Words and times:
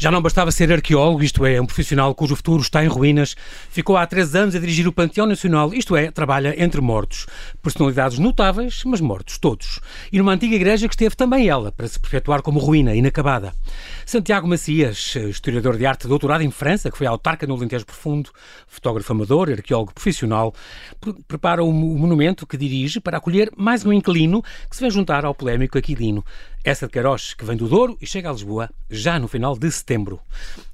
Já 0.00 0.10
não 0.10 0.22
bastava 0.22 0.50
ser 0.50 0.72
arqueólogo, 0.72 1.22
isto 1.22 1.44
é, 1.44 1.60
um 1.60 1.66
profissional 1.66 2.14
cujo 2.14 2.34
futuro 2.34 2.62
está 2.62 2.82
em 2.82 2.88
ruínas. 2.88 3.36
Ficou 3.68 3.98
há 3.98 4.06
três 4.06 4.34
anos 4.34 4.54
a 4.54 4.58
dirigir 4.58 4.88
o 4.88 4.92
Panteão 4.92 5.26
Nacional, 5.26 5.74
isto 5.74 5.94
é, 5.94 6.10
trabalha 6.10 6.54
entre 6.56 6.80
mortos. 6.80 7.26
Personalidades 7.60 8.18
notáveis, 8.18 8.82
mas 8.86 9.02
mortos, 9.02 9.36
todos. 9.36 9.78
E 10.10 10.16
numa 10.16 10.32
antiga 10.32 10.56
igreja 10.56 10.88
que 10.88 10.94
esteve 10.94 11.14
também 11.14 11.50
ela, 11.50 11.70
para 11.70 11.86
se 11.86 12.00
perpetuar 12.00 12.40
como 12.40 12.58
ruína 12.58 12.94
inacabada. 12.94 13.52
Santiago 14.06 14.48
Macias, 14.48 15.16
historiador 15.16 15.76
de 15.76 15.84
arte 15.84 16.08
doutorado 16.08 16.40
em 16.40 16.50
França, 16.50 16.90
que 16.90 16.96
foi 16.96 17.06
autarca 17.06 17.46
no 17.46 17.54
Alentejo 17.54 17.84
Profundo, 17.84 18.30
fotógrafo 18.66 19.12
amador, 19.12 19.50
arqueólogo 19.50 19.92
profissional, 19.92 20.54
prepara 21.28 21.62
o 21.62 21.70
monumento 21.70 22.46
que 22.46 22.56
dirige 22.56 23.00
para 23.00 23.18
acolher 23.18 23.50
mais 23.54 23.84
um 23.84 23.92
inquilino 23.92 24.42
que 24.70 24.76
se 24.76 24.80
vem 24.80 24.90
juntar 24.90 25.26
ao 25.26 25.34
polémico 25.34 25.76
Aquilino. 25.76 26.24
Essa 26.62 26.86
de 26.86 26.92
Queiroz, 26.92 27.32
que 27.32 27.42
vem 27.42 27.56
do 27.56 27.66
Douro 27.66 27.96
e 28.02 28.06
chega 28.06 28.28
a 28.28 28.32
Lisboa 28.32 28.68
já 28.90 29.18
no 29.18 29.26
final 29.26 29.56
de 29.56 29.70
setembro. 29.70 30.20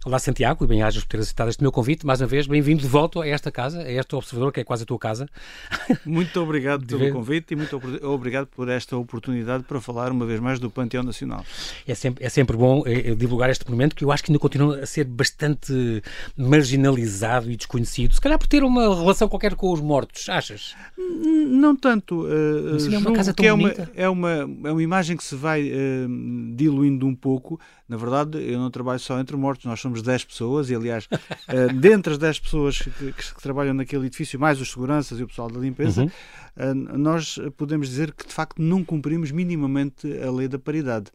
Olá, 0.05 0.19
Santiago, 0.19 0.65
e 0.65 0.69
bem-ajas 0.69 1.05
por 1.05 1.11
ter 1.11 1.19
aceitado 1.19 1.49
este 1.49 1.63
meu 1.63 1.71
convite. 1.71 2.05
Mais 2.05 2.21
uma 2.21 2.27
vez, 2.27 2.49
bem-vindo 2.49 2.83
de 2.83 2.89
volta 2.89 3.23
a 3.23 3.29
esta 3.29 3.53
casa, 3.53 3.83
a 3.83 3.91
este 3.91 4.17
observador, 4.17 4.53
que 4.53 4.59
é 4.59 4.65
quase 4.65 4.83
a 4.83 4.87
tua 4.87 4.99
casa. 4.99 5.29
Muito 6.05 6.41
obrigado 6.41 6.85
pelo 6.85 6.99
ver... 6.99 7.13
convite 7.13 7.55
e 7.55 7.57
muito 7.57 7.81
obrigado 8.03 8.47
por 8.49 8.69
esta 8.69 8.97
oportunidade 8.97 9.63
para 9.63 9.81
falar 9.81 10.11
uma 10.11 10.27
vez 10.27 10.41
mais 10.41 10.59
do 10.59 10.69
Panteão 10.69 11.05
Nacional. 11.05 11.45
É 11.87 11.95
sempre, 11.95 12.25
é 12.25 12.29
sempre 12.29 12.57
bom 12.57 12.83
é, 12.85 13.15
divulgar 13.15 13.49
este 13.51 13.69
momento 13.71 13.95
que 13.95 14.05
eu 14.05 14.11
acho 14.11 14.25
que 14.25 14.33
ainda 14.33 14.41
continua 14.41 14.81
a 14.81 14.87
ser 14.87 15.05
bastante 15.05 16.03
marginalizado 16.37 17.49
e 17.49 17.57
desconhecido. 17.57 18.13
Se 18.13 18.21
calhar 18.21 18.39
por 18.39 18.49
ter 18.49 18.65
uma 18.65 18.83
relação 18.93 19.29
qualquer 19.29 19.55
com 19.55 19.73
os 19.73 19.81
mortos, 19.81 20.29
achas? 20.29 20.75
Não 20.97 21.77
tanto. 21.77 22.23
Uh, 22.23 22.93
é 22.93 22.99
uma 22.99 23.13
casa 23.13 23.33
tão 23.33 23.45
é 23.45 23.53
uma, 23.53 23.75
é, 23.95 24.09
uma, 24.09 24.31
é 24.31 24.73
uma 24.73 24.83
imagem 24.83 25.17
que 25.17 25.23
se 25.23 25.37
vai 25.37 25.76
uh, 25.77 26.57
diluindo 26.57 27.07
um 27.07 27.15
pouco. 27.15 27.61
Na 27.89 27.97
verdade, 27.97 28.39
eu 28.39 28.59
não 28.59 28.71
trabalho 28.71 28.99
só 28.99 29.21
entre 29.21 29.37
mortos, 29.37 29.67
nós 29.67 29.81
somos 29.81 30.03
10 30.03 30.25
pessoas 30.25 30.71
e, 30.71 30.75
aliás, 30.75 31.07
uh, 31.07 31.73
dentre 31.79 32.15
as 32.15 32.19
10 32.19 32.41
pessoas 32.41 32.79
que, 32.79 32.91
que, 32.91 33.13
que, 33.13 33.43
trabalham 33.43 33.75
naquele 33.75 34.07
edifício, 34.07 34.39
mais 34.41 34.61
os 34.61 34.71
seguranças 34.71 35.21
e 35.21 35.23
o 35.23 35.27
pessoal 35.29 35.51
da 35.51 35.61
limpeza, 35.61 36.03
uhum. 36.03 36.11
uh, 36.71 36.99
nós 36.99 37.39
podemos 37.57 37.89
dizer 37.89 38.13
que, 38.13 38.27
de 38.27 38.33
facto, 38.33 38.61
não 38.61 38.83
cumprimos 38.83 39.31
minimamente 39.31 40.07
a 40.19 40.31
lei 40.31 40.49
da 40.49 40.59
paridade 40.59 41.11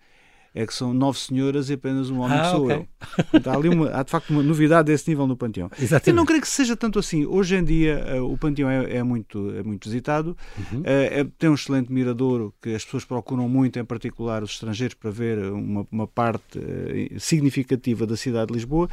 é 0.53 0.67
que 0.67 0.73
são 0.73 0.93
nove 0.93 1.17
senhoras 1.17 1.69
e 1.69 1.73
apenas 1.73 2.09
um 2.09 2.19
homem 2.19 2.37
ah, 2.37 2.43
que 2.43 2.49
sou 2.49 2.65
okay. 2.65 2.87
eu. 3.33 3.51
há, 3.51 3.55
ali 3.55 3.69
uma, 3.69 3.89
há 3.89 4.03
de 4.03 4.11
facto 4.11 4.29
uma 4.31 4.43
novidade 4.43 4.87
desse 4.87 5.09
nível 5.09 5.25
no 5.25 5.37
Panteão. 5.37 5.69
Exatamente. 5.79 6.09
Eu 6.09 6.13
não 6.13 6.25
creio 6.25 6.41
que 6.41 6.47
seja 6.47 6.75
tanto 6.75 6.99
assim. 6.99 7.25
Hoje 7.25 7.55
em 7.55 7.63
dia 7.63 8.19
uh, 8.19 8.31
o 8.31 8.37
Panteão 8.37 8.69
é, 8.69 8.97
é, 8.97 9.03
muito, 9.03 9.51
é 9.51 9.63
muito 9.63 9.87
visitado, 9.87 10.35
uhum. 10.57 10.81
uh, 10.81 10.83
é, 10.85 11.23
tem 11.37 11.49
um 11.49 11.53
excelente 11.53 11.91
miradouro 11.91 12.53
que 12.61 12.75
as 12.75 12.83
pessoas 12.83 13.05
procuram 13.05 13.47
muito, 13.47 13.79
em 13.79 13.85
particular 13.85 14.43
os 14.43 14.51
estrangeiros, 14.51 14.93
para 14.95 15.09
ver 15.09 15.37
uma, 15.51 15.87
uma 15.89 16.07
parte 16.07 16.59
uh, 16.59 17.19
significativa 17.19 18.05
da 18.05 18.17
cidade 18.17 18.47
de 18.47 18.53
Lisboa. 18.55 18.89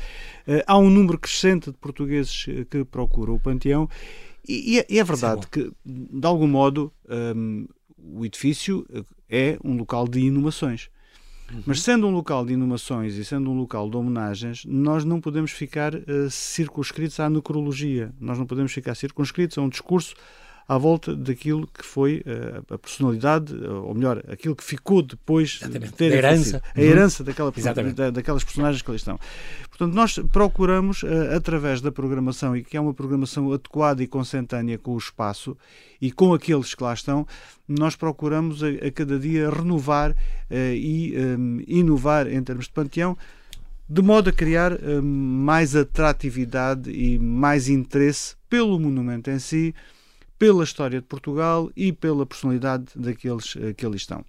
há 0.66 0.78
um 0.78 0.88
número 0.88 1.18
crescente 1.18 1.70
de 1.70 1.76
portugueses 1.76 2.46
que 2.70 2.84
procuram 2.84 3.34
o 3.34 3.40
Panteão. 3.40 3.88
E, 4.48 4.74
e 4.74 4.78
é, 4.78 4.98
é 4.98 5.04
verdade 5.04 5.42
é 5.42 5.48
que, 5.50 5.72
de 5.84 6.26
algum 6.26 6.46
modo, 6.46 6.92
um, 7.36 7.66
o 7.98 8.24
edifício 8.24 8.86
é 9.28 9.58
um 9.64 9.76
local 9.76 10.06
de 10.06 10.20
inovações. 10.20 10.88
Uhum. 11.52 11.62
Mas 11.66 11.82
sendo 11.82 12.06
um 12.06 12.10
local 12.10 12.44
de 12.44 12.52
inumações 12.52 13.14
e 13.14 13.24
sendo 13.24 13.50
um 13.50 13.56
local 13.56 13.88
de 13.88 13.96
homenagens, 13.96 14.64
nós 14.66 15.04
não 15.04 15.20
podemos 15.20 15.50
ficar 15.50 15.94
uh, 15.94 16.30
circunscritos 16.30 17.18
à 17.20 17.30
necrologia. 17.30 18.12
Nós 18.20 18.38
não 18.38 18.46
podemos 18.46 18.72
ficar 18.72 18.94
circunscritos 18.94 19.56
a 19.56 19.62
um 19.62 19.68
discurso 19.68 20.14
à 20.68 20.76
volta 20.76 21.16
daquilo 21.16 21.66
que 21.66 21.82
foi 21.82 22.22
uh, 22.26 22.74
a 22.74 22.78
personalidade, 22.78 23.54
ou 23.56 23.94
melhor, 23.94 24.22
aquilo 24.28 24.54
que 24.54 24.62
ficou 24.62 25.00
depois 25.00 25.60
Exatamente. 25.62 25.90
de 25.90 25.96
ter 25.96 26.12
a 26.12 26.16
herança, 26.16 26.62
a 26.74 26.80
herança 26.80 27.24
daquela, 27.24 27.50
da, 27.94 28.10
daquelas 28.10 28.44
personagens 28.44 28.82
que 28.82 28.90
ali 28.90 28.98
estão. 28.98 29.18
Portanto, 29.70 29.94
nós 29.94 30.18
procuramos, 30.30 31.02
uh, 31.02 31.34
através 31.34 31.80
da 31.80 31.90
programação, 31.90 32.54
e 32.54 32.62
que 32.62 32.76
é 32.76 32.80
uma 32.80 32.92
programação 32.92 33.50
adequada 33.50 34.02
e 34.02 34.06
consentânea 34.06 34.76
com 34.76 34.92
o 34.92 34.98
espaço 34.98 35.56
e 36.02 36.12
com 36.12 36.34
aqueles 36.34 36.74
que 36.74 36.82
lá 36.82 36.92
estão, 36.92 37.26
nós 37.66 37.96
procuramos 37.96 38.62
a, 38.62 38.68
a 38.68 38.90
cada 38.90 39.18
dia 39.18 39.50
renovar 39.50 40.14
e 40.50 41.14
um, 41.18 41.60
inovar 41.66 42.26
em 42.26 42.42
termos 42.42 42.66
de 42.66 42.72
panteão, 42.72 43.16
de 43.88 44.02
modo 44.02 44.30
a 44.30 44.32
criar 44.32 44.72
um, 44.72 45.02
mais 45.02 45.74
atratividade 45.74 46.90
e 46.90 47.18
mais 47.18 47.68
interesse 47.68 48.36
pelo 48.48 48.78
monumento 48.78 49.30
em 49.30 49.38
si, 49.38 49.74
pela 50.38 50.64
história 50.64 51.00
de 51.00 51.06
Portugal 51.06 51.70
e 51.76 51.92
pela 51.92 52.24
personalidade 52.24 52.86
daqueles 52.94 53.56
eh, 53.60 53.72
que 53.74 53.84
ali 53.84 53.96
estão. 53.96 54.24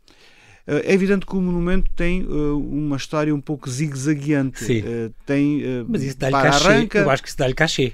Eh, 0.66 0.92
é 0.92 0.94
evidente 0.94 1.26
que 1.26 1.36
o 1.36 1.42
monumento 1.42 1.90
tem 1.96 2.24
uh, 2.24 2.58
uma 2.58 2.98
história 2.98 3.34
um 3.34 3.42
pouco 3.42 3.70
zigue-zagueante. 3.70 4.64
Uh, 4.64 5.14
tem, 5.26 5.62
uh, 5.62 5.86
Mas 5.88 6.04
isso 6.04 6.18
dá-lhe 6.18 6.34
cachê. 6.34 6.68
Arranca, 6.68 7.00
eu 7.00 7.10
acho 7.10 7.24
que 7.24 7.30
isso 7.30 7.38
dá-lhe 7.38 7.54
cachê. 7.54 7.94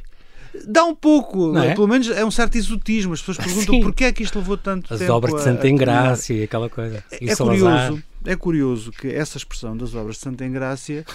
Dá 0.67 0.85
um 0.85 0.95
pouco, 0.95 1.57
é? 1.57 1.73
pelo 1.73 1.87
menos 1.87 2.09
é 2.09 2.23
um 2.23 2.31
certo 2.31 2.57
exotismo. 2.57 3.13
As 3.13 3.19
pessoas 3.19 3.37
perguntam 3.37 3.81
porquê 3.81 4.05
é 4.05 4.11
que 4.13 4.23
isto 4.23 4.39
levou 4.39 4.57
tanto 4.57 4.93
As 4.93 4.99
tempo. 4.99 5.11
As 5.11 5.17
obras 5.17 5.35
de 5.35 5.41
Santa 5.41 5.67
Engrácia 5.67 6.33
e 6.33 6.43
aquela 6.43 6.69
coisa. 6.69 7.03
E 7.19 7.29
é 7.29 7.35
curioso 7.35 8.01
é 8.25 8.35
curioso 8.35 8.91
que 8.91 9.07
essa 9.07 9.37
expressão 9.37 9.75
das 9.77 9.93
obras 9.93 10.15
de 10.15 10.21
Santa 10.21 10.45
Engrácia 10.45 11.05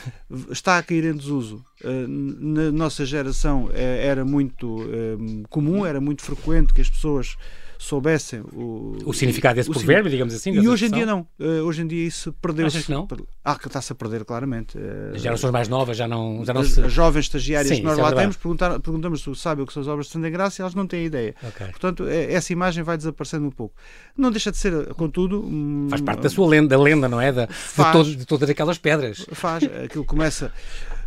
está 0.50 0.78
a 0.78 0.82
cair 0.82 1.04
em 1.04 1.14
desuso. 1.14 1.64
Eh, 1.82 2.06
na 2.06 2.70
nossa 2.70 3.04
geração 3.04 3.68
eh, 3.72 4.06
era 4.06 4.24
muito 4.24 4.78
eh, 4.82 5.46
comum, 5.48 5.84
era 5.84 6.00
muito 6.00 6.22
frequente 6.22 6.72
que 6.72 6.80
as 6.80 6.90
pessoas 6.90 7.36
soubessem 7.80 8.40
o, 8.52 8.98
o 9.06 9.12
significado 9.14 9.54
desse 9.54 9.70
o 9.70 9.72
provérbio, 9.72 10.10
digamos 10.10 10.34
assim. 10.34 10.52
E 10.52 10.68
hoje 10.68 10.84
em 10.84 10.90
dia 10.90 11.06
não. 11.06 11.26
Uh, 11.38 11.64
hoje 11.64 11.80
em 11.80 11.86
dia 11.86 12.06
isso 12.06 12.30
perdeu-se. 12.34 12.76
Achas 12.76 12.86
que 12.86 12.92
não? 12.92 13.08
Ah, 13.42 13.58
que 13.58 13.66
está-se 13.68 13.90
a 13.90 13.94
perder, 13.94 14.22
claramente. 14.26 14.76
Uh, 14.76 15.14
as 15.14 15.22
gerações 15.22 15.50
mais 15.50 15.66
novas 15.66 15.96
já 15.96 16.06
não, 16.06 16.44
já 16.44 16.52
não 16.52 16.60
as, 16.60 16.68
se... 16.68 16.80
As 16.82 16.92
jovens 16.92 17.22
estagiárias 17.22 17.74
Sim, 17.74 17.80
que 17.80 17.86
nós 17.86 17.98
é 17.98 18.02
lá 18.02 18.12
temos, 18.12 18.36
perguntamos 18.36 19.22
se 19.22 19.34
sabem 19.34 19.64
o 19.64 19.66
que 19.66 19.72
são 19.72 19.80
as 19.80 19.88
obras 19.88 20.06
de 20.06 20.12
Santa 20.12 20.28
Graça 20.28 20.60
e 20.60 20.62
elas 20.62 20.74
não 20.74 20.86
têm 20.86 21.06
ideia. 21.06 21.34
Okay. 21.42 21.68
Portanto, 21.68 22.06
é, 22.06 22.30
essa 22.32 22.52
imagem 22.52 22.84
vai 22.84 22.98
desaparecendo 22.98 23.46
um 23.46 23.50
pouco. 23.50 23.74
Não 24.14 24.30
deixa 24.30 24.50
de 24.50 24.58
ser, 24.58 24.92
contudo... 24.94 25.42
Faz 25.88 26.02
parte 26.02 26.20
da 26.20 26.28
sua 26.28 26.46
lenda, 26.46 26.68
da 26.68 26.82
lenda, 26.82 27.08
não 27.08 27.20
é? 27.20 27.32
Da, 27.32 27.46
faz, 27.48 28.06
de, 28.06 28.16
de 28.16 28.26
todas 28.26 28.50
aquelas 28.50 28.76
pedras. 28.76 29.24
Faz. 29.32 29.64
Aquilo 29.64 30.04
começa... 30.04 30.52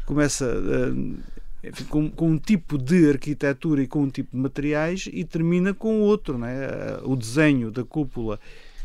começa 0.05 0.45
uh, 0.45 1.17
enfim, 1.63 1.83
com, 1.85 2.09
com, 2.09 2.31
um 2.31 2.37
tipo 2.37 2.77
de 2.77 3.09
arquitetura 3.09 3.81
e 3.81 3.87
com 3.87 4.03
um 4.03 4.09
tipo 4.09 4.35
de 4.35 4.41
materiais 4.41 5.07
e 5.11 5.23
termina 5.23 5.73
com 5.73 6.01
outro. 6.01 6.37
Né? 6.37 6.51
O 7.03 7.15
desenho 7.15 7.71
da 7.71 7.83
cúpula 7.83 8.39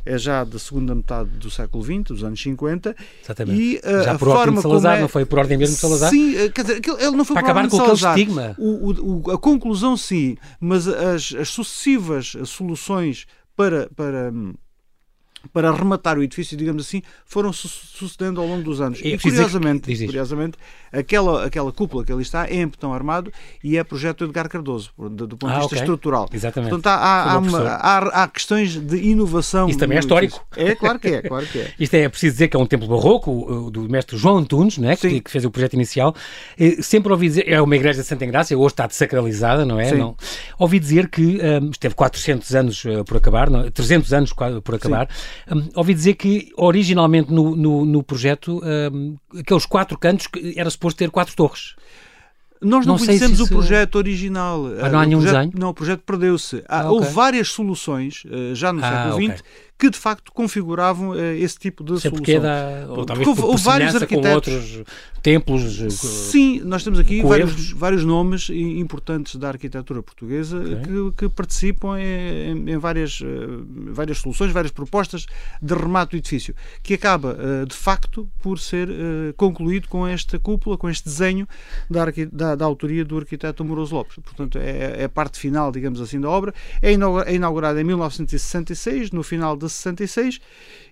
é 0.06 0.16
já 0.16 0.44
da 0.44 0.58
segunda 0.58 0.94
metade 0.94 1.28
do 1.30 1.50
século 1.50 1.84
XX, 1.84 2.02
dos 2.04 2.24
anos 2.24 2.40
50. 2.40 2.96
Exatamente. 3.22 3.60
E, 3.60 3.76
uh, 3.78 4.04
já 4.04 4.18
por 4.18 4.28
ordem 4.28 4.54
de 4.54 4.62
Salazar, 4.62 4.96
é... 4.96 5.00
não 5.00 5.08
foi 5.08 5.24
por 5.26 5.38
ordem 5.38 5.58
mesmo 5.58 5.74
de 5.74 5.80
Salazar? 5.80 6.10
Sim, 6.10 6.36
eh, 6.36 6.48
quer 6.48 6.62
dizer, 6.62 6.80
ele 6.98 7.16
não 7.16 7.24
foi 7.24 7.34
Para 7.34 7.42
por 7.42 7.50
acabar 7.50 7.64
ordem 7.64 7.70
com 7.70 7.76
de 7.76 7.82
Salazar. 7.84 8.12
aquele 8.12 8.30
estigma. 8.30 8.56
O, 8.58 9.28
o, 9.28 9.30
a 9.32 9.38
conclusão, 9.38 9.96
sim, 9.96 10.36
mas 10.60 10.88
as, 10.88 11.34
as 11.34 11.48
sucessivas 11.50 12.36
soluções 12.44 13.26
para. 13.56 13.88
para 13.94 14.30
hum, 14.32 14.54
para 15.52 15.72
rematar 15.72 16.18
o 16.18 16.22
edifício, 16.22 16.56
digamos 16.56 16.86
assim, 16.86 17.02
foram 17.24 17.52
sucedendo 17.52 18.40
ao 18.40 18.46
longo 18.46 18.62
dos 18.62 18.80
anos. 18.80 19.00
E, 19.02 19.16
curiosamente, 19.18 19.82
que... 19.82 20.04
curiosamente 20.04 20.58
aquela, 20.92 21.44
aquela 21.44 21.72
cúpula 21.72 22.04
que 22.04 22.12
ali 22.12 22.22
está 22.22 22.46
é 22.46 22.56
em 22.56 22.66
betão 22.66 22.92
armado 22.92 23.32
e 23.62 23.76
é 23.76 23.84
projeto 23.84 24.18
de 24.18 24.24
Edgar 24.24 24.48
Cardoso, 24.48 24.90
do, 24.98 25.26
do 25.26 25.36
ponto 25.36 25.50
de 25.50 25.56
ah, 25.56 25.60
vista 25.60 25.74
okay. 25.74 25.78
estrutural. 25.78 26.28
Exatamente. 26.32 26.70
Portanto, 26.70 26.86
há, 26.92 27.32
há, 27.32 27.38
uma, 27.38 27.60
há, 27.60 27.98
há, 28.24 28.28
questões 28.28 28.76
de 28.76 28.96
inovação. 28.96 29.68
Isso 29.68 29.78
também 29.78 29.96
é 29.96 30.00
histórico. 30.00 30.44
É, 30.56 30.74
claro 30.74 30.98
que 30.98 31.08
é, 31.08 31.22
claro 31.22 31.46
que 31.46 31.58
é. 31.58 31.72
Isto 31.78 31.94
é 31.94 32.08
preciso 32.08 32.32
dizer 32.32 32.48
que 32.48 32.56
é 32.56 32.60
um 32.60 32.66
templo 32.66 32.88
barroco 32.88 33.70
do 33.70 33.88
mestre 33.88 34.16
João 34.16 34.38
Antunes, 34.38 34.78
né, 34.78 34.96
que, 34.96 35.20
que, 35.20 35.30
fez 35.30 35.44
o 35.44 35.50
projeto 35.50 35.74
inicial. 35.74 36.14
Sempre 36.80 37.12
ouvi 37.12 37.28
dizer, 37.28 37.48
é 37.48 37.60
uma 37.60 37.76
igreja 37.76 38.02
de 38.02 38.06
Santa 38.06 38.24
Engrácia, 38.24 38.56
hoje 38.56 38.72
está 38.72 38.86
desacralizada, 38.86 39.64
não 39.64 39.78
é? 39.78 39.90
Sim. 39.90 39.98
Não. 39.98 40.16
Ouvi 40.58 40.78
dizer 40.78 41.08
que 41.08 41.38
um, 41.62 41.70
esteve 41.70 41.94
400 41.94 42.54
anos 42.54 42.84
uh, 42.84 43.04
por 43.04 43.16
acabar, 43.16 43.50
não, 43.50 43.70
300 43.70 44.12
anos 44.12 44.32
por 44.32 44.74
acabar. 44.74 45.08
Um, 45.50 45.68
ouvi 45.74 45.94
dizer 45.94 46.14
que 46.14 46.52
originalmente 46.56 47.32
no, 47.32 47.56
no, 47.56 47.84
no 47.84 48.02
projeto 48.02 48.60
um, 48.92 49.16
aqueles 49.38 49.66
quatro 49.66 49.98
cantos 49.98 50.28
era 50.56 50.68
suposto 50.70 50.98
ter 50.98 51.10
quatro 51.10 51.34
torres. 51.34 51.74
Nós 52.60 52.84
não, 52.84 52.96
não 52.96 53.06
conhecemos 53.06 53.38
o 53.38 53.48
projeto 53.48 53.94
original. 53.96 54.66
Ah, 54.80 54.88
não 54.88 54.98
há 54.98 55.06
nenhum 55.06 55.20
projeto, 55.20 55.36
desenho? 55.36 55.52
Não, 55.56 55.68
o 55.68 55.74
projeto 55.74 56.02
perdeu-se. 56.04 56.64
Ah, 56.68 56.80
okay. 56.80 56.90
Houve 56.90 57.10
várias 57.10 57.48
soluções, 57.48 58.24
eh, 58.28 58.52
já 58.52 58.72
no 58.72 58.84
ah, 58.84 58.88
século 58.88 59.14
XX, 59.14 59.40
okay 59.40 59.67
que 59.78 59.88
de 59.88 59.96
facto 59.96 60.32
configuravam 60.32 61.10
uh, 61.10 61.34
esse 61.34 61.56
tipo 61.58 61.84
de 61.84 62.00
Sei 62.00 62.10
solução. 62.10 62.40
Da, 62.40 62.86
ou 62.88 63.04
talvez 63.04 63.28
houve, 63.28 63.42
houve 63.42 63.62
vários 63.62 63.94
arquitetos. 63.94 64.54
Com 64.54 64.54
outros 64.54 64.84
templos. 65.22 65.80
Eh, 65.80 65.90
Sim, 65.90 66.60
nós 66.64 66.82
temos 66.82 66.98
aqui 66.98 67.22
vários, 67.22 67.72
vários, 67.72 68.04
nomes 68.04 68.48
importantes 68.50 69.36
da 69.36 69.48
arquitetura 69.48 70.02
portuguesa 70.02 70.58
okay. 70.58 70.76
que, 70.76 71.12
que, 71.16 71.28
participam 71.28 71.98
em, 71.98 72.70
em 72.70 72.78
várias, 72.78 73.20
uh, 73.20 73.66
várias 73.92 74.18
soluções, 74.18 74.52
várias 74.52 74.72
propostas 74.72 75.26
de 75.60 75.74
remate 75.74 76.12
do 76.12 76.16
edifício, 76.16 76.54
que 76.82 76.94
acaba 76.94 77.36
de 77.66 77.74
facto 77.74 78.28
por 78.40 78.58
ser 78.58 78.88
concluído 79.36 79.88
com 79.88 80.06
esta 80.06 80.38
cúpula, 80.38 80.76
com 80.76 80.88
este 80.88 81.04
desenho 81.04 81.46
da, 81.90 82.04
da, 82.32 82.54
da 82.54 82.64
autoria 82.64 83.04
do 83.04 83.18
arquiteto 83.18 83.62
Amoroso 83.62 83.94
Lopes. 83.94 84.16
Portanto, 84.16 84.58
é, 84.58 85.02
é, 85.02 85.04
a 85.04 85.08
parte 85.08 85.38
final, 85.38 85.70
digamos 85.70 86.00
assim, 86.00 86.20
da 86.20 86.28
obra. 86.28 86.54
É, 86.80 86.92
é 86.92 87.34
inaugurada 87.34 87.80
em 87.80 87.84
1966, 87.84 89.10
no 89.10 89.22
final 89.22 89.56
da 89.56 89.67
de 89.72 89.78
66 89.78 90.40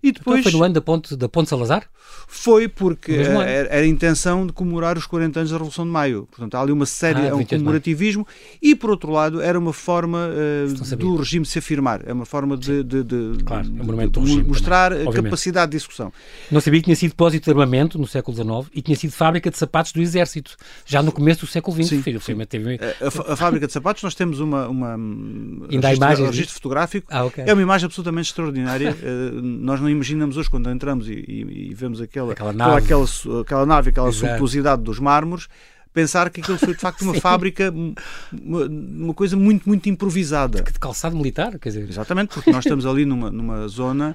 e 0.02 0.12
depois... 0.12 0.40
Então 0.40 0.50
foi 0.50 0.58
no 0.58 0.64
ano 0.64 0.74
da 0.74 0.80
Ponte, 0.80 1.16
da 1.16 1.28
Ponte 1.28 1.48
Salazar? 1.48 1.88
Foi 2.28 2.68
porque 2.68 3.12
era, 3.12 3.44
era, 3.44 3.76
a 3.76 3.86
intenção 3.86 4.46
de 4.46 4.52
comemorar 4.52 4.98
os 4.98 5.06
40 5.06 5.40
anos 5.40 5.50
da 5.50 5.56
Revolução 5.56 5.84
de 5.84 5.90
Maio. 5.90 6.26
Portanto, 6.30 6.54
há 6.54 6.60
ali 6.60 6.72
uma 6.72 6.86
série, 6.86 7.28
ah, 7.28 7.34
um 7.34 7.44
comemorativismo 7.44 8.26
e, 8.60 8.74
por 8.74 8.90
outro 8.90 9.10
lado, 9.12 9.40
era 9.40 9.58
uma 9.58 9.72
forma 9.72 10.28
uh, 10.28 10.96
do 10.96 11.16
regime 11.16 11.46
se 11.46 11.58
afirmar. 11.58 12.02
É 12.06 12.12
uma 12.12 12.26
forma 12.26 12.56
de, 12.56 12.82
de, 12.82 13.04
de, 13.04 13.44
claro, 13.44 13.66
é 13.66 13.82
um 13.82 14.08
de 14.08 14.20
regime, 14.20 14.44
mostrar 14.44 14.92
também, 14.92 15.12
capacidade 15.12 15.70
de 15.70 15.78
discussão. 15.78 16.12
Não 16.50 16.60
sabia 16.60 16.80
que 16.80 16.84
tinha 16.84 16.96
sido 16.96 17.10
depósito 17.10 17.44
de 17.44 17.50
armamento 17.50 17.98
no 17.98 18.06
século 18.06 18.36
XIX 18.36 18.70
e 18.74 18.82
tinha 18.82 18.96
sido 18.96 19.12
fábrica 19.12 19.50
de 19.50 19.56
sapatos 19.56 19.92
do 19.92 20.00
Exército, 20.00 20.56
já 20.84 21.02
no 21.02 21.12
começo 21.12 21.40
do 21.40 21.46
século 21.46 21.76
XX. 21.76 21.88
Sim, 21.88 22.20
sim. 22.20 22.46
Teve... 22.46 22.78
A, 23.00 23.32
a, 23.32 23.36
fábrica 23.36 23.66
de 23.66 23.72
sapatos, 23.72 24.02
nós 24.02 24.14
temos 24.14 24.40
uma, 24.40 24.68
uma 24.68 24.94
Ainda 24.94 25.88
registro, 25.88 25.96
imagem, 25.96 26.26
registro 26.26 26.54
fotográfico. 26.54 27.06
Ah, 27.10 27.24
okay. 27.24 27.44
É 27.46 27.52
uma 27.52 27.62
imagem 27.62 27.86
absolutamente 27.86 28.28
extraordinária. 28.28 28.65
Uh, 28.66 29.42
nós 29.42 29.80
não 29.80 29.88
imaginamos 29.88 30.36
hoje, 30.36 30.50
quando 30.50 30.70
entramos 30.70 31.08
e, 31.08 31.12
e, 31.12 31.70
e 31.70 31.74
vemos 31.74 32.00
aquela, 32.00 32.32
aquela 32.32 32.52
nave, 32.52 32.84
aquela, 32.84 33.06
aquela, 33.40 33.66
nave, 33.66 33.90
aquela 33.90 34.12
suntuosidade 34.12 34.82
dos 34.82 34.98
mármores, 34.98 35.48
pensar 35.96 36.28
que 36.28 36.42
aquilo 36.42 36.58
foi 36.58 36.74
de 36.74 36.80
facto 36.80 37.00
uma 37.00 37.14
fábrica, 37.18 37.72
uma, 37.72 38.66
uma, 38.66 39.14
coisa 39.14 39.34
muito, 39.34 39.66
muito 39.66 39.88
improvisada. 39.88 40.62
De, 40.62 40.70
de 40.70 40.78
calçado 40.78 41.16
militar, 41.16 41.58
quer 41.58 41.70
dizer. 41.70 41.88
Exatamente, 41.88 42.34
porque 42.34 42.52
nós 42.52 42.66
estamos 42.66 42.84
ali 42.84 43.06
numa, 43.06 43.30
numa 43.30 43.66
zona 43.66 44.14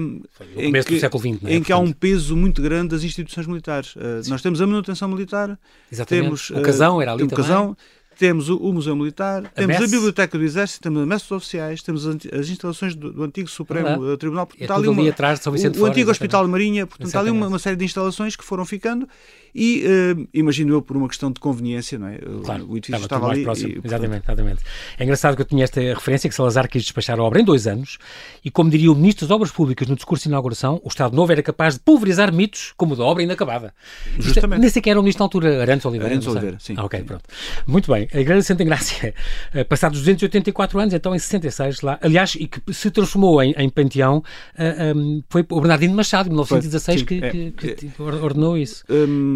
um, 0.00 0.22
em, 0.56 0.72
que, 0.72 0.94
do 0.94 0.98
século 0.98 1.22
XX, 1.22 1.44
é? 1.44 1.56
em 1.56 1.62
que 1.62 1.70
há 1.70 1.78
um 1.78 1.92
peso 1.92 2.34
muito 2.34 2.62
grande 2.62 2.88
das 2.88 3.04
instituições 3.04 3.46
militares. 3.46 3.94
Uh, 3.96 4.28
nós 4.28 4.40
temos 4.40 4.62
a 4.62 4.66
manutenção 4.66 5.08
militar, 5.08 5.58
Exatamente. 5.92 6.24
temos 6.24 6.50
o 6.50 6.62
casão 6.62 7.02
era 7.02 7.12
ali 7.12 7.24
o 7.24 7.28
casão, 7.28 7.76
temos 8.18 8.48
o, 8.48 8.56
o 8.56 8.72
Museu 8.72 8.96
Militar, 8.96 9.44
a 9.44 9.48
temos 9.48 9.76
a 9.76 9.86
Biblioteca 9.86 10.36
do 10.36 10.44
Exército, 10.44 10.82
temos 10.82 11.02
as 11.02 11.08
mestres 11.08 11.30
oficiais, 11.30 11.82
temos 11.82 12.04
as 12.06 12.48
instalações 12.48 12.94
do, 12.94 13.12
do 13.12 13.22
antigo 13.22 13.48
Supremo 13.48 14.16
Tribunal. 14.16 14.46
Portanto, 14.46 14.70
é 14.70 14.74
ali 14.74 14.88
uma, 14.88 15.08
atrás 15.08 15.38
de 15.38 15.44
São 15.44 15.52
Vicente 15.52 15.78
o, 15.78 15.82
o 15.82 15.86
antigo 15.86 16.10
Hospital 16.10 16.44
de 16.44 16.50
Marinha, 16.50 16.86
portanto, 16.86 17.14
há 17.14 17.20
ali 17.20 17.30
uma, 17.30 17.46
uma, 17.46 17.58
série 17.58 17.76
de 17.76 17.84
instalações 17.84 18.34
que 18.34 18.44
foram 18.44 18.64
ficando 18.64 19.08
e 19.54 19.84
uh, 19.84 20.28
imagino 20.32 20.74
eu 20.74 20.82
por 20.82 20.96
uma 20.96 21.08
questão 21.08 21.30
de 21.30 21.40
conveniência, 21.40 21.98
não 21.98 22.08
é? 22.08 22.18
Claro, 22.44 22.66
o 22.68 22.76
edifício 22.76 23.02
estava, 23.02 23.04
estava 23.04 23.28
ali. 23.30 23.42
Próximo. 23.42 23.68
E, 23.68 23.72
portanto... 23.74 23.92
exatamente, 23.92 24.24
exatamente. 24.24 24.62
É 24.98 25.04
engraçado 25.04 25.36
que 25.36 25.42
eu 25.42 25.46
tinha 25.46 25.64
esta 25.64 25.80
referência 25.80 26.28
que 26.28 26.34
Salazar 26.34 26.68
quis 26.68 26.82
despachar 26.82 27.18
a 27.18 27.22
obra 27.22 27.40
em 27.40 27.44
dois 27.44 27.66
anos 27.66 27.98
e, 28.44 28.50
como 28.50 28.70
diria 28.70 28.90
o 28.90 28.94
Ministro 28.94 29.26
das 29.26 29.34
Obras 29.34 29.50
Públicas 29.50 29.88
no 29.88 29.94
discurso 29.94 30.24
de 30.24 30.28
inauguração, 30.28 30.80
o 30.84 30.88
Estado 30.88 31.14
Novo 31.14 31.32
era 31.32 31.42
capaz 31.42 31.74
de 31.74 31.80
pulverizar 31.80 32.32
mitos 32.32 32.72
como 32.76 32.94
o 32.94 32.96
da 32.96 33.04
obra 33.04 33.22
inacabada. 33.22 33.74
Justamente. 34.18 34.60
Nem 34.60 34.70
sequer 34.70 34.90
era 34.90 35.00
o 35.00 35.02
Ministro 35.02 35.22
na 35.22 35.26
altura, 35.26 35.62
Arantes 35.62 35.86
Oliveira. 35.86 36.14
Arantes 36.14 36.28
Oliveira, 36.28 36.56
sim. 36.60 36.74
Ah, 36.76 36.84
ok, 36.84 37.02
pronto. 37.02 37.24
Muito 37.66 37.92
bem. 37.92 38.08
A 38.12 38.20
Igreja 38.20 38.40
de 38.40 38.46
Santa 38.46 38.62
Ingrácia, 38.62 39.14
eh, 39.54 39.64
passados 39.64 39.98
284 39.98 40.78
anos, 40.78 40.94
então 40.94 41.14
em 41.14 41.18
66, 41.18 41.82
lá, 41.82 41.98
aliás, 42.02 42.34
e 42.34 42.46
que 42.46 42.60
se 42.72 42.90
transformou 42.90 43.42
em, 43.42 43.52
em 43.56 43.68
panteão, 43.68 44.18
uh, 44.18 44.22
eh, 44.56 44.94
um, 44.94 45.22
foi 45.28 45.44
o 45.48 45.60
Bernardino 45.60 45.94
Machado, 45.94 46.28
em 46.28 46.30
1916, 46.30 47.02
foi, 47.02 47.16
sim, 47.16 47.20
que, 47.20 47.24
é, 47.24 47.30
que, 47.30 47.74
que 47.74 47.86
é, 47.86 48.02
ordenou 48.02 48.56
isso. 48.56 48.84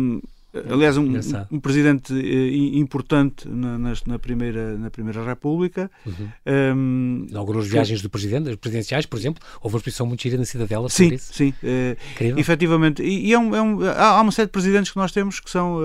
Um, 0.03 0.21
Aliás, 0.71 0.99
um, 0.99 1.07
um 1.51 1.59
presidente 1.59 2.13
uh, 2.13 2.77
importante 2.77 3.49
na, 3.49 3.79
na, 3.79 3.95
na, 4.07 4.19
primeira, 4.19 4.77
na 4.77 4.91
Primeira 4.91 5.25
República. 5.25 5.91
Uhum. 6.05 6.29
Um, 6.77 7.27
Inaugurou 7.31 7.63
as 7.63 7.69
viagens 7.69 8.03
do 8.03 8.11
presidente, 8.11 8.51
as 8.51 8.57
presidenciais, 8.57 9.07
por 9.07 9.19
exemplo. 9.19 9.43
Houve 9.63 9.77
uma 9.77 9.79
exposição 9.79 10.05
muito 10.05 10.23
gira 10.23 10.37
na 10.37 10.45
Cidadela 10.45 10.91
sim, 10.91 11.15
isso. 11.15 11.33
Sim, 11.33 11.55
uh, 11.63 12.39
efetivamente. 12.39 13.03
E, 13.03 13.29
e 13.29 13.33
é 13.33 13.39
um, 13.39 13.57
é 13.57 13.63
um, 13.63 13.79
há 13.83 14.21
uma 14.21 14.33
série 14.33 14.47
de 14.47 14.53
presidentes 14.53 14.93
que 14.93 14.99
nós 14.99 15.11
temos 15.11 15.41
que 15.41 15.51
são 15.51 15.79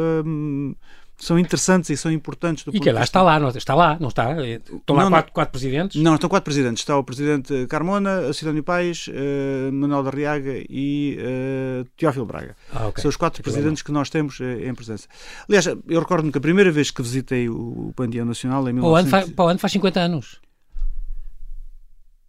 são 1.17 1.39
interessantes 1.39 1.89
e 1.89 1.97
são 1.97 2.11
importantes. 2.11 2.63
Do 2.63 2.75
e 2.75 2.79
que 2.79 2.91
lá 2.91 3.01
está 3.01 3.23
lá, 3.23 3.39
não, 3.39 3.49
está 3.49 3.73
lá, 3.73 3.97
não 3.99 4.09
está? 4.09 4.35
Estão 4.45 4.95
lá 4.95 5.03
não, 5.03 5.09
quatro, 5.09 5.31
quatro 5.33 5.51
presidentes? 5.51 6.01
Não, 6.01 6.13
estão 6.13 6.29
quatro 6.29 6.43
presidentes. 6.43 6.81
Está 6.81 6.95
o 6.95 7.03
presidente 7.03 7.65
Carmona, 7.67 8.31
Cidónio 8.33 8.63
Paes, 8.63 9.07
uh, 9.07 9.71
Manuel 9.73 10.03
da 10.03 10.11
Riaga 10.11 10.63
e 10.69 11.17
uh, 11.19 11.85
Teófilo 11.97 12.25
Braga. 12.25 12.55
Ah, 12.71 12.87
okay. 12.87 13.01
São 13.01 13.09
os 13.09 13.17
quatro 13.17 13.41
presidentes 13.41 13.81
que 13.81 13.91
nós 13.91 14.11
temos 14.11 14.39
uh, 14.39 14.43
em 14.43 14.75
presença. 14.75 15.07
Aliás, 15.49 15.65
eu 15.65 15.99
recordo-me 15.99 16.31
que 16.31 16.37
a 16.37 16.41
primeira 16.41 16.71
vez 16.71 16.91
que 16.91 17.01
visitei 17.01 17.49
o, 17.49 17.87
o 17.89 17.93
Panteão 17.95 18.25
Nacional 18.25 18.69
em 18.69 18.73
1900... 18.73 18.81
Para 18.81 18.91
o 18.91 18.95
ano 18.95 19.09
faz, 19.09 19.29
para 19.35 19.45
o 19.45 19.47
ano 19.47 19.59
faz 19.59 19.73
50 19.73 19.99
anos. 19.99 20.39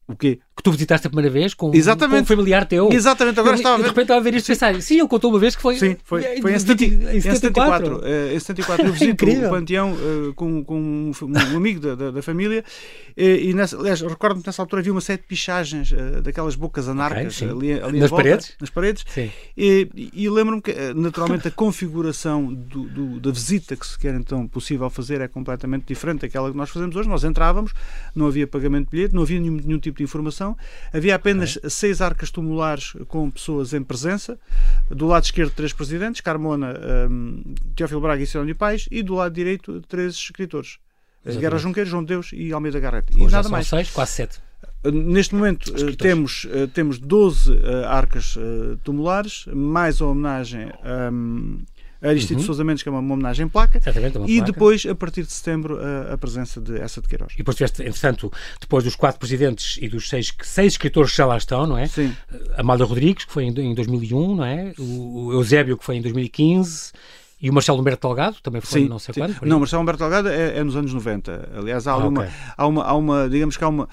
O 0.08 0.16
quê? 0.16 0.40
Que 0.58 0.62
tu 0.64 0.72
visitaste 0.72 1.06
a 1.06 1.10
primeira 1.10 1.30
vez 1.30 1.54
com, 1.54 1.72
Exatamente. 1.72 2.16
com 2.16 2.22
um 2.24 2.26
familiar 2.26 2.66
teu. 2.66 2.88
Exatamente, 2.92 3.38
agora 3.38 3.54
eu, 3.54 3.58
estava 3.58 3.74
a 3.74 3.78
ver. 3.78 3.82
De 3.84 3.88
repente 3.90 4.02
estava 4.02 4.20
a 4.20 4.22
ver 4.24 4.34
isto 4.34 4.46
e 4.46 4.48
pensar, 4.48 4.82
sim, 4.82 4.98
ele 4.98 5.06
contou 5.06 5.30
uma 5.30 5.38
vez 5.38 5.54
que 5.54 5.62
foi. 5.62 5.76
Sim, 5.76 5.96
foi, 6.02 6.40
foi 6.40 6.52
em, 6.52 6.58
70, 6.58 6.84
em 7.14 7.20
74. 7.20 8.00
Em 8.34 8.40
74, 8.40 8.86
eu 8.86 8.92
visito 8.92 9.24
o 9.24 9.50
panteão 9.50 9.92
uh, 9.92 10.34
com, 10.34 10.64
com 10.64 10.80
um, 10.80 11.12
um 11.22 11.56
amigo 11.56 11.78
da, 11.78 11.94
da, 11.94 12.10
da 12.10 12.22
família 12.22 12.64
e, 13.16 13.50
e 13.50 13.54
nessa, 13.54 13.76
aliás, 13.76 14.00
recordo-me 14.00 14.42
que 14.42 14.48
nessa 14.48 14.60
altura 14.60 14.80
havia 14.80 14.92
uma 14.92 15.00
série 15.00 15.20
de 15.20 15.28
pichagens 15.28 15.92
uh, 15.92 16.22
daquelas 16.22 16.56
bocas 16.56 16.88
anarcas 16.88 17.36
okay, 17.36 17.48
ali, 17.48 17.72
ali 17.80 18.00
nas, 18.00 18.10
volta, 18.10 18.24
paredes? 18.24 18.56
nas 18.60 18.70
paredes. 18.70 19.04
Sim. 19.08 19.30
E, 19.56 20.10
e 20.12 20.28
lembro-me 20.28 20.60
que, 20.60 20.72
naturalmente, 20.94 21.46
a 21.46 21.50
configuração 21.50 22.52
do, 22.52 22.84
do, 22.84 23.20
da 23.20 23.30
visita 23.30 23.76
que 23.76 23.86
se 23.86 23.98
quer 23.98 24.14
então 24.14 24.46
possível 24.46 24.90
fazer 24.90 25.20
é 25.20 25.28
completamente 25.28 25.84
diferente 25.86 26.22
daquela 26.22 26.50
que 26.50 26.56
nós 26.56 26.70
fazemos 26.70 26.96
hoje. 26.96 27.08
Nós 27.08 27.24
entrávamos, 27.24 27.72
não 28.14 28.26
havia 28.26 28.46
pagamento 28.46 28.86
de 28.86 28.90
bilhete, 28.90 29.14
não 29.14 29.22
havia 29.22 29.40
nenhum, 29.40 29.56
nenhum 29.56 29.78
tipo 29.78 29.98
de 29.98 30.04
informação 30.04 30.47
Havia 30.92 31.14
apenas 31.14 31.56
okay. 31.56 31.70
seis 31.70 32.00
arcas 32.00 32.30
tumulares 32.30 32.92
com 33.08 33.30
pessoas 33.30 33.72
em 33.72 33.82
presença. 33.82 34.38
Do 34.90 35.06
lado 35.06 35.24
esquerdo, 35.24 35.52
três 35.52 35.72
presidentes, 35.72 36.20
Carmona, 36.20 36.74
um, 37.10 37.42
Teófilo 37.74 38.00
Braga 38.00 38.22
e 38.22 38.26
Sidónio 38.26 38.54
Pais, 38.54 38.88
e 38.90 39.02
do 39.02 39.14
lado 39.14 39.34
direito, 39.34 39.80
três 39.88 40.14
escritores. 40.14 40.78
Exatamente. 41.24 41.40
Guerra 41.40 41.58
Junqueiro, 41.58 41.90
João 41.90 42.04
Deus 42.04 42.30
e 42.32 42.52
Almeida 42.52 42.80
Garrett. 42.80 43.12
E 43.16 43.26
nada 43.26 43.48
mais. 43.48 43.66
seis, 43.66 43.90
quase 43.90 44.12
sete. 44.12 44.40
Neste 44.84 45.34
momento 45.34 45.72
uh, 45.72 45.96
temos, 45.96 46.44
uh, 46.44 46.68
temos 46.68 46.98
12 47.00 47.50
uh, 47.50 47.84
arcas 47.86 48.36
tumulares, 48.84 49.46
mais 49.52 50.00
a 50.00 50.06
homenagem 50.06 50.70
um, 51.12 51.64
Aristides 52.00 52.42
uhum. 52.42 52.46
Sousa 52.46 52.64
Mendes, 52.64 52.82
que 52.82 52.88
é 52.88 52.92
uma, 52.92 53.00
uma 53.00 53.14
homenagem 53.14 53.46
em 53.46 53.48
placa, 53.48 53.80
uma 54.16 54.28
e 54.28 54.36
placa. 54.36 54.52
depois, 54.52 54.86
a 54.86 54.94
partir 54.94 55.24
de 55.24 55.32
setembro, 55.32 55.78
a, 55.80 56.14
a, 56.14 56.18
presença 56.18 56.60
de 56.60 56.78
essa 56.78 57.00
de 57.00 57.08
Queiroz. 57.08 57.32
E 57.34 57.38
depois 57.38 57.56
tiveste, 57.56 57.82
entretanto, 57.82 58.32
depois 58.60 58.84
dos 58.84 58.94
quatro 58.94 59.18
presidentes 59.18 59.78
e 59.80 59.88
dos 59.88 60.08
seis, 60.08 60.32
seis 60.42 60.74
escritores 60.74 61.10
que 61.10 61.16
já 61.16 61.26
lá 61.26 61.36
estão, 61.36 61.66
não 61.66 61.76
é? 61.76 61.86
Sim. 61.86 62.14
Amália 62.56 62.84
Rodrigues, 62.84 63.24
que 63.24 63.32
foi 63.32 63.44
em, 63.44 63.48
em 63.48 63.74
2001, 63.74 64.36
não 64.36 64.44
é? 64.44 64.72
O, 64.78 65.26
o 65.26 65.32
Eusébio, 65.32 65.76
que 65.76 65.84
foi 65.84 65.96
em 65.96 66.02
2015. 66.02 66.92
E 67.40 67.48
o 67.50 67.52
Marcelo 67.52 67.80
Humberto 67.80 68.08
Delgado 68.08 68.36
também 68.42 68.60
foi 68.60 68.82
sim, 68.82 68.88
não 68.88 68.98
sei 68.98 69.14
sim. 69.14 69.20
quando? 69.20 69.36
Não, 69.42 69.60
Marcelo 69.60 69.82
Humberto 69.82 70.00
Delgado 70.00 70.28
é, 70.28 70.58
é, 70.58 70.64
nos 70.64 70.76
anos 70.76 70.92
90. 70.92 71.50
Aliás, 71.56 71.86
há, 71.86 71.92
ah, 71.92 71.96
uma, 71.98 72.22
okay. 72.22 72.34
há, 72.56 72.66
uma, 72.66 72.84
há 72.84 72.94
uma, 72.94 73.28
digamos 73.28 73.56
que 73.56 73.62
há 73.62 73.68
uma 73.68 73.88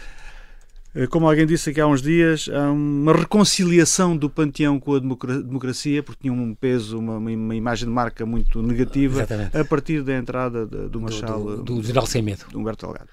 como 1.10 1.28
alguém 1.28 1.46
disse 1.46 1.70
aqui 1.70 1.82
há 1.82 1.88
uns 1.88 2.02
dias, 2.02 2.50
há 2.50 2.72
uma 2.72 3.12
reconciliação 3.12 4.16
do 4.16 4.30
panteão 4.30 4.80
com 4.80 4.96
a 4.96 5.00
democracia, 5.00 6.02
porque 6.02 6.22
tinha 6.22 6.34
um 6.34 6.56
peso, 6.56 6.98
uma, 6.98 7.18
uma 7.18 7.56
imagem 7.56 7.88
de 7.88 7.94
marca 7.94 8.26
muito 8.26 8.62
negativa, 8.62 9.20
Exatamente. 9.20 9.58
a 9.58 9.66
partir 9.66 10.02
da 10.04 10.16
entrada 10.16 10.66
do 10.66 11.02
Marchal. 11.02 11.44
Do, 11.44 11.58
do, 11.58 11.64
do 11.76 11.84
General 11.84 12.08
Sem 12.08 12.22
Medo. 12.22 12.46
Do 12.50 12.60
Humberto 12.60 12.86
Delgado. 12.86 13.10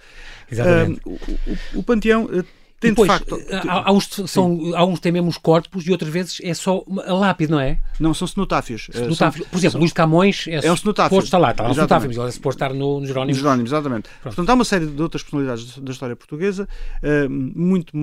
Exatamente. 0.51 1.01
O, 1.05 1.11
o, 1.11 1.81
o, 1.81 1.83
panteão 1.83 2.29
eh, 2.33 2.45
tem 2.83 2.91
Depois, 2.91 3.09
de 3.09 3.19
facto. 3.19 3.41
Há, 3.69 3.89
há, 3.89 3.93
uns 3.93 4.09
são, 4.27 4.75
há 4.75 4.85
uns 4.85 4.99
têm 4.99 5.12
mesmo 5.12 5.29
os 5.29 5.39
corpos 5.39 5.87
e 5.87 5.93
outras 5.93 6.11
vezes 6.11 6.41
é 6.43 6.53
só 6.53 6.85
a 7.07 7.15
lápide, 7.15 7.53
não 7.53 7.61
é? 7.61 7.79
Não, 8.01 8.12
são 8.12 8.27
cenotáfios. 8.27 8.89
Eh, 8.93 8.99
cenotáfios. 8.99 9.45
São, 9.45 9.51
Por 9.51 9.59
exemplo, 9.59 9.73
são, 9.73 9.81
Luís 9.81 9.93
Camões 9.93 10.47
é, 10.49 10.67
é 10.67 10.73
um 10.73 10.77
cenotáfio. 10.77 11.19
está 11.21 11.39
lá, 11.39 11.53
está 11.53 11.62
lá 11.62 11.71
um 11.71 11.75
cenotáfio, 11.75 12.09
mas 12.09 12.17
ele 12.17 12.29
é 12.29 12.31
suposto 12.33 12.57
estar 12.57 12.75
no, 12.75 13.01
no 13.01 13.07
Jerónimo. 13.07 13.39
Jerónimo, 13.39 13.69
exatamente. 13.69 14.09
Pronto. 14.21 14.35
Portanto, 14.35 14.51
há 14.51 14.55
uma 14.55 14.65
série 14.65 14.87
de 14.87 15.01
outras 15.01 15.23
personalidades 15.23 15.79
da 15.79 15.93
história 15.93 16.17
portuguesa 16.17 16.69
uh, 17.03 17.31
muito 17.31 17.97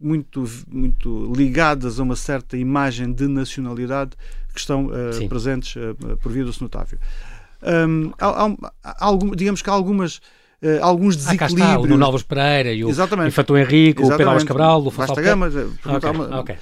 muito, 0.00 0.44
muito 0.68 1.32
ligadas 1.34 2.00
a 2.00 2.02
uma 2.02 2.16
certa 2.16 2.56
imagem 2.56 3.12
de 3.12 3.28
nacionalidade 3.28 4.10
que 4.52 4.58
estão 4.58 4.86
uh, 4.86 5.28
presentes 5.28 5.76
uh, 5.76 6.16
por 6.20 6.32
via 6.32 6.44
do 6.44 6.52
cenotáfio. 6.52 6.98
Um, 7.62 8.12
há, 8.18 8.46
há, 8.82 9.08
há, 9.08 9.18
digamos 9.36 9.62
que 9.62 9.70
há 9.70 9.72
algumas 9.72 10.20
Uh, 10.64 10.82
alguns 10.82 11.14
desequilíbrios. 11.16 11.60
Ah, 11.60 11.64
cá 11.64 11.82
está, 11.82 11.94
o 11.94 11.98
Novos 11.98 12.22
Pereira 12.22 12.72
e 12.72 12.84
o, 12.84 12.88
Exatamente. 12.88 13.28
e 13.28 13.30
Fatou 13.30 13.58
Henrique, 13.58 14.00
Exatamente. 14.00 14.14
o 14.14 14.16
Pedro 14.16 14.30
Alves 14.30 14.44
Cabral, 14.44 14.86
o 14.86 14.90
Fafá 14.90 15.20
Gama. 15.20 15.48
Okay. 15.48 16.10
Uma, 16.10 16.40
okay. 16.40 16.56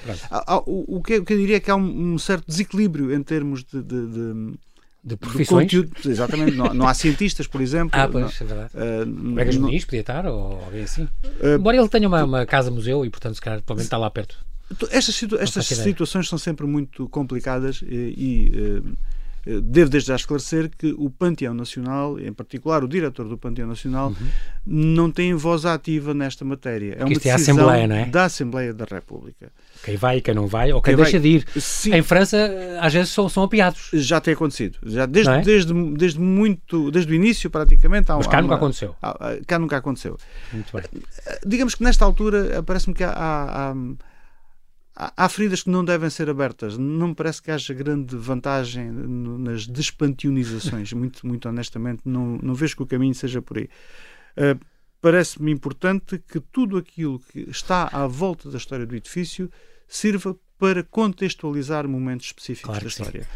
o, 0.66 0.96
o, 0.96 1.02
que, 1.02 1.18
o 1.18 1.24
que 1.24 1.32
eu 1.32 1.38
diria 1.38 1.56
é 1.56 1.60
que 1.60 1.70
há 1.70 1.76
um, 1.76 2.14
um 2.14 2.18
certo 2.18 2.44
desequilíbrio 2.48 3.14
em 3.14 3.22
termos 3.22 3.62
de, 3.62 3.80
de, 3.80 4.06
de 4.06 4.54
de 5.04 5.16
profissões. 5.16 5.64
Conteúdo, 5.64 5.90
exatamente, 6.06 6.56
não, 6.56 6.72
não, 6.72 6.86
há 6.86 6.94
cientistas, 6.94 7.46
por 7.46 7.60
exemplo. 7.60 7.90
Ah, 8.02 8.08
pois, 8.08 8.24
não, 8.24 8.30
é 8.30 8.44
verdade. 8.44 8.70
Uh, 8.74 9.06
não, 9.06 9.60
Muniz 9.62 9.84
podia 9.84 10.00
estar, 10.00 10.26
ou 10.26 10.62
alguém 10.64 10.82
assim. 10.82 11.04
Uh, 11.40 11.56
Embora 11.58 11.76
ele 11.76 11.88
tenha 11.88 12.08
uma, 12.08 12.24
uma 12.24 12.46
casa-museu 12.46 13.04
e, 13.04 13.10
portanto, 13.10 13.34
se 13.34 13.40
calhar, 13.40 13.60
provavelmente 13.60 13.86
está 13.86 13.98
lá 13.98 14.10
perto. 14.10 14.36
Estas, 14.90 15.14
situ 15.14 15.36
estas 15.38 15.66
situações 15.66 16.28
são 16.28 16.38
sempre 16.38 16.66
muito 16.66 17.08
complicadas 17.08 17.82
e, 17.82 18.14
e 18.16 18.78
uh, 18.78 18.96
devo 19.44 19.90
desde 19.90 20.08
já 20.08 20.16
esclarecer 20.16 20.70
que 20.70 20.94
o 20.96 21.10
Panteão 21.10 21.52
Nacional, 21.52 22.18
em 22.18 22.32
particular 22.32 22.84
o 22.84 22.88
diretor 22.88 23.28
do 23.28 23.36
Panteão 23.36 23.66
Nacional, 23.66 24.08
uhum. 24.10 24.26
não 24.64 25.10
tem 25.10 25.34
voz 25.34 25.64
ativa 25.64 26.14
nesta 26.14 26.44
matéria. 26.44 26.96
É 26.98 27.04
uma 27.04 27.08
decisão 27.08 27.30
é 27.30 27.32
a 27.32 27.36
Assembleia, 27.36 27.88
não 27.88 27.96
é? 27.96 28.06
da 28.06 28.24
Assembleia 28.24 28.72
da 28.72 28.84
República. 28.84 29.50
Quem 29.82 29.96
vai 29.96 30.18
e 30.18 30.20
quem 30.20 30.32
não 30.32 30.46
vai, 30.46 30.72
ou 30.72 30.80
quem, 30.80 30.94
quem 30.94 31.04
deixa 31.04 31.18
vai... 31.18 31.20
de 31.20 31.28
ir. 31.28 31.46
Sim. 31.60 31.92
Em 31.94 32.02
França, 32.02 32.38
às 32.80 32.92
vezes 32.92 33.10
são, 33.10 33.28
são 33.28 33.42
apiados. 33.42 33.90
Já 33.94 34.20
tem 34.20 34.34
acontecido. 34.34 34.78
Já 34.84 35.06
desde, 35.06 35.32
é? 35.32 35.40
desde, 35.40 35.74
desde 35.96 36.20
muito, 36.20 36.90
desde 36.92 37.10
o 37.10 37.14
início, 37.14 37.50
praticamente. 37.50 38.12
Há, 38.12 38.16
Mas 38.16 38.28
cá 38.28 38.38
há 38.38 38.42
nunca 38.42 38.54
uma, 38.54 38.58
aconteceu. 38.58 38.94
Há, 39.02 39.36
cá 39.44 39.58
nunca 39.58 39.76
aconteceu. 39.76 40.16
Muito 40.52 40.72
bem. 40.72 40.84
Digamos 41.44 41.74
que 41.74 41.82
nesta 41.82 42.04
altura, 42.04 42.62
parece-me 42.62 42.94
que 42.94 43.02
há, 43.02 43.12
há, 43.12 43.74
há, 44.94 45.28
feridas 45.28 45.62
que 45.62 45.70
não 45.70 45.84
devem 45.84 46.10
ser 46.10 46.28
abertas. 46.28 46.76
Não 46.76 47.08
me 47.08 47.14
parece 47.14 47.42
que 47.42 47.50
haja 47.50 47.74
grande 47.74 48.16
vantagem 48.16 48.90
nas 48.90 49.66
despantionizações. 49.66 50.92
muito, 50.94 51.26
muito 51.26 51.48
honestamente, 51.48 52.02
não, 52.04 52.38
não 52.42 52.54
vejo 52.54 52.76
que 52.76 52.82
o 52.82 52.86
caminho 52.86 53.14
seja 53.14 53.40
por 53.40 53.58
aí. 53.58 53.68
Uh, 54.36 54.72
Parece-me 55.02 55.50
importante 55.50 56.16
que 56.16 56.38
tudo 56.38 56.76
aquilo 56.76 57.18
que 57.18 57.40
está 57.50 57.88
à 57.92 58.06
volta 58.06 58.48
da 58.48 58.56
história 58.56 58.86
do 58.86 58.94
edifício 58.94 59.50
sirva 59.88 60.36
para 60.62 60.84
contextualizar 60.84 61.88
momentos 61.88 62.26
específicos 62.26 62.68
claro 62.68 62.82
da 62.82 62.86
história. 62.86 63.26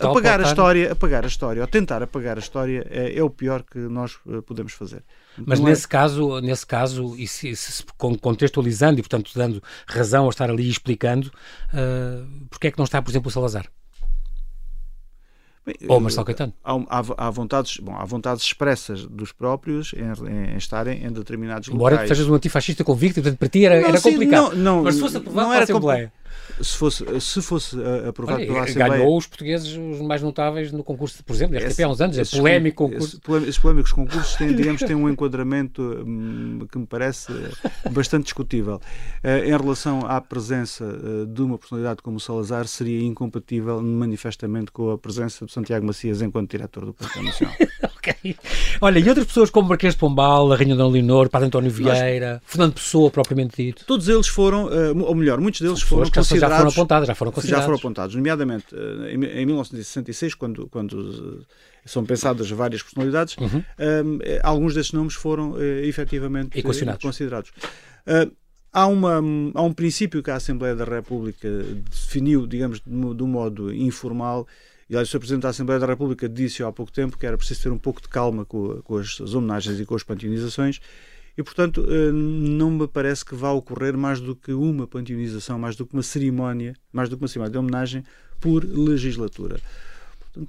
Tal, 0.00 0.12
apagar 0.12 0.40
a 0.40 0.44
história, 0.44 0.92
apagar 0.92 1.24
a 1.24 1.26
história, 1.26 1.60
ou 1.60 1.68
tentar 1.68 2.02
apagar 2.02 2.38
a 2.38 2.40
história 2.40 2.86
é, 2.88 3.18
é 3.18 3.22
o 3.22 3.28
pior 3.28 3.62
que 3.62 3.78
nós 3.80 4.14
uh, 4.24 4.40
podemos 4.40 4.72
fazer. 4.72 5.04
Mas 5.36 5.60
Não 5.60 5.66
nesse 5.66 5.84
é... 5.84 5.88
caso, 5.88 6.40
nesse 6.40 6.66
caso, 6.66 7.14
e 7.18 7.28
se, 7.28 7.54
se, 7.54 7.84
contextualizando 8.18 8.98
e 8.98 9.02
portanto 9.02 9.30
dando 9.34 9.62
razão 9.86 10.24
a 10.24 10.30
estar 10.30 10.48
ali 10.48 10.70
explicando, 10.70 11.26
uh, 11.26 12.46
porque 12.48 12.68
é 12.68 12.70
que 12.70 12.78
não 12.78 12.86
está, 12.86 13.02
por 13.02 13.10
exemplo, 13.10 13.28
o 13.28 13.30
Salazar? 13.30 13.66
Bem, 15.66 15.74
Ou 15.86 16.00
Marcelo 16.00 16.24
Caetano. 16.24 16.54
Há, 16.64 16.72
há, 16.72 17.26
há, 17.26 17.30
vontades, 17.30 17.76
bom, 17.76 17.94
há 17.94 18.06
vontades 18.06 18.42
expressas 18.42 19.04
dos 19.04 19.32
próprios 19.32 19.92
em, 19.92 20.54
em 20.54 20.56
estarem 20.56 21.04
em 21.04 21.12
determinados 21.12 21.68
Embora 21.68 21.96
locais. 21.96 22.06
Embora 22.06 22.16
sejas 22.16 22.30
um 22.30 22.34
antifascista 22.34 22.82
convicto, 22.82 23.20
portanto, 23.20 23.38
para 23.38 23.48
ti 23.50 23.66
era, 23.66 23.78
não, 23.82 23.88
era 23.90 24.00
sim, 24.00 24.12
complicado. 24.12 24.56
Não, 24.56 24.76
não, 24.76 24.82
Mas 24.84 24.94
se 24.94 25.00
fosse 25.02 25.18
aprovado 25.18 25.46
não 25.46 25.52
era 25.52 25.64
Assembleia 25.64 26.10
se 26.60 26.76
fosse, 26.76 27.20
se 27.20 27.42
fosse 27.42 27.76
uh, 27.76 28.08
aprovado 28.08 28.38
Olha, 28.38 28.46
pela 28.46 28.64
Assembleia... 28.64 28.98
Ganhou 28.98 29.16
os 29.16 29.26
portugueses 29.26 29.76
os 29.76 30.00
mais 30.00 30.22
notáveis 30.22 30.72
no 30.72 30.84
concurso, 30.84 31.22
por 31.24 31.34
exemplo, 31.34 31.58
RTP 31.58 31.80
há 31.80 31.88
uns 31.88 32.00
anos, 32.00 32.18
é 32.18 32.24
polémico 32.24 32.88
concurso. 32.88 33.20
Esse, 33.22 33.42
esses 33.44 33.58
polémicos 33.58 33.92
concursos 33.92 34.34
têm, 34.36 34.54
digamos, 34.54 34.82
têm 34.82 34.96
um 34.96 35.08
enquadramento 35.08 35.82
hum, 35.82 36.66
que 36.70 36.78
me 36.78 36.86
parece 36.86 37.32
bastante 37.90 38.24
discutível. 38.24 38.80
Uh, 39.24 39.44
em 39.44 39.56
relação 39.56 40.00
à 40.06 40.20
presença 40.20 40.84
uh, 40.84 41.26
de 41.26 41.42
uma 41.42 41.58
personalidade 41.58 42.02
como 42.02 42.16
o 42.16 42.20
Salazar, 42.20 42.66
seria 42.66 43.02
incompatível 43.02 43.82
manifestamente 43.82 44.70
com 44.70 44.90
a 44.90 44.98
presença 44.98 45.46
de 45.46 45.52
Santiago 45.52 45.86
Macias 45.86 46.22
enquanto 46.22 46.50
diretor 46.50 46.84
do 46.84 46.94
Partido 46.94 47.24
Nacional. 47.24 47.54
ok. 48.00 48.36
Olha, 48.80 48.98
e 48.98 49.08
outras 49.08 49.26
pessoas 49.26 49.50
como 49.50 49.68
Marquês 49.68 49.94
de 49.94 50.00
Pombal, 50.00 50.52
a 50.52 50.56
Rainha 50.56 50.74
Dona 50.74 50.90
Leonor, 50.90 51.28
Padre 51.28 51.46
António 51.46 51.70
Vieira, 51.70 52.32
Nós, 52.34 52.42
Fernando 52.44 52.74
Pessoa, 52.74 53.10
propriamente 53.10 53.56
dito. 53.56 53.84
Todos 53.86 54.08
eles 54.08 54.26
foram, 54.26 54.68
ou 55.02 55.14
melhor, 55.14 55.40
muitos 55.40 55.60
deles 55.60 55.82
foram 55.82 56.10
considerados 56.10 56.50
já 56.50 56.58
foram 56.58 56.70
apontados, 56.70 57.06
já 57.06 57.14
foram 57.14 57.32
considerados. 57.32 57.62
Já 57.62 57.66
foram 57.66 57.78
apontados, 57.78 58.14
nomeadamente 58.14 58.66
eh, 58.74 59.14
em 59.14 59.46
1966, 59.46 60.34
quando, 60.34 60.68
quando 60.68 61.40
eh, 61.40 61.44
são 61.84 62.04
pensadas 62.04 62.50
várias 62.50 62.82
personalidades, 62.82 63.36
uhum. 63.36 63.62
um, 63.78 64.18
eh, 64.22 64.40
alguns 64.42 64.74
desses 64.74 64.92
nomes 64.92 65.14
foram 65.14 65.52
uh, 65.52 65.62
efetivamente 65.62 66.62
considerados. 67.00 67.50
Uh, 68.06 68.30
há, 68.72 68.86
uma, 68.86 69.16
há 69.54 69.62
um 69.62 69.72
princípio 69.72 70.22
que 70.22 70.30
a 70.30 70.36
Assembleia 70.36 70.74
da 70.74 70.84
República 70.84 71.48
definiu, 71.90 72.46
digamos, 72.46 72.80
de 72.80 73.22
um 73.22 73.26
modo 73.26 73.72
informal, 73.72 74.46
e 74.90 74.96
o 74.96 75.06
Sr. 75.06 75.18
Presidente 75.20 75.42
da 75.42 75.50
Assembleia 75.50 75.78
da 75.78 75.86
República 75.86 76.28
disse 76.28 76.64
há 76.64 76.72
pouco 76.72 76.90
tempo 76.90 77.16
que 77.16 77.24
era 77.24 77.38
preciso 77.38 77.62
ter 77.62 77.70
um 77.70 77.78
pouco 77.78 78.02
de 78.02 78.08
calma 78.08 78.44
com, 78.44 78.82
com 78.82 78.96
as, 78.96 79.20
as 79.20 79.34
homenagens 79.34 79.78
e 79.78 79.86
com 79.86 79.94
as 79.94 80.02
panteonizações, 80.02 80.80
e, 81.38 81.42
portanto, 81.44 81.86
eh, 81.88 82.10
não 82.10 82.72
me 82.72 82.88
parece 82.88 83.24
que 83.24 83.36
vá 83.36 83.52
ocorrer 83.52 83.96
mais 83.96 84.20
do 84.20 84.34
que 84.34 84.52
uma 84.52 84.88
panteonização, 84.88 85.60
mais 85.60 85.76
do 85.76 85.86
que 85.86 85.94
uma 85.94 86.02
cerimónia, 86.02 86.74
mais 86.92 87.08
do 87.08 87.16
que 87.16 87.22
uma 87.22 87.28
cerimónia 87.28 87.52
de 87.52 87.58
homenagem 87.58 88.04
por 88.40 88.64
legislatura. 88.64 89.60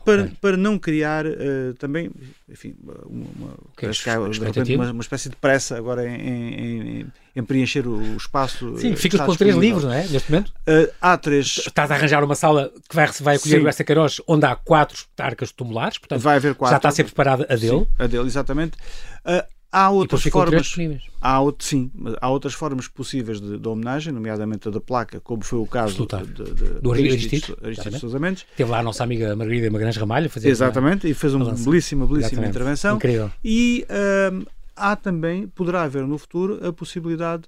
Para, 0.05 0.23
okay. 0.23 0.35
para 0.39 0.57
não 0.57 0.77
criar 0.77 1.25
uh, 1.25 1.73
também, 1.79 2.11
enfim, 2.47 2.75
uma, 2.83 3.55
okay, 3.73 4.75
uma, 4.75 4.91
uma, 4.91 5.01
espécie 5.01 5.27
de 5.27 5.35
pressa 5.35 5.75
agora 5.75 6.07
em, 6.07 7.01
em, 7.01 7.07
em 7.35 7.43
preencher 7.43 7.87
o 7.87 8.15
espaço. 8.15 8.77
Sim, 8.77 8.95
ficas 8.95 9.21
com 9.21 9.35
três 9.35 9.55
livros, 9.55 9.83
não 9.83 9.93
é? 9.93 10.07
Neste 10.07 10.31
momento? 10.31 10.49
Uh, 10.67 10.91
há 11.01 11.17
três. 11.17 11.63
Estás 11.65 11.89
a 11.89 11.95
arranjar 11.95 12.23
uma 12.23 12.35
sala 12.35 12.71
que 12.87 12.95
vai, 12.95 13.07
vai 13.21 13.35
acolher 13.37 13.57
Sim. 13.57 13.65
o 13.65 13.67
Essa 13.67 13.83
Queiroz, 13.83 14.21
onde 14.27 14.45
há 14.45 14.55
quatro 14.55 15.03
arcas 15.17 15.51
tumulares, 15.51 15.97
portanto, 15.97 16.21
vai 16.21 16.35
haver 16.35 16.53
quatro. 16.53 16.73
já 16.73 16.77
está 16.77 16.89
a 16.89 16.91
ser 16.91 17.05
preparada 17.05 17.47
a 17.49 17.55
dele. 17.55 17.79
Sim, 17.79 17.87
a 17.97 18.05
dele, 18.05 18.27
exatamente. 18.27 18.77
Uh, 19.25 19.43
Há 19.71 19.89
outras 19.89 20.23
formas. 20.23 20.75
Há, 21.21 21.39
outro, 21.39 21.65
sim, 21.65 21.89
há 22.19 22.29
outras 22.29 22.53
formas 22.53 22.89
possíveis 22.89 23.39
de, 23.39 23.57
de, 23.57 23.67
homenagem, 23.69 24.11
nomeadamente 24.11 24.67
a 24.67 24.71
da 24.71 24.81
placa, 24.81 25.21
como 25.21 25.43
foi 25.45 25.59
o 25.59 25.65
caso 25.65 26.05
de, 26.05 26.33
de, 26.33 26.53
de, 26.53 26.65
do 26.81 26.91
Aristides 26.91 27.53
Sousa 27.99 28.19
Mendes. 28.19 28.45
Teve 28.57 28.69
lá 28.69 28.79
a 28.79 28.83
nossa 28.83 29.03
amiga 29.03 29.33
Margarida 29.33 29.71
Magalhães 29.71 29.95
Ramalho 29.95 30.29
fazer 30.29 30.49
Exatamente, 30.49 31.07
e 31.07 31.13
fez 31.13 31.33
uma 31.33 31.45
belíssima, 31.53 32.05
belíssima 32.05 32.27
Exatamente. 32.27 32.49
intervenção. 32.49 32.95
Incrível. 32.97 33.31
E 33.45 33.85
hum, 34.33 34.43
há 34.75 34.95
também, 34.95 35.47
poderá 35.47 35.83
haver 35.83 36.05
no 36.05 36.17
futuro, 36.17 36.59
a 36.67 36.73
possibilidade, 36.73 37.43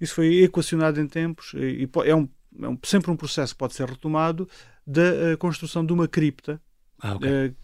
isso 0.00 0.14
foi 0.14 0.42
equacionado 0.42 1.00
em 1.00 1.06
tempos, 1.06 1.52
e, 1.54 1.88
é, 2.04 2.16
um, 2.16 2.28
é 2.60 2.68
um, 2.68 2.76
sempre 2.82 3.12
um 3.12 3.16
processo 3.16 3.54
que 3.54 3.58
pode 3.58 3.74
ser 3.74 3.88
retomado, 3.88 4.48
da 4.84 5.02
uh, 5.34 5.38
construção 5.38 5.86
de 5.86 5.92
uma 5.92 6.08
cripta. 6.08 6.60
Ah, 7.00 7.14
okay. 7.14 7.48
uh, 7.48 7.54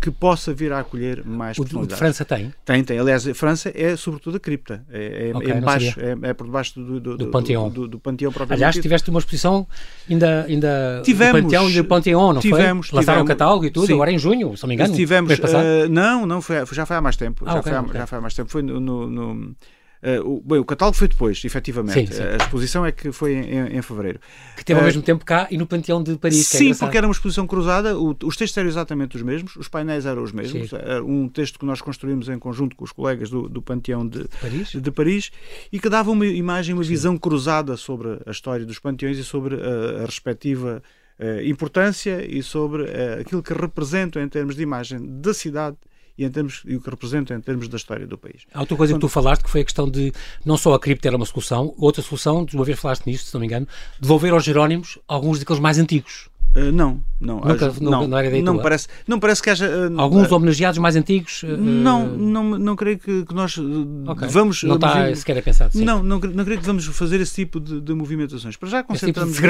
que 0.00 0.10
possa 0.10 0.54
vir 0.54 0.72
a 0.72 0.78
acolher 0.80 1.24
mais 1.24 1.58
o, 1.58 1.62
O 1.62 1.86
de 1.86 1.96
França 1.96 2.24
tem? 2.24 2.54
Tem, 2.64 2.84
tem. 2.84 2.98
Aliás, 2.98 3.26
a 3.26 3.34
França 3.34 3.72
é 3.74 3.96
sobretudo 3.96 4.36
a 4.36 4.40
cripta. 4.40 4.84
É, 4.90 5.30
é, 5.30 5.36
okay, 5.36 5.52
é 5.52 5.60
baixo, 5.60 6.00
é, 6.00 6.16
é, 6.30 6.34
por 6.34 6.46
debaixo 6.46 6.80
do, 6.80 7.00
do, 7.00 7.16
do, 7.16 7.26
Panteão. 7.28 7.68
Do, 7.68 7.88
do, 7.88 7.98
Panteão 7.98 8.32
Aliás, 8.48 8.76
tiveste 8.76 9.10
uma 9.10 9.18
exposição 9.18 9.66
ainda, 10.08 10.44
ainda 10.44 11.02
tivemos, 11.04 11.40
do 11.40 11.44
Panteão 11.44 11.70
e 11.70 11.74
do 11.74 11.84
Panteão, 11.84 12.32
não 12.32 12.40
tivemos, 12.40 12.88
foi? 12.88 12.98
Lançaram 12.98 13.22
o 13.22 13.24
catálogo 13.24 13.64
e 13.64 13.70
tudo, 13.70 13.86
sim. 13.86 13.94
agora 13.94 14.12
em 14.12 14.18
junho, 14.18 14.56
se 14.56 14.62
não 14.62 14.68
me 14.68 14.74
engano. 14.74 14.94
Tivemos, 14.94 15.32
uh, 15.38 15.88
não, 15.90 16.26
não, 16.26 16.40
foi, 16.40 16.64
já 16.72 16.86
foi 16.86 16.96
há 16.96 17.00
mais 17.00 17.16
tempo. 17.16 17.44
Ah, 17.44 17.54
já, 17.54 17.60
okay, 17.60 17.72
foi 17.72 17.78
há, 17.78 17.82
okay. 17.82 18.00
já 18.00 18.06
foi 18.06 18.18
há 18.18 18.20
mais 18.20 18.34
tempo. 18.34 18.50
Foi 18.50 18.62
no, 18.62 18.80
no, 18.80 19.08
no 19.08 19.56
Uh, 20.02 20.36
o, 20.36 20.40
bem, 20.40 20.58
o 20.58 20.64
catálogo 20.64 20.96
foi 20.96 21.08
depois, 21.08 21.44
efetivamente. 21.44 22.06
Sim, 22.08 22.12
sim. 22.12 22.22
A 22.22 22.36
exposição 22.36 22.86
é 22.86 22.92
que 22.92 23.10
foi 23.10 23.34
em, 23.34 23.76
em 23.78 23.82
fevereiro. 23.82 24.20
Que 24.56 24.64
teve 24.64 24.78
ao 24.78 24.84
uh, 24.84 24.86
mesmo 24.86 25.02
tempo 25.02 25.24
cá 25.24 25.48
e 25.50 25.58
no 25.58 25.66
Panteão 25.66 26.02
de 26.02 26.16
Paris. 26.16 26.54
É 26.54 26.58
sim, 26.58 26.70
é 26.70 26.74
porque 26.74 26.96
era 26.96 27.06
uma 27.06 27.12
exposição 27.12 27.46
cruzada, 27.46 27.98
o, 27.98 28.16
os 28.24 28.36
textos 28.36 28.56
eram 28.56 28.68
exatamente 28.68 29.16
os 29.16 29.22
mesmos, 29.22 29.56
os 29.56 29.66
painéis 29.68 30.06
eram 30.06 30.22
os 30.22 30.30
mesmos. 30.30 30.72
Era 30.72 31.04
um 31.04 31.28
texto 31.28 31.58
que 31.58 31.66
nós 31.66 31.80
construímos 31.80 32.28
em 32.28 32.38
conjunto 32.38 32.76
com 32.76 32.84
os 32.84 32.92
colegas 32.92 33.28
do, 33.28 33.48
do 33.48 33.60
Panteão 33.60 34.06
de 34.06 34.26
Paris? 34.40 34.70
de 34.70 34.90
Paris 34.90 35.30
e 35.72 35.80
que 35.80 35.88
dava 35.88 36.10
uma 36.10 36.26
imagem, 36.26 36.74
uma 36.74 36.84
visão 36.84 37.16
cruzada 37.16 37.76
sobre 37.76 38.20
a 38.24 38.30
história 38.30 38.64
dos 38.64 38.78
panteões 38.78 39.18
e 39.18 39.24
sobre 39.24 39.56
a, 39.56 40.02
a 40.02 40.06
respectiva 40.06 40.80
uh, 41.18 41.42
importância 41.42 42.24
e 42.24 42.40
sobre 42.42 42.84
aquilo 43.20 43.42
que 43.42 43.52
representam 43.52 44.22
em 44.22 44.28
termos 44.28 44.54
de 44.54 44.62
imagem 44.62 45.20
da 45.20 45.34
cidade 45.34 45.76
e, 46.18 46.24
em 46.24 46.30
termos, 46.30 46.62
e 46.66 46.74
o 46.74 46.80
que 46.80 46.90
representa 46.90 47.32
em 47.34 47.40
termos 47.40 47.68
da 47.68 47.76
história 47.76 48.06
do 48.06 48.18
país. 48.18 48.42
Há 48.52 48.60
outra 48.60 48.76
coisa 48.76 48.92
Quando... 48.92 49.00
que 49.00 49.06
tu 49.06 49.08
falaste 49.08 49.44
que 49.44 49.50
foi 49.50 49.60
a 49.60 49.64
questão 49.64 49.88
de 49.88 50.12
não 50.44 50.56
só 50.56 50.74
a 50.74 50.80
cripta 50.80 51.08
era 51.08 51.16
uma 51.16 51.24
solução, 51.24 51.74
outra 51.78 52.02
solução, 52.02 52.44
de 52.44 52.56
uma 52.56 52.64
vez 52.64 52.78
falaste 52.78 53.06
nisto, 53.06 53.26
se 53.26 53.34
não 53.34 53.40
me 53.40 53.46
engano, 53.46 53.68
devolver 54.00 54.32
aos 54.32 54.44
Jerónimos 54.44 54.98
alguns 55.06 55.38
daqueles 55.38 55.60
mais 55.60 55.78
antigos. 55.78 56.28
Uh, 56.56 56.72
não, 56.72 57.04
não. 57.20 57.40
Nunca, 57.40 57.72
não, 57.80 58.08
não, 58.08 58.18
era 58.18 58.42
não 58.42 58.58
parece, 58.58 58.88
não 59.06 59.20
parece 59.20 59.42
que 59.42 59.50
haja. 59.50 59.68
Uh, 59.68 60.00
Alguns 60.00 60.30
uh, 60.30 60.34
homenageados 60.34 60.78
mais 60.78 60.96
antigos? 60.96 61.42
não, 61.42 62.06
não, 62.06 62.58
não 62.58 62.74
creio 62.74 62.98
que, 62.98 63.24
que 63.24 63.34
nós 63.34 63.56
okay. 63.58 64.28
vamos. 64.28 64.62
Não 64.62 64.76
está 64.76 65.14
sequer 65.14 65.38
a 65.38 65.42
pensar. 65.42 65.70
Sim. 65.70 65.84
Não, 65.84 66.02
não, 66.02 66.18
não 66.18 66.44
creio 66.44 66.60
que 66.60 66.66
vamos 66.66 66.86
fazer 66.86 67.20
esse 67.20 67.34
tipo 67.34 67.60
de, 67.60 67.80
de 67.80 67.92
movimentações. 67.92 68.56
Para 68.56 68.68
já 68.68 68.82
concentramos. 68.82 69.36
Tipo 69.36 69.46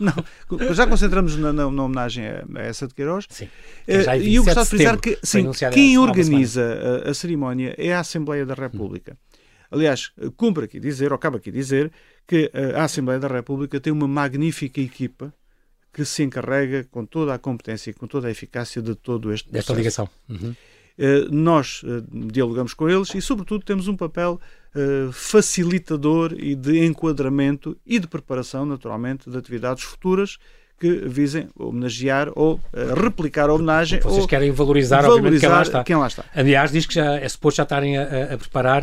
no, 0.00 0.14
não, 0.60 0.74
já 0.74 0.86
concentramos 0.86 1.36
na, 1.36 1.52
na, 1.52 1.70
na, 1.70 1.82
homenagem 1.82 2.26
a, 2.26 2.44
a 2.56 2.62
essa 2.62 2.86
de 2.86 2.94
Queiroz. 2.94 3.26
Sim. 3.30 3.48
E 3.88 4.34
eu 4.34 4.44
gostava 4.44 4.64
de 4.64 4.70
frisar 4.70 4.98
que 4.98 5.18
sim, 5.22 5.50
quem 5.72 5.96
organiza 5.98 7.02
a, 7.06 7.10
a, 7.10 7.14
cerimónia 7.14 7.74
é 7.78 7.94
a 7.94 8.00
Assembleia 8.00 8.44
da 8.44 8.54
República. 8.54 9.12
Hum. 9.12 9.36
Aliás, 9.70 10.12
cumpre 10.36 10.66
aqui 10.66 10.78
dizer, 10.78 11.10
ou 11.10 11.16
acaba 11.16 11.38
aqui 11.38 11.50
dizer, 11.50 11.90
que 12.28 12.50
a 12.76 12.84
Assembleia 12.84 13.18
da 13.18 13.26
República 13.26 13.80
tem 13.80 13.92
uma 13.92 14.06
magnífica 14.06 14.80
equipa 14.80 15.34
que 15.94 16.04
se 16.04 16.24
encarrega 16.24 16.84
com 16.90 17.06
toda 17.06 17.32
a 17.32 17.38
competência 17.38 17.90
e 17.90 17.94
com 17.94 18.08
toda 18.08 18.26
a 18.26 18.30
eficácia 18.30 18.82
de 18.82 18.96
todo 18.96 19.32
este 19.32 19.48
processo. 19.48 19.68
Desta 19.68 19.74
ligação. 19.74 20.10
Uhum. 20.28 20.50
Uh, 20.96 21.32
nós 21.32 21.82
uh, 21.84 22.04
dialogamos 22.30 22.74
com 22.74 22.88
eles 22.88 23.14
e, 23.14 23.22
sobretudo, 23.22 23.64
temos 23.64 23.86
um 23.86 23.96
papel 23.96 24.40
uh, 24.74 25.12
facilitador 25.12 26.34
e 26.36 26.54
de 26.56 26.84
enquadramento 26.84 27.76
e 27.86 27.98
de 28.00 28.08
preparação, 28.08 28.66
naturalmente, 28.66 29.30
de 29.30 29.36
atividades 29.38 29.84
futuras 29.84 30.38
que 30.84 31.08
visem 31.08 31.48
homenagear 31.58 32.30
ou 32.34 32.54
uh, 32.54 32.60
replicar 33.02 33.48
a 33.48 33.54
homenagem. 33.54 34.00
Vocês 34.00 34.18
ou 34.18 34.28
querem 34.28 34.50
valorizar, 34.50 35.00
valorizar 35.00 35.16
obviamente, 35.16 35.40
quem 35.40 35.48
lá, 35.48 35.62
está. 35.62 35.84
quem 35.84 35.96
lá 35.96 36.06
está. 36.06 36.24
Aliás, 36.34 36.70
diz 36.70 36.84
que 36.84 36.94
já 36.94 37.14
é 37.14 37.26
suposto 37.26 37.56
já 37.56 37.62
estarem 37.62 37.96
a, 37.96 38.34
a 38.34 38.38
preparar 38.38 38.82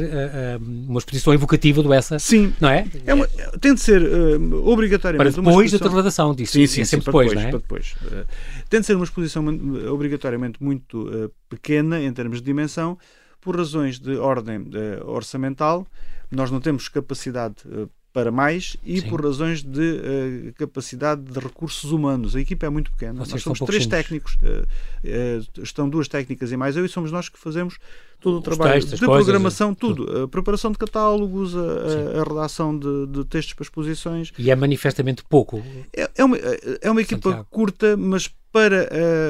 uma 0.59 0.97
exposição 0.97 1.31
evocativa 1.31 1.83
do 1.83 1.93
essa. 1.93 2.17
Sim. 2.17 2.53
Não 2.59 2.69
é? 2.69 2.87
é 3.05 3.13
uma, 3.13 3.27
tem 3.59 3.75
de 3.75 3.81
ser 3.81 4.01
uh, 4.01 4.67
obrigatoriamente. 4.67 5.35
Para 5.35 5.43
depois 5.43 5.71
da 5.71 5.77
trasladação 5.77 6.33
disso. 6.33 6.53
Sim, 6.53 6.65
sim, 6.65 6.81
é 6.81 6.85
sempre 6.85 7.05
depois, 7.05 7.29
depois, 7.29 7.43
não 7.43 7.47
é? 7.47 7.51
Para 7.51 7.59
depois. 7.59 7.95
Uh, 8.01 8.25
tem 8.67 8.79
de 8.79 8.85
ser 8.85 8.95
uma 8.95 9.05
exposição 9.05 9.45
obrigatoriamente 9.91 10.61
muito 10.63 11.07
uh, 11.07 11.31
pequena 11.47 12.01
em 12.01 12.11
termos 12.11 12.39
de 12.39 12.45
dimensão, 12.45 12.97
por 13.39 13.55
razões 13.55 13.99
de 13.99 14.17
ordem 14.17 14.67
orçamental. 15.05 15.85
Nós 16.31 16.49
não 16.51 16.61
temos 16.61 16.87
capacidade 16.87 17.55
para 18.13 18.31
mais 18.31 18.75
e 18.83 18.99
Sim. 18.99 19.07
por 19.07 19.23
razões 19.23 19.63
de 19.63 19.79
uh, 19.79 20.53
capacidade 20.55 21.21
de 21.21 21.39
recursos 21.39 21.91
humanos. 21.91 22.35
A 22.35 22.41
equipa 22.41 22.65
é 22.65 22.69
muito 22.69 22.91
pequena. 22.91 23.13
Vocês 23.13 23.45
nós 23.45 23.57
somos 23.57 23.59
três 23.61 23.87
técnicos, 23.87 24.35
uh, 24.35 24.63
uh, 24.67 25.63
estão 25.63 25.89
duas 25.89 26.07
técnicas 26.07 26.51
e 26.51 26.57
mais 26.57 26.75
eu, 26.75 26.85
e 26.85 26.89
somos 26.89 27.11
nós 27.11 27.29
que 27.29 27.39
fazemos 27.39 27.77
todo 28.19 28.37
o 28.37 28.41
trabalho 28.41 28.73
textos, 28.73 28.99
de 28.99 29.05
coisas, 29.05 29.25
programação, 29.25 29.73
tudo. 29.73 30.05
tudo. 30.05 30.23
A 30.23 30.27
preparação 30.27 30.71
de 30.71 30.77
catálogos, 30.77 31.55
a, 31.55 32.19
a 32.19 32.23
redação 32.23 32.77
de, 32.77 33.07
de, 33.07 33.25
textos 33.25 33.53
para 33.53 33.63
exposições. 33.63 34.31
E 34.37 34.51
é 34.51 34.55
manifestamente 34.55 35.23
pouco. 35.23 35.63
É, 35.95 36.09
é 36.17 36.23
uma, 36.23 36.37
é 36.37 36.91
uma 36.91 37.01
equipa 37.01 37.29
Santiago. 37.29 37.47
curta, 37.49 37.97
mas 37.97 38.27
para 38.51 38.89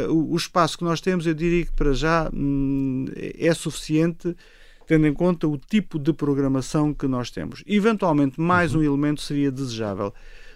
o 0.09 0.35
espaço 0.35 0.77
que 0.77 0.83
nós 0.83 0.99
temos, 0.99 1.27
eu 1.27 1.33
diria 1.33 1.63
que 1.63 1.71
para 1.71 1.93
já 1.93 2.29
hum, 2.33 3.05
é 3.15 3.53
suficiente 3.53 4.35
tendo 4.87 5.07
em 5.07 5.13
conta 5.13 5.47
o 5.47 5.57
tipo 5.57 5.97
de 5.97 6.13
programação 6.13 6.93
que 6.93 7.07
nós 7.07 7.29
temos. 7.29 7.63
Eventualmente, 7.65 8.39
mais 8.39 8.73
uhum. 8.73 8.81
um 8.81 8.83
elemento 8.83 9.21
seria 9.21 9.51
desejável. 9.51 10.13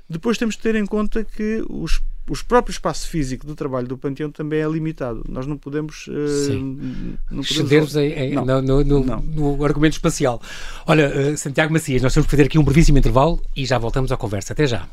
Depois 0.10 0.38
temos 0.38 0.55
de 0.55 0.62
ter 0.62 0.75
em 0.75 0.86
conta 0.86 1.24
que 1.24 1.63
os 1.70 2.01
os 2.29 2.41
próprio 2.41 2.72
espaço 2.72 3.08
físico 3.08 3.46
do 3.46 3.55
trabalho 3.55 3.88
do 3.88 3.98
Panteão 3.98 4.32
também 4.32 4.60
é 4.60 4.67
limitado. 4.67 5.24
Nós 5.29 5.46
não 5.46 5.58
podemos. 5.58 6.08
Uh, 6.08 7.15
não 7.29 7.41
Exceder-vos 7.41 7.94
no, 7.94 8.62
no, 8.62 8.84
no, 8.84 9.22
no, 9.22 9.63
argumento 9.63 9.94
espacial. 9.94 10.41
Olha, 10.88 11.34
uh, 11.34 11.38
Santiago 11.38 11.72
Macias, 11.72 12.01
nós 12.01 12.13
temos 12.13 12.25
que 12.25 12.32
fazer 12.32 12.44
aqui 12.44 12.58
um 12.58 12.63
brevíssimo 12.63 12.98
intervalo 12.98 13.39
e 13.55 13.65
já 13.65 13.77
voltamos 13.77 14.12
à 14.12 14.17
conversa. 14.17 14.53
Até 14.53 14.65
já. 14.65 14.88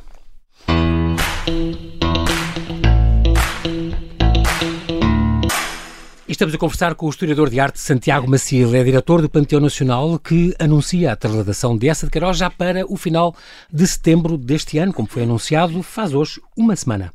Estamos 6.43 6.57
a 6.57 6.59
conversar 6.59 6.95
com 6.97 7.07
o 7.07 7.09
historiador 7.09 7.49
de 7.49 7.61
arte 7.61 7.79
Santiago 7.79 8.29
Macia, 8.29 8.67
ele 8.67 8.77
é 8.77 8.83
diretor 8.83 9.23
do 9.23 9.31
Panteão 9.31 9.61
Nacional, 9.61 10.19
que 10.19 10.53
anuncia 10.59 11.13
a 11.13 11.15
trasladação 11.15 11.79
de 11.79 11.89
essa 11.89 12.05
de 12.05 12.11
Queiroz 12.11 12.37
já 12.37 12.51
para 12.51 12.85
o 12.93 12.97
final 12.97 13.33
de 13.73 13.87
setembro 13.87 14.37
deste 14.37 14.77
ano, 14.77 14.93
como 14.93 15.07
foi 15.07 15.23
anunciado 15.23 15.81
faz 15.85 16.13
hoje 16.13 16.41
uma 16.57 16.75
semana. 16.75 17.13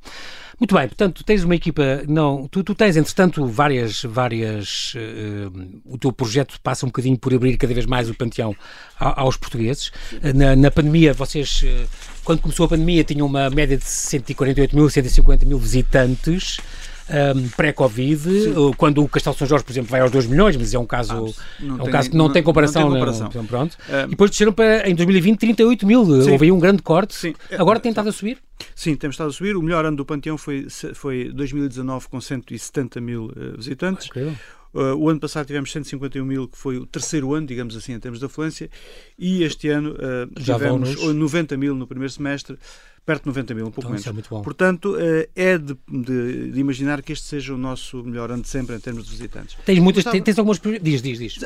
Muito 0.57 0.73
bem, 0.73 0.87
portanto, 0.87 1.25
tens 1.25 1.43
uma 1.43 1.55
equipa, 1.55 2.03
não, 2.07 2.47
tu, 2.47 2.63
tu 2.63 2.73
tens, 2.73 2.95
entretanto, 2.95 3.45
várias, 3.45 4.01
várias, 4.03 4.93
uh, 4.95 5.81
o 5.83 5.97
teu 5.97 6.13
projeto 6.13 6.57
passa 6.63 6.85
um 6.85 6.89
bocadinho 6.89 7.17
por 7.17 7.33
abrir 7.33 7.57
cada 7.57 7.73
vez 7.73 7.85
mais 7.85 8.09
o 8.09 8.13
panteão 8.13 8.55
aos 8.97 9.35
portugueses. 9.35 9.91
Na, 10.33 10.55
na 10.55 10.71
pandemia, 10.71 11.13
vocês, 11.13 11.63
uh, 11.63 11.87
quando 12.23 12.39
começou 12.39 12.65
a 12.65 12.69
pandemia, 12.69 13.03
tinham 13.03 13.27
uma 13.27 13.49
média 13.49 13.75
de 13.75 13.83
148 13.83 14.73
mil, 14.73 14.89
150 14.89 15.45
mil 15.45 15.59
visitantes 15.59 16.59
um, 17.09 17.49
pré-Covid, 17.49 18.53
quando 18.77 19.03
o 19.03 19.07
Castelo 19.07 19.35
São 19.35 19.47
Jorge, 19.47 19.63
por 19.63 19.71
exemplo, 19.71 19.89
vai 19.89 20.01
aos 20.01 20.11
2 20.11 20.27
milhões, 20.27 20.57
mas 20.57 20.73
é 20.73 20.79
um 20.79 20.85
caso, 20.85 21.13
ah, 21.13 21.63
é 21.63 21.71
um 21.71 21.77
tem, 21.77 21.91
caso 21.91 22.09
que 22.09 22.17
não, 22.17 22.25
não 22.25 22.33
tem 22.33 22.43
comparação. 22.43 22.81
Não 22.83 22.89
tem 22.89 22.99
comparação. 22.99 23.29
Não, 23.33 23.45
pronto. 23.45 23.77
Um, 23.89 24.05
e 24.05 24.09
depois 24.09 24.31
desceram 24.31 24.53
para, 24.53 24.89
em 24.89 24.95
2020, 24.95 25.39
38 25.39 25.85
mil. 25.85 26.05
Sim. 26.21 26.31
Houve 26.31 26.45
aí 26.45 26.51
um 26.51 26.59
grande 26.59 26.81
corte. 26.81 27.15
Sim. 27.15 27.33
Agora 27.57 27.79
tem 27.79 27.89
estado 27.89 28.09
a 28.09 28.11
subir? 28.11 28.37
Sim, 28.75 28.95
temos 28.95 29.15
estado 29.15 29.29
a 29.29 29.33
subir. 29.33 29.55
O 29.55 29.61
melhor 29.61 29.85
ano 29.85 29.97
do 29.97 30.05
Panteão 30.05 30.37
foi, 30.37 30.67
foi 30.93 31.31
2019, 31.31 32.07
com 32.07 32.19
170 32.19 32.99
mil 32.99 33.25
uh, 33.25 33.57
visitantes. 33.57 34.09
Ah, 34.15 34.57
Uh, 34.73 34.95
o 34.95 35.09
ano 35.09 35.19
passado 35.19 35.47
tivemos 35.47 35.71
151 35.71 36.23
mil, 36.23 36.47
que 36.47 36.57
foi 36.57 36.77
o 36.77 36.85
terceiro 36.85 37.33
ano, 37.33 37.47
digamos 37.47 37.75
assim, 37.75 37.93
em 37.93 37.99
termos 37.99 38.19
de 38.19 38.25
afluência, 38.25 38.69
e 39.17 39.41
este 39.41 39.69
ano 39.69 39.93
uh, 39.93 40.39
tivemos 40.39 41.01
90 41.15 41.57
mil 41.57 41.73
no 41.73 41.87
primeiro 41.87 42.11
semestre, 42.11 42.59
perto 43.07 43.23
de 43.23 43.27
90 43.29 43.53
mil, 43.55 43.67
um 43.67 43.71
pouco 43.71 43.89
então, 43.89 44.13
menos. 44.13 44.27
É 44.31 44.43
Portanto, 44.43 44.95
uh, 44.95 45.29
é 45.33 45.57
de, 45.57 45.77
de, 45.87 46.51
de, 46.51 46.59
imaginar 46.59 47.01
que 47.01 47.13
este 47.13 47.25
seja 47.25 47.53
o 47.53 47.57
nosso 47.57 48.03
melhor 48.03 48.29
ano 48.29 48.43
de 48.43 48.49
sempre 48.49 48.75
em 48.75 48.79
termos 48.79 49.05
de 49.05 49.11
visitantes. 49.11 49.57
Tens 49.65 49.79
muitas, 49.79 50.03
Gostava... 50.03 50.23
tens 50.23 50.37
algumas. 50.37 50.59
Diz, 50.81 51.01
diz, 51.01 51.17
diz. 51.17 51.39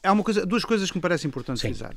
há 0.00 0.12
uma 0.12 0.22
coisa, 0.22 0.46
duas 0.46 0.64
coisas 0.64 0.88
que 0.92 0.96
me 0.96 1.02
parecem 1.02 1.28
importantes 1.28 1.60
frisar. 1.60 1.96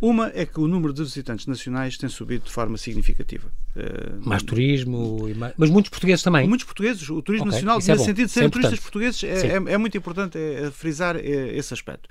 Uma 0.00 0.32
é 0.34 0.46
que 0.46 0.58
o 0.58 0.66
número 0.66 0.94
de 0.94 1.02
visitantes 1.02 1.46
nacionais 1.46 1.98
tem 1.98 2.08
subido 2.08 2.46
de 2.46 2.50
forma 2.50 2.78
significativa. 2.78 3.52
Uh, 3.76 4.26
mais 4.26 4.42
turismo, 4.42 5.28
mas 5.58 5.68
muitos 5.68 5.90
portugueses 5.90 6.22
também. 6.22 6.48
Muitos 6.48 6.64
portugueses, 6.64 7.10
o 7.10 7.20
turismo 7.20 7.48
okay, 7.48 7.56
nacional, 7.56 7.76
nesse 7.76 7.90
é 7.90 7.96
sentido 7.98 8.26
de 8.26 8.32
serem 8.32 8.46
é 8.46 8.50
turistas 8.50 8.80
portugueses, 8.80 9.22
é, 9.22 9.48
é, 9.48 9.54
é, 9.56 9.76
muito 9.76 9.98
importante 9.98 10.38
é, 10.38 10.70
frisar 10.70 11.16
é, 11.16 11.54
esse 11.54 11.74
aspecto. 11.74 12.08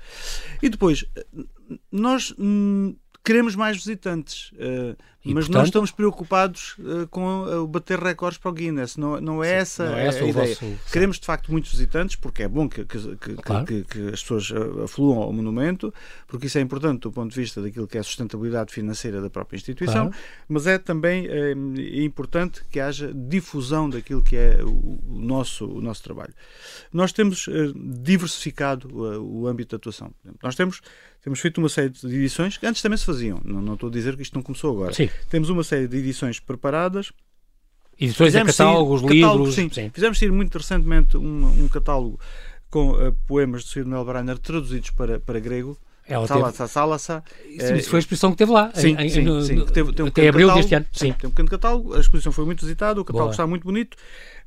E 0.62 0.68
depois, 0.68 1.04
nós 1.90 2.32
hum, 2.38 2.94
queremos 3.24 3.56
mais 3.56 3.78
visitantes. 3.78 4.52
E, 5.22 5.34
mas 5.34 5.44
portanto, 5.44 5.58
não 5.58 5.64
estamos 5.64 5.90
preocupados 5.90 6.76
uh, 6.78 7.06
com 7.08 7.42
uh, 7.42 7.66
bater 7.66 7.98
recordes 7.98 8.38
para 8.38 8.50
o 8.50 8.54
Guinness. 8.54 8.96
Não, 8.96 9.20
não 9.20 9.44
é 9.44 9.48
sim, 9.48 9.54
essa, 9.54 9.90
não 9.90 9.96
é 9.98 10.06
essa 10.06 10.24
a 10.24 10.26
ideia. 10.26 10.54
Vosso... 10.54 10.78
Queremos, 10.90 11.18
de 11.18 11.26
facto, 11.26 11.52
muitos 11.52 11.70
visitantes, 11.72 12.16
porque 12.16 12.42
é 12.42 12.48
bom 12.48 12.66
que, 12.66 12.86
que, 12.86 13.16
que, 13.16 13.34
claro. 13.34 13.66
que, 13.66 14.08
as 14.12 14.22
pessoas 14.22 14.50
afluam 14.82 15.18
ao 15.18 15.30
monumento, 15.30 15.92
porque 16.26 16.46
isso 16.46 16.56
é 16.56 16.62
importante 16.62 17.00
do 17.00 17.12
ponto 17.12 17.34
de 17.34 17.38
vista 17.38 17.60
daquilo 17.60 17.86
que 17.86 17.98
é 17.98 18.00
a 18.00 18.02
sustentabilidade 18.02 18.72
financeira 18.72 19.20
da 19.20 19.28
própria 19.28 19.58
instituição, 19.58 20.08
claro. 20.08 20.24
mas 20.48 20.66
é 20.66 20.78
também 20.78 21.26
é, 21.26 21.52
importante 22.02 22.62
que 22.70 22.80
haja 22.80 23.12
difusão 23.12 23.90
daquilo 23.90 24.22
que 24.22 24.36
é 24.36 24.60
o, 24.64 25.00
o 25.06 25.20
nosso, 25.20 25.66
o 25.66 25.82
nosso 25.82 26.02
trabalho. 26.02 26.32
Nós 26.90 27.12
temos 27.12 27.46
diversificado 27.76 28.88
o, 28.90 29.42
o 29.42 29.46
âmbito 29.46 29.70
de 29.70 29.76
atuação. 29.76 30.14
Nós 30.42 30.54
temos 30.54 30.80
temos 31.22 31.38
feito 31.38 31.58
uma 31.58 31.68
série 31.68 31.90
de 31.90 32.06
edições 32.06 32.56
que 32.56 32.66
antes 32.66 32.80
também 32.80 32.96
se 32.96 33.04
faziam. 33.04 33.40
Não, 33.44 33.60
não 33.60 33.74
estou 33.74 33.90
a 33.90 33.92
dizer 33.92 34.16
que 34.16 34.22
isto 34.22 34.34
não 34.34 34.42
começou 34.42 34.74
agora. 34.74 34.94
Sim. 34.94 35.09
Temos 35.28 35.48
uma 35.48 35.64
série 35.64 35.88
de 35.88 35.96
edições 35.96 36.40
preparadas. 36.40 37.12
Edições 37.98 38.32
de 38.32 38.44
catálogos, 38.44 39.02
sair, 39.02 39.10
livros. 39.10 39.54
Sim. 39.54 39.68
sim. 39.70 39.90
Fizemos 39.92 40.18
sair 40.18 40.32
muito 40.32 40.56
recentemente 40.56 41.16
um, 41.16 41.64
um 41.64 41.68
catálogo 41.68 42.18
com 42.70 42.92
uh, 42.92 43.12
poemas 43.26 43.64
de 43.64 43.70
Sr. 43.70 43.84
Manuel 43.84 44.04
Brainer 44.04 44.38
traduzidos 44.38 44.90
para, 44.90 45.20
para 45.20 45.38
grego. 45.38 45.76
Ela 46.06 46.26
Salasa, 46.26 46.56
teve... 46.56 46.68
Salasa. 46.68 47.24
Sim, 47.58 47.74
isso 47.76 47.90
foi 47.90 47.98
a 47.98 48.00
exposição 48.00 48.32
que 48.32 48.38
teve 48.38 48.50
lá. 48.50 48.72
Sim, 48.74 48.96
em, 48.98 49.08
sim, 49.08 49.22
no, 49.22 49.42
sim. 49.42 49.64
Teve, 49.66 50.02
um 50.02 50.06
até 50.06 50.28
abril 50.28 50.52
deste 50.54 50.74
ano. 50.74 50.86
Sim. 50.90 51.12
Tem 51.12 51.28
um 51.28 51.30
pequeno 51.30 51.48
catálogo. 51.48 51.94
A 51.94 52.00
exposição 52.00 52.32
foi 52.32 52.44
muito 52.44 52.62
visitada, 52.62 53.00
o 53.00 53.04
catálogo 53.04 53.26
Boa. 53.26 53.32
está 53.32 53.46
muito 53.46 53.62
bonito. 53.62 53.96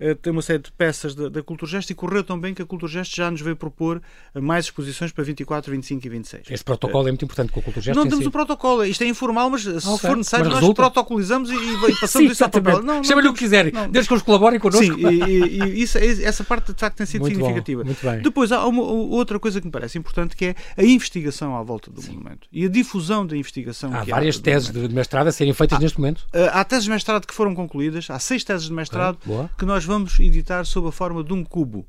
Eh, 0.03 0.15
tem 0.15 0.33
uma 0.33 0.41
série 0.41 0.59
de 0.59 0.69
peças 0.69 1.15
da, 1.15 1.29
da 1.29 1.41
Gesto 1.63 1.91
e 1.91 1.95
correu 1.95 2.25
tão 2.25 2.37
bem 2.37 2.53
que 2.53 2.61
a 2.61 2.87
Gesto 2.87 3.15
já 3.15 3.31
nos 3.31 3.39
veio 3.39 3.55
propor 3.55 4.01
eh, 4.35 4.41
mais 4.41 4.65
exposições 4.65 5.13
para 5.13 5.23
24, 5.23 5.71
25 5.71 6.05
e 6.05 6.09
26. 6.09 6.43
Este 6.49 6.65
protocolo 6.65 7.05
é, 7.05 7.07
é 7.07 7.11
muito 7.13 7.23
importante 7.23 7.53
com 7.53 7.61
a 7.61 7.79
Gesto. 7.79 7.95
Não 7.95 8.03
temos 8.03 8.25
si. 8.25 8.27
o 8.27 8.31
protocolo, 8.31 8.83
isto 8.83 9.01
é 9.01 9.07
informal, 9.07 9.49
mas 9.49 9.61
se 9.61 9.69
okay. 9.69 10.09
for 10.09 10.17
necessário, 10.17 10.45
mas 10.45 10.55
nós 10.55 10.61
resulta. 10.61 10.81
protocolizamos 10.81 11.49
e, 11.49 11.55
e 11.55 11.95
passamos 12.01 12.11
Sim, 12.11 12.25
isso 12.33 12.43
ao 12.43 12.49
papel. 12.49 12.81
Chama-lhe 13.01 13.29
o 13.29 13.33
que 13.33 13.39
quiserem, 13.39 13.71
desde 13.89 14.09
que 14.09 14.13
eles 14.13 14.23
colaborem 14.23 14.59
connosco. 14.59 14.93
Sim, 14.93 15.07
e, 15.07 15.63
e, 15.63 15.81
isso, 15.81 15.97
essa 15.97 16.43
parte 16.43 16.73
de 16.73 16.79
facto 16.79 16.97
tem 16.97 17.05
sido 17.05 17.21
muito 17.21 17.35
significativa. 17.35 17.83
Bom, 17.83 17.87
muito 17.87 18.05
bem. 18.05 18.21
Depois 18.21 18.51
há 18.51 18.67
uma, 18.67 18.83
outra 18.83 19.39
coisa 19.39 19.61
que 19.61 19.67
me 19.67 19.71
parece 19.71 19.97
importante 19.97 20.35
que 20.35 20.47
é 20.47 20.55
a 20.75 20.83
investigação 20.83 21.55
à 21.55 21.63
volta 21.63 21.89
do 21.89 22.01
Sim. 22.01 22.11
monumento 22.15 22.49
e 22.51 22.65
a 22.65 22.69
difusão 22.69 23.25
da 23.25 23.37
investigação. 23.37 23.93
Há 23.93 24.03
várias 24.03 24.37
há 24.37 24.41
teses 24.41 24.69
de 24.69 24.89
mestrado 24.89 25.27
a 25.27 25.31
serem 25.31 25.53
feitas 25.53 25.77
há, 25.77 25.81
neste 25.81 25.97
momento. 25.97 26.25
Eh, 26.33 26.49
há 26.51 26.65
teses 26.65 26.83
de 26.83 26.89
mestrado 26.89 27.25
que 27.25 27.33
foram 27.33 27.55
concluídas, 27.55 28.09
há 28.09 28.19
seis 28.19 28.43
teses 28.43 28.67
de 28.67 28.73
mestrado 28.73 29.17
que 29.57 29.65
nós 29.65 29.85
vamos 29.85 29.92
editar 30.19 30.65
sob 30.65 30.87
a 30.87 30.91
forma 30.91 31.23
de 31.23 31.33
um 31.33 31.43
cubo. 31.43 31.85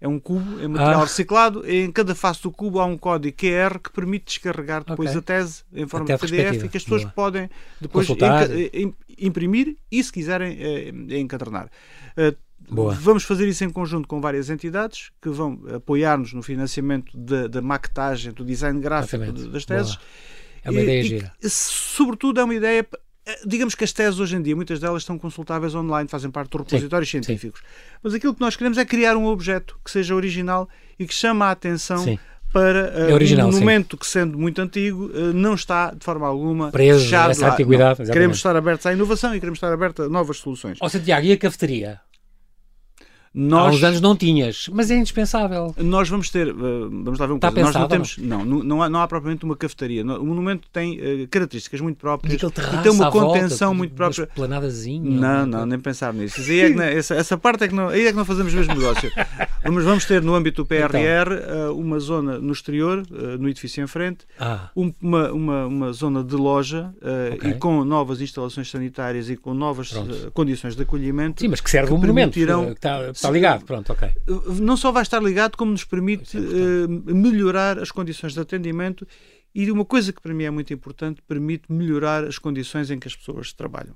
É 0.00 0.08
um 0.08 0.18
cubo 0.18 0.60
em 0.60 0.66
material 0.66 1.02
ah. 1.02 1.04
reciclado 1.04 1.64
e 1.64 1.84
em 1.84 1.92
cada 1.92 2.12
face 2.12 2.42
do 2.42 2.50
cubo 2.50 2.80
há 2.80 2.84
um 2.84 2.98
código 2.98 3.36
QR 3.36 3.78
que 3.78 3.92
permite 3.92 4.24
descarregar 4.24 4.82
depois 4.84 5.10
okay. 5.10 5.20
a 5.20 5.22
tese 5.22 5.62
em 5.72 5.86
forma 5.86 6.12
Até 6.12 6.26
de 6.26 6.32
PDF 6.32 6.64
e 6.64 6.68
que 6.68 6.76
as 6.76 6.82
pessoas 6.82 7.02
Boa. 7.02 7.12
podem 7.14 7.48
depois 7.80 8.08
imprimir 9.16 9.76
e, 9.88 10.02
se 10.02 10.12
quiserem, 10.12 10.58
eh, 10.58 11.18
encadernar. 11.20 11.70
Eh, 12.16 12.34
Boa. 12.68 12.94
Vamos 12.94 13.24
fazer 13.24 13.46
isso 13.48 13.64
em 13.64 13.70
conjunto 13.70 14.08
com 14.08 14.20
várias 14.20 14.50
entidades 14.50 15.10
que 15.20 15.28
vão 15.28 15.60
apoiar-nos 15.74 16.32
no 16.32 16.42
financiamento 16.42 17.16
da, 17.16 17.46
da 17.46 17.62
maquetagem, 17.62 18.32
do 18.32 18.44
design 18.44 18.80
gráfico 18.80 19.22
Exatamente. 19.22 19.52
das 19.52 19.64
teses. 19.64 19.94
Boa. 19.94 20.06
É 20.64 20.70
uma 20.70 20.80
e, 20.80 20.82
ideia 20.82 21.04
gira. 21.04 21.32
sobretudo, 21.42 22.40
é 22.40 22.44
uma 22.44 22.54
ideia 22.54 22.80
eh, 22.80 22.98
digamos 23.46 23.74
que 23.74 23.84
as 23.84 23.92
teses 23.92 24.18
hoje 24.18 24.36
em 24.36 24.42
dia, 24.42 24.56
muitas 24.56 24.80
delas 24.80 25.02
estão 25.02 25.18
consultáveis 25.18 25.74
online, 25.74 26.08
fazem 26.08 26.30
parte 26.30 26.50
de 26.50 26.58
repositórios 26.58 27.08
sim, 27.08 27.22
científicos. 27.22 27.60
Sim. 27.60 27.96
Mas 28.02 28.14
aquilo 28.14 28.34
que 28.34 28.40
nós 28.40 28.56
queremos 28.56 28.78
é 28.78 28.84
criar 28.84 29.16
um 29.16 29.26
objeto 29.26 29.78
que 29.84 29.90
seja 29.90 30.14
original 30.14 30.68
e 30.98 31.06
que 31.06 31.14
chama 31.14 31.46
a 31.46 31.50
atenção 31.52 31.98
sim. 31.98 32.18
para 32.52 32.92
uh, 32.92 33.10
é 33.10 33.14
original, 33.14 33.48
um 33.48 33.52
monumento 33.52 33.96
que, 33.96 34.06
sendo 34.06 34.36
muito 34.36 34.60
antigo, 34.60 35.06
uh, 35.06 35.32
não 35.32 35.54
está 35.54 35.92
de 35.92 36.04
forma 36.04 36.26
alguma 36.26 36.70
preso 36.72 37.04
fechado 37.04 37.30
essa 37.30 37.52
antiguidade. 37.52 38.04
Queremos 38.10 38.36
estar 38.38 38.56
abertos 38.56 38.86
à 38.86 38.92
inovação 38.92 39.34
e 39.34 39.38
queremos 39.38 39.58
estar 39.58 39.72
abertos 39.72 40.06
a 40.06 40.08
novas 40.08 40.38
soluções. 40.38 40.78
Ó 40.80 40.86
oh, 40.86 40.88
Santiago, 40.88 41.26
e 41.26 41.32
a 41.32 41.36
cafeteria? 41.36 42.00
Nós, 43.34 43.66
Há 43.66 43.76
uns 43.76 43.84
anos 43.84 44.00
não 44.02 44.14
tinhas, 44.14 44.68
mas 44.70 44.90
é 44.90 44.96
indispensável. 44.96 45.74
Nós 45.78 46.06
vamos 46.06 46.28
ter, 46.28 46.48
uh, 46.48 46.90
vamos 46.90 47.18
lá 47.18 47.26
ver 47.26 47.32
uma 47.32 47.38
Está 47.38 47.50
coisa. 47.50 47.66
Pensado, 47.66 47.72
nós 47.72 47.74
não 47.74 47.88
temos, 47.88 48.18
não, 48.18 48.44
não, 48.44 48.62
não, 48.62 48.82
há, 48.82 48.90
não 48.90 49.00
há 49.00 49.08
propriamente 49.08 49.44
uma 49.46 49.56
cafetaria. 49.56 50.02
O 50.02 50.26
monumento 50.26 50.68
tem 50.70 50.98
uh, 50.98 51.28
características 51.28 51.80
muito 51.80 51.96
próprias 51.96 52.34
e, 52.34 52.46
e 52.46 52.82
tem 52.82 52.92
uma 52.92 53.10
contenção 53.10 53.68
volta, 53.68 53.78
muito 53.78 53.94
própria. 53.94 54.26
Planadazinho. 54.26 55.10
Não, 55.10 55.46
não, 55.46 55.64
nem 55.64 55.80
pensar 55.80 56.12
nisso. 56.12 56.42
É 56.42 56.72
que, 56.72 56.82
essa, 56.82 57.14
essa 57.14 57.38
parte 57.38 57.64
é 57.64 57.68
que 57.68 57.74
não, 57.74 57.88
aí 57.88 58.06
é 58.06 58.10
que 58.10 58.16
não 58.16 58.24
fazemos 58.26 58.52
o 58.52 58.56
mesmo 58.56 58.74
negócio. 58.74 59.10
vamos, 59.64 59.82
vamos 59.82 60.04
ter 60.04 60.20
no 60.20 60.34
âmbito 60.34 60.62
do 60.62 60.66
PRR 60.66 61.32
então. 61.32 61.72
uh, 61.72 61.80
uma 61.80 61.98
zona 61.98 62.38
no 62.38 62.52
exterior, 62.52 63.02
no 63.40 63.48
edifício 63.48 63.82
em 63.82 63.86
frente, 63.86 64.26
ah. 64.38 64.68
um, 64.76 64.92
uma, 65.00 65.32
uma, 65.32 65.66
uma 65.66 65.92
zona 65.92 66.22
de 66.22 66.36
loja 66.36 66.92
okay. 67.34 67.52
e 67.52 67.54
com 67.54 67.82
novas 67.82 68.20
instalações 68.20 68.70
sanitárias 68.70 69.30
e 69.30 69.36
com 69.36 69.54
novas 69.54 69.94
condições 70.34 70.76
de 70.76 70.82
acolhimento. 70.82 71.40
Sim, 71.40 71.48
mas 71.48 71.62
que 71.62 71.70
serve 71.70 71.94
o 71.94 71.96
monumento. 71.96 72.32
Que 72.32 72.40
está, 72.42 73.21
está 73.22 73.30
ligado, 73.30 73.64
pronto, 73.64 73.92
ok. 73.92 74.08
Não 74.60 74.76
só 74.76 74.90
vai 74.90 75.02
estar 75.02 75.22
ligado, 75.22 75.56
como 75.56 75.72
nos 75.72 75.84
permite 75.84 76.36
uh, 76.36 76.88
melhorar 76.88 77.78
as 77.78 77.90
condições 77.90 78.34
de 78.34 78.40
atendimento 78.40 79.06
e 79.54 79.70
uma 79.70 79.84
coisa 79.84 80.12
que 80.12 80.20
para 80.20 80.34
mim 80.34 80.44
é 80.44 80.50
muito 80.50 80.72
importante, 80.72 81.22
permite 81.22 81.70
melhorar 81.70 82.24
as 82.24 82.38
condições 82.38 82.90
em 82.90 82.98
que 82.98 83.06
as 83.06 83.14
pessoas 83.14 83.52
trabalham. 83.52 83.94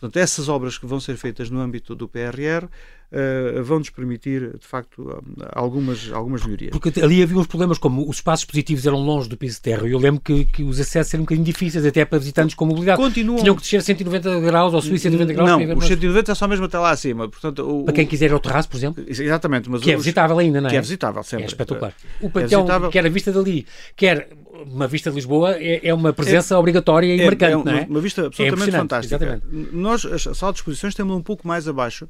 Portanto, 0.00 0.16
essas 0.16 0.48
obras 0.48 0.78
que 0.78 0.86
vão 0.86 0.98
ser 0.98 1.16
feitas 1.16 1.50
no 1.50 1.60
âmbito 1.60 1.94
do 1.94 2.08
PRR 2.08 2.64
uh, 2.64 2.68
eh, 3.12 3.60
vão 3.60 3.80
nos 3.80 3.90
permitir, 3.90 4.56
de 4.58 4.66
facto, 4.66 5.22
algumas, 5.52 6.10
algumas 6.10 6.42
melhorias. 6.42 6.70
Porque 6.70 7.00
ali 7.02 7.22
havia 7.22 7.36
uns 7.36 7.46
problemas, 7.46 7.76
como 7.76 8.08
os 8.08 8.16
espaços 8.16 8.46
positivos 8.46 8.86
eram 8.86 8.98
longe 8.98 9.28
do 9.28 9.36
piso 9.36 9.56
de 9.56 9.60
terra. 9.62 9.86
Eu 9.86 9.98
lembro 9.98 10.20
que, 10.20 10.46
que 10.46 10.62
os 10.62 10.80
acessos 10.80 11.12
eram 11.12 11.22
um 11.22 11.24
bocadinho 11.26 11.44
difíceis, 11.44 11.84
até 11.84 12.02
para 12.06 12.18
visitantes 12.18 12.54
com 12.54 12.64
mobilidade. 12.64 12.98
Continuam... 12.98 13.40
Tinham 13.40 13.54
que 13.54 13.60
descer 13.60 13.82
190 13.82 14.40
graus 14.40 14.72
ou 14.72 14.80
subir 14.80 14.98
190 14.98 15.32
graus. 15.34 15.50
Não, 15.50 15.76
os 15.76 15.86
190 15.86 16.32
é 16.32 16.34
só 16.34 16.48
mesmo 16.48 16.64
até 16.64 16.78
lá 16.78 16.90
acima. 16.92 17.28
Portanto, 17.28 17.68
o, 17.68 17.84
para 17.84 17.92
quem 17.92 18.06
quiser 18.06 18.30
ir 18.30 18.32
ao 18.32 18.40
terraço, 18.40 18.70
por 18.70 18.78
exemplo. 18.78 19.04
Exatamente. 19.06 19.68
Mas 19.68 19.82
que 19.82 19.90
é 19.90 19.94
os... 19.94 20.00
é 20.00 20.02
visitável 20.02 20.38
ainda, 20.38 20.62
não 20.62 20.68
é? 20.68 20.70
Que 20.70 20.76
é 20.76 20.80
visitável, 20.80 21.22
sempre. 21.22 21.44
É 21.44 21.48
espetacular. 21.48 21.92
O 22.22 22.26
é 22.26 22.30
Panteão, 22.30 22.60
é 22.60 22.62
visitável... 22.62 22.90
quer 22.90 23.04
a 23.04 23.10
vista 23.10 23.32
dali, 23.32 23.66
quer 23.94 24.30
uma 24.66 24.86
vista 24.86 25.10
de 25.10 25.16
Lisboa, 25.16 25.56
é, 25.56 25.88
é 25.88 25.94
uma 25.94 26.12
presença 26.12 26.54
é, 26.54 26.56
obrigatória 26.56 27.14
e 27.14 27.24
marcante, 27.24 27.68
é, 27.68 27.72
não 27.72 27.78
é? 27.78 27.86
Uma 27.88 28.00
vista 28.00 28.26
absolutamente 28.26 28.72
fantástica. 28.72 29.16
Exatamente. 29.16 29.74
Nós, 29.74 30.04
as 30.04 30.22
salas 30.36 30.54
de 30.54 30.60
exposições, 30.60 30.94
temos 30.94 31.16
um 31.16 31.22
pouco 31.22 31.46
mais 31.46 31.68
abaixo. 31.68 32.08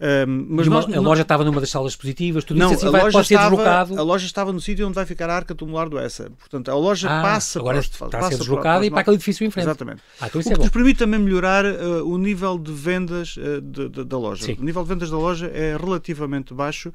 Um, 0.00 0.46
mas 0.50 0.68
nós, 0.68 0.94
a 0.94 1.00
loja 1.00 1.22
estava 1.22 1.42
numa 1.42 1.60
das 1.60 1.70
salas 1.70 1.96
positivas, 1.96 2.44
tudo 2.44 2.56
não, 2.56 2.72
isso 2.72 2.86
assim 2.86 2.92
vai, 2.92 3.10
pode 3.10 3.26
ser 3.26 3.34
estava, 3.34 3.50
deslocado. 3.50 3.98
A 3.98 4.02
loja 4.02 4.26
estava 4.26 4.52
no 4.52 4.60
sítio 4.60 4.86
onde 4.86 4.94
vai 4.94 5.04
ficar 5.04 5.28
a 5.28 5.34
arca 5.34 5.56
tumular 5.56 5.88
do 5.88 5.98
Essa. 5.98 6.30
Portanto, 6.38 6.70
a 6.70 6.74
loja 6.76 7.08
ah, 7.10 7.20
passa 7.20 7.58
agora 7.58 7.82
para, 7.82 8.06
está 8.06 8.18
a 8.18 8.22
ser 8.30 8.38
deslocada 8.38 8.86
e 8.86 8.90
para 8.90 9.00
aquele 9.00 9.16
edifício 9.16 9.44
em 9.44 9.50
frente. 9.50 9.64
Exatamente. 9.64 10.00
Ah, 10.20 10.28
então 10.28 10.40
o 10.40 10.44
que 10.44 10.52
é 10.52 10.56
nos 10.56 10.68
permite 10.68 10.98
também 11.00 11.18
melhorar 11.18 11.64
uh, 11.64 12.08
o 12.08 12.16
nível 12.16 12.56
de 12.58 12.70
vendas 12.70 13.36
uh, 13.38 13.60
de, 13.60 13.88
de, 13.88 14.04
da 14.04 14.16
loja. 14.16 14.44
Sim. 14.44 14.56
O 14.60 14.64
nível 14.64 14.84
de 14.84 14.88
vendas 14.88 15.10
da 15.10 15.18
loja 15.18 15.50
é 15.52 15.76
relativamente 15.76 16.54
baixo. 16.54 16.92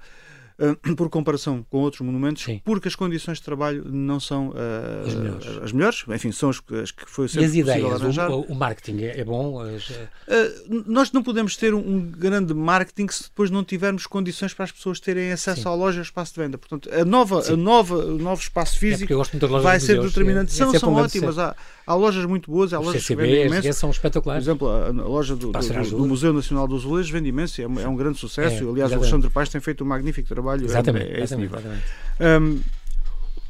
Por 0.95 1.09
comparação 1.09 1.65
com 1.69 1.79
outros 1.79 2.01
monumentos, 2.01 2.43
Sim. 2.43 2.61
porque 2.63 2.87
as 2.87 2.95
condições 2.95 3.37
de 3.39 3.43
trabalho 3.43 3.83
não 3.85 4.19
são 4.19 4.49
uh, 4.49 5.07
as, 5.07 5.15
melhores. 5.15 5.47
as, 5.63 5.71
melhores. 5.71 6.05
enfim, 6.09 6.31
são 6.31 6.49
as, 6.49 6.61
as 6.81 6.91
que 6.91 7.09
foi 7.09 7.27
sempre 7.27 7.43
e 7.43 7.45
as 7.45 7.55
ideias, 7.55 8.01
arranjar. 8.01 8.31
O, 8.31 8.41
o 8.41 8.55
marketing 8.55 9.03
é, 9.03 9.19
é 9.19 9.23
bom? 9.23 9.59
As... 9.59 9.89
Uh, 9.89 10.83
nós 10.85 11.11
não 11.11 11.23
podemos 11.23 11.57
ter 11.57 11.73
um, 11.73 12.01
grande 12.01 12.53
marketing 12.53 13.07
se 13.09 13.23
depois 13.23 13.49
não 13.49 13.63
tivermos 13.63 14.05
condições 14.05 14.53
para 14.53 14.65
as 14.65 14.71
pessoas 14.71 14.99
terem 14.99 15.31
acesso 15.31 15.63
Sim. 15.63 15.67
à 15.67 15.73
loja 15.73 15.99
e 15.99 16.03
espaço 16.03 16.33
de 16.33 16.41
venda. 16.41 16.57
Portanto, 16.57 16.89
a 16.93 17.03
nova, 17.03 17.51
a 17.51 17.57
nova, 17.57 17.95
o 17.95 18.17
novo 18.17 18.41
espaço 18.41 18.75
é 18.75 18.79
físico 18.79 19.13
é 19.13 19.47
vai 19.59 19.79
ser 19.79 19.99
determinante. 20.01 20.53
É, 20.53 20.55
são, 20.55 20.79
são 20.79 20.93
ótimas. 20.93 21.37
Há, 21.37 21.55
há 21.85 21.93
lojas 21.95 22.25
muito 22.25 22.51
boas, 22.51 22.73
há 22.73 22.79
Os 22.79 22.87
lojas 22.87 23.01
CCB, 23.01 23.23
que 23.23 23.29
vendem 23.29 23.47
imenso. 23.47 23.79
são 23.79 23.89
espetaculares. 23.89 24.43
Por 24.43 24.49
exemplo, 24.49 24.69
a, 24.69 24.87
a 24.87 25.07
loja 25.07 25.35
do, 25.35 25.51
do, 25.51 25.89
do, 25.97 26.05
Museu 26.05 26.33
Nacional 26.33 26.67
dos 26.67 26.83
Azulejos 26.83 27.11
vende 27.11 27.29
imenso, 27.29 27.61
é, 27.61 27.67
um 27.87 27.95
grande 27.95 28.17
sucesso. 28.19 28.69
Aliás, 28.69 28.91
o 28.91 28.95
Alexandre 28.95 29.29
Paz 29.29 29.49
tem 29.49 29.59
feito 29.59 29.83
um 29.83 29.87
magnífico 29.87 30.27
trabalho. 30.27 30.42
Exatamente. 30.65 31.11
É, 31.11 31.21
exatamente, 31.21 31.53
exatamente. 31.53 31.83
Um, 32.19 32.61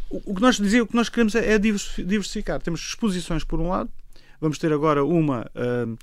o 0.09 0.35
que 0.35 0.41
nós 0.41 0.57
dizia, 0.57 0.83
o 0.83 0.87
que 0.87 0.95
nós 0.95 1.09
queremos 1.09 1.33
é, 1.35 1.53
é 1.53 1.59
diversificar. 1.59 2.61
Temos 2.61 2.81
exposições 2.81 3.43
por 3.43 3.59
um 3.59 3.69
lado, 3.69 3.89
vamos 4.39 4.57
ter 4.57 4.71
agora 4.71 5.03
uma 5.03 5.49
um, 5.55 5.97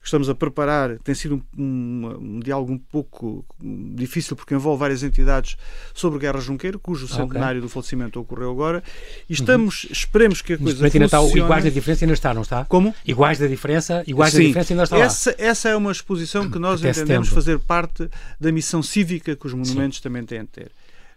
que 0.00 0.06
estamos 0.06 0.28
a 0.28 0.34
preparar 0.34 0.98
tem 0.98 1.14
sido 1.14 1.42
um, 1.56 1.62
um, 1.62 2.36
um, 2.36 2.40
diálogo 2.40 2.72
um 2.72 2.78
pouco 2.78 3.44
difícil 3.60 4.36
porque 4.36 4.54
envolve 4.54 4.80
várias 4.80 5.02
entidades 5.02 5.56
sobre 5.92 6.18
Guerra 6.18 6.40
Junqueiro, 6.40 6.78
cujo 6.78 7.06
okay. 7.06 7.16
centenário 7.16 7.60
do 7.60 7.68
falecimento 7.68 8.20
ocorreu 8.20 8.50
agora. 8.50 8.82
E 9.28 9.32
estamos, 9.32 9.84
uhum. 9.84 9.90
esperemos 9.92 10.42
que 10.42 10.54
a 10.54 10.58
coisa 10.58 10.78
funcione. 10.78 11.04
Natal, 11.04 11.28
iguais 11.36 11.64
da 11.64 11.70
diferença 11.70 12.04
ainda 12.04 12.14
está, 12.14 12.34
não 12.34 12.42
está? 12.42 12.64
Como? 12.64 12.94
Iguais 13.06 13.38
da 13.38 13.46
diferença, 13.46 14.02
iguais 14.06 14.32
Sim. 14.32 14.38
da 14.38 14.44
diferença 14.46 14.72
ainda 14.72 14.82
está 14.84 14.98
essa, 14.98 15.30
lá. 15.30 15.36
Essa 15.38 15.68
é 15.68 15.76
uma 15.76 15.92
exposição 15.92 16.50
que 16.50 16.58
nós 16.60 16.80
Até 16.80 16.90
entendemos 16.90 17.28
setembro. 17.28 17.34
fazer 17.34 17.58
parte 17.58 18.08
da 18.40 18.52
missão 18.52 18.82
cívica 18.82 19.36
que 19.36 19.46
os 19.46 19.52
monumentos 19.52 19.98
Sim. 19.98 20.02
também 20.02 20.24
têm 20.24 20.40
de 20.40 20.48
ter. 20.48 20.70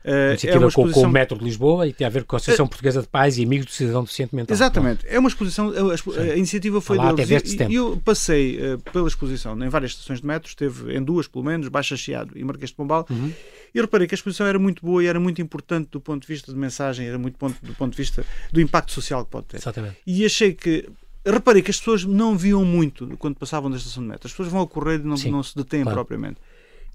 Uh, 0.07 0.29
iniciativa 0.29 0.55
é 0.55 0.59
uma 0.59 0.67
exposição... 0.69 1.03
com, 1.03 1.09
o 1.09 1.11
Metro 1.11 1.37
de 1.37 1.43
Lisboa 1.43 1.85
e 1.85 1.91
tem 1.91 2.07
a 2.07 2.09
ver 2.09 2.23
com 2.23 2.35
a 2.35 2.37
Associação 2.37 2.65
uh, 2.65 2.69
Portuguesa 2.69 3.01
de 3.01 3.07
Pais 3.09 3.37
e 3.37 3.43
Amigos 3.43 3.65
do 3.65 3.71
Cidadão 3.73 4.03
Deficiente 4.03 4.33
Mental. 4.33 4.55
Exatamente. 4.55 5.05
É 5.05 5.19
uma 5.19 5.27
exposição, 5.27 5.69
a, 5.69 6.19
a, 6.19 6.21
a 6.21 6.37
iniciativa 6.37 6.79
foi 6.79 6.97
lá 6.97 7.11
deles. 7.11 7.53
E, 7.53 7.75
eu 7.75 8.01
passei 8.03 8.57
uh, 8.57 8.77
pela 8.93 9.07
exposição 9.07 9.61
em 9.61 9.67
várias 9.67 9.91
estações 9.91 10.21
de 10.21 10.25
metro, 10.25 10.47
esteve 10.47 10.95
em 10.95 11.03
duas 11.03 11.27
pelo 11.27 11.43
menos, 11.43 11.67
Baixa 11.67 11.97
Chiado 11.97 12.31
e 12.37 12.43
Marquês 12.45 12.69
de 12.69 12.77
Pombal, 12.77 13.05
uhum. 13.09 13.33
e 13.75 13.81
reparei 13.81 14.07
que 14.07 14.13
a 14.13 14.17
exposição 14.17 14.47
era 14.47 14.57
muito 14.57 14.85
boa 14.85 15.03
e 15.03 15.07
era 15.07 15.19
muito 15.19 15.41
importante 15.41 15.89
do 15.91 15.99
ponto 15.99 16.21
de 16.21 16.27
vista 16.27 16.53
de 16.53 16.57
mensagem, 16.57 17.05
era 17.05 17.17
muito 17.17 17.37
ponto, 17.37 17.57
do 17.61 17.73
ponto 17.73 17.91
de 17.91 17.97
vista 17.97 18.25
do 18.51 18.61
impacto 18.61 18.93
social 18.93 19.25
que 19.25 19.31
pode 19.31 19.47
ter. 19.47 19.57
Exatamente. 19.57 19.97
E 20.07 20.25
achei 20.25 20.53
que 20.53 20.87
reparei 21.25 21.61
que 21.61 21.71
as 21.71 21.79
pessoas 21.79 22.05
não 22.05 22.37
viam 22.37 22.63
muito 22.63 23.07
quando 23.17 23.35
passavam 23.35 23.69
da 23.69 23.75
estação 23.75 24.01
de 24.01 24.09
metro. 24.09 24.25
As 24.27 24.31
pessoas 24.31 24.47
vão 24.47 24.61
a 24.61 24.67
correr 24.67 25.01
e 25.01 25.03
não, 25.03 25.17
não 25.17 25.43
se 25.43 25.53
detêm 25.53 25.83
claro. 25.83 25.97
propriamente 25.97 26.39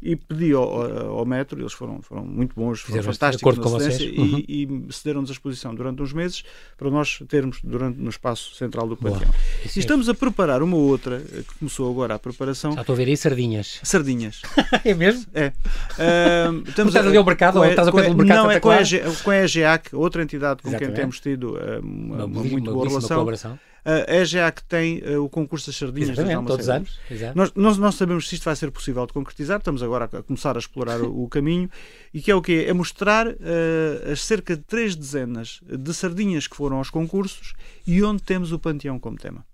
e 0.03 0.17
pedi 0.17 0.53
ao, 0.53 1.19
ao 1.19 1.25
Metro, 1.25 1.61
eles 1.61 1.73
foram, 1.73 2.03
foram 2.03 2.25
muito 2.25 2.55
bons, 2.55 2.81
foram 2.81 3.03
fantásticos 3.05 3.59
na 3.59 3.79
cedência 3.79 4.21
uhum. 4.21 4.45
e, 4.49 4.65
e 4.65 4.93
cederam-nos 4.93 5.31
a 5.31 5.33
exposição 5.33 5.75
durante 5.75 6.03
uns 6.03 6.13
meses 6.13 6.43
para 6.77 6.91
nós 6.91 7.23
termos 7.29 7.61
durante, 7.63 7.99
no 7.99 8.11
espaço 8.11 8.55
central 8.57 8.89
do 8.89 8.97
Panteão. 8.97 9.31
E 9.65 9.79
estamos 9.79 10.09
a 10.09 10.15
preparar 10.15 10.63
uma 10.63 10.77
outra, 10.77 11.21
que 11.21 11.59
começou 11.59 11.89
agora 11.91 12.15
a 12.15 12.19
preparação. 12.19 12.73
Já 12.73 12.81
estou 12.81 12.95
a 12.95 12.97
ver 12.97 13.09
aí 13.09 13.17
sardinhas. 13.17 13.79
Sardinhas. 13.85 14.43
é 14.85 14.93
mesmo? 14.95 15.27
É. 15.33 15.49
Uh, 15.49 16.63
estamos 16.69 16.93
estás 16.93 17.07
ali 17.07 17.17
ao 17.17 17.25
mercado 17.25 17.59
ou 17.61 17.65
estás 17.65 17.87
a 17.87 17.93
coisa 17.93 18.11
do 18.11 18.17
mercado? 18.17 18.45
Não, 18.45 18.51
é 18.51 18.59
com 18.59 18.71
a, 18.71 18.79
com 19.23 19.31
a 19.31 19.37
EGEAC, 19.45 19.95
outra 19.95 20.23
entidade 20.23 20.63
com 20.63 20.69
Exatamente. 20.69 20.95
quem 20.95 21.01
temos 21.01 21.21
tido 21.21 21.55
uh, 21.55 21.81
uma, 21.81 22.17
uma, 22.17 22.25
uma, 22.25 22.45
muito 22.45 22.73
boa 22.73 22.89
relação. 22.89 23.17
Colaboração 23.17 23.59
é 23.85 24.19
a 24.19 24.23
EGA 24.23 24.53
que 24.53 24.63
tem 24.65 25.03
uh, 25.03 25.25
o 25.25 25.29
concurso 25.29 25.67
das 25.67 25.77
sardinhas. 25.77 26.11
Exatamente, 26.11 26.47
todos 26.47 26.67
os 26.67 26.71
anos. 26.71 26.99
Nós, 27.35 27.53
nós 27.55 27.79
não 27.79 27.91
sabemos 27.91 28.29
se 28.29 28.37
isto 28.37 28.45
vai 28.45 28.55
ser 28.55 28.71
possível 28.71 29.05
de 29.07 29.13
concretizar, 29.13 29.59
estamos 29.59 29.83
agora 29.83 30.05
a 30.05 30.23
começar 30.23 30.57
a 30.57 30.59
explorar 30.59 31.01
o, 31.01 31.25
o 31.25 31.29
caminho, 31.29 31.69
e 32.15 32.23
que 32.23 32.31
é 32.31 32.35
o 32.35 32.41
quê? 32.41 32.65
É 32.69 32.73
mostrar 32.73 33.27
uh, 33.27 34.13
as 34.13 34.25
cerca 34.25 34.57
de 34.57 34.63
três 34.63 34.95
dezenas 34.95 35.61
de 35.65 35.95
sardinhas 35.95 36.47
que 36.47 36.57
foram 36.57 36.77
aos 36.77 36.91
concursos 36.91 37.55
e 37.87 38.03
onde 38.05 38.23
temos 38.23 38.53
o 38.53 38.59
panteão 38.59 38.99
como 39.01 39.17
tema. 39.17 39.45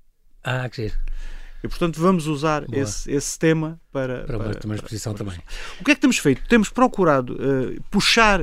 Ah, 0.45 0.69
que 0.69 0.83
giro. 0.83 0.99
E, 1.65 1.67
portanto, 1.67 1.99
vamos 1.99 2.29
usar 2.29 2.65
esse, 2.73 3.11
esse 3.11 3.37
tema 3.37 3.81
para, 3.91 4.25
para, 4.25 4.39
para, 4.39 4.65
uma 4.65 4.77
exposição 4.77 5.13
para, 5.13 5.25
também. 5.25 5.43
O 5.81 5.85
que 5.85 5.91
é 5.91 5.95
que 5.95 6.01
temos 6.01 6.19
feito? 6.19 6.47
Temos 6.49 6.69
procurado 6.69 7.33
uh, 7.35 7.83
puxar 7.91 8.43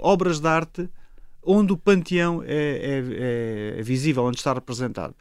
obras 0.00 0.40
de 0.40 0.48
arte 0.48 0.88
onde 1.42 1.72
o 1.72 1.76
panteão 1.76 2.42
é, 2.44 3.74
é, 3.76 3.80
é 3.80 3.82
visível, 3.82 4.24
onde 4.24 4.38
está 4.38 4.52
representado. 4.52 5.14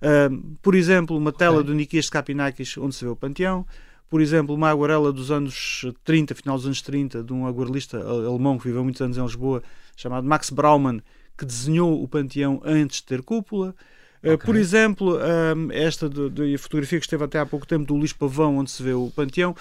Uh, 0.00 0.56
por 0.62 0.74
exemplo, 0.74 1.16
uma 1.16 1.32
tela 1.32 1.56
okay. 1.56 1.66
do 1.66 1.74
Nikias 1.74 2.06
de 2.06 2.10
Kapinakis, 2.10 2.76
onde 2.78 2.94
se 2.94 3.04
vê 3.04 3.10
o 3.10 3.16
panteão. 3.16 3.66
Por 4.08 4.20
exemplo, 4.20 4.54
uma 4.54 4.68
aguarela 4.68 5.12
dos 5.12 5.30
anos 5.30 5.84
30, 6.04 6.34
final 6.34 6.56
dos 6.56 6.66
anos 6.66 6.82
30, 6.82 7.22
de 7.22 7.32
um 7.32 7.46
aguarelista 7.46 7.98
alemão 7.98 8.58
que 8.58 8.64
viveu 8.64 8.82
muitos 8.82 9.00
anos 9.00 9.16
em 9.16 9.22
Lisboa, 9.22 9.62
chamado 9.96 10.26
Max 10.26 10.50
Braumann, 10.50 11.00
que 11.38 11.44
desenhou 11.44 12.02
o 12.02 12.08
panteão 12.08 12.60
antes 12.64 12.96
de 12.96 13.04
ter 13.04 13.22
cúpula. 13.22 13.74
Eh, 14.22 14.34
okay. 14.34 14.46
Por 14.46 14.56
exemplo, 14.56 15.18
esta 15.72 16.08
de, 16.08 16.56
fotografia 16.58 16.98
que 16.98 17.06
esteve 17.06 17.24
até 17.24 17.38
há 17.38 17.46
pouco 17.46 17.66
tempo 17.66 17.84
do 17.86 17.96
Luís 17.96 18.12
Pavão, 18.12 18.58
onde 18.58 18.70
se 18.70 18.82
vê 18.82 18.92
o 18.92 19.10
panteão. 19.14 19.54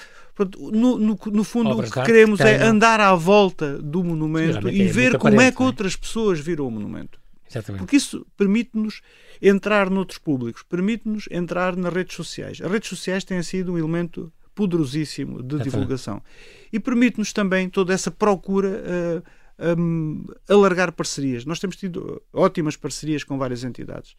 no, 0.57 0.97
no, 0.97 1.19
no, 1.25 1.43
fundo, 1.43 1.69
Obras 1.69 1.89
o 1.89 1.93
que 1.93 2.03
queremos 2.03 2.39
é 2.41 2.61
andar 2.61 2.99
à 2.99 3.15
volta 3.15 3.77
do 3.77 4.03
monumento 4.03 4.69
e 4.69 4.81
é 4.81 4.85
ver 4.85 5.17
como 5.17 5.39
é 5.39 5.51
que 5.51 5.61
é? 5.61 5.65
outras 5.65 5.95
pessoas 5.95 6.39
viram 6.39 6.67
o 6.67 6.71
monumento. 6.71 7.19
Exatamente. 7.49 7.79
Porque 7.79 7.95
isso 7.95 8.25
permite-nos 8.37 9.01
entrar 9.41 9.89
noutros 9.89 10.19
públicos, 10.19 10.61
permite-nos 10.61 11.27
entrar 11.31 11.75
nas 11.75 11.91
redes 11.91 12.15
sociais. 12.15 12.59
As 12.61 12.69
redes 12.71 12.89
sociais 12.89 13.23
têm 13.23 13.41
sido 13.41 13.73
um 13.73 13.77
elemento 13.77 14.31
poderosíssimo 14.53 15.41
de 15.41 15.55
Exatamente. 15.55 15.63
divulgação 15.63 16.21
e 16.71 16.79
permite-nos 16.79 17.31
também 17.31 17.69
toda 17.69 17.93
essa 17.93 18.11
procura 18.11 19.23
uh, 19.57 19.79
um, 19.79 20.25
alargar 20.47 20.91
parcerias. 20.91 21.45
Nós 21.45 21.59
temos 21.59 21.77
tido 21.77 22.21
ótimas 22.33 22.75
parcerias 22.75 23.23
com 23.23 23.37
várias 23.37 23.63
entidades 23.63 24.15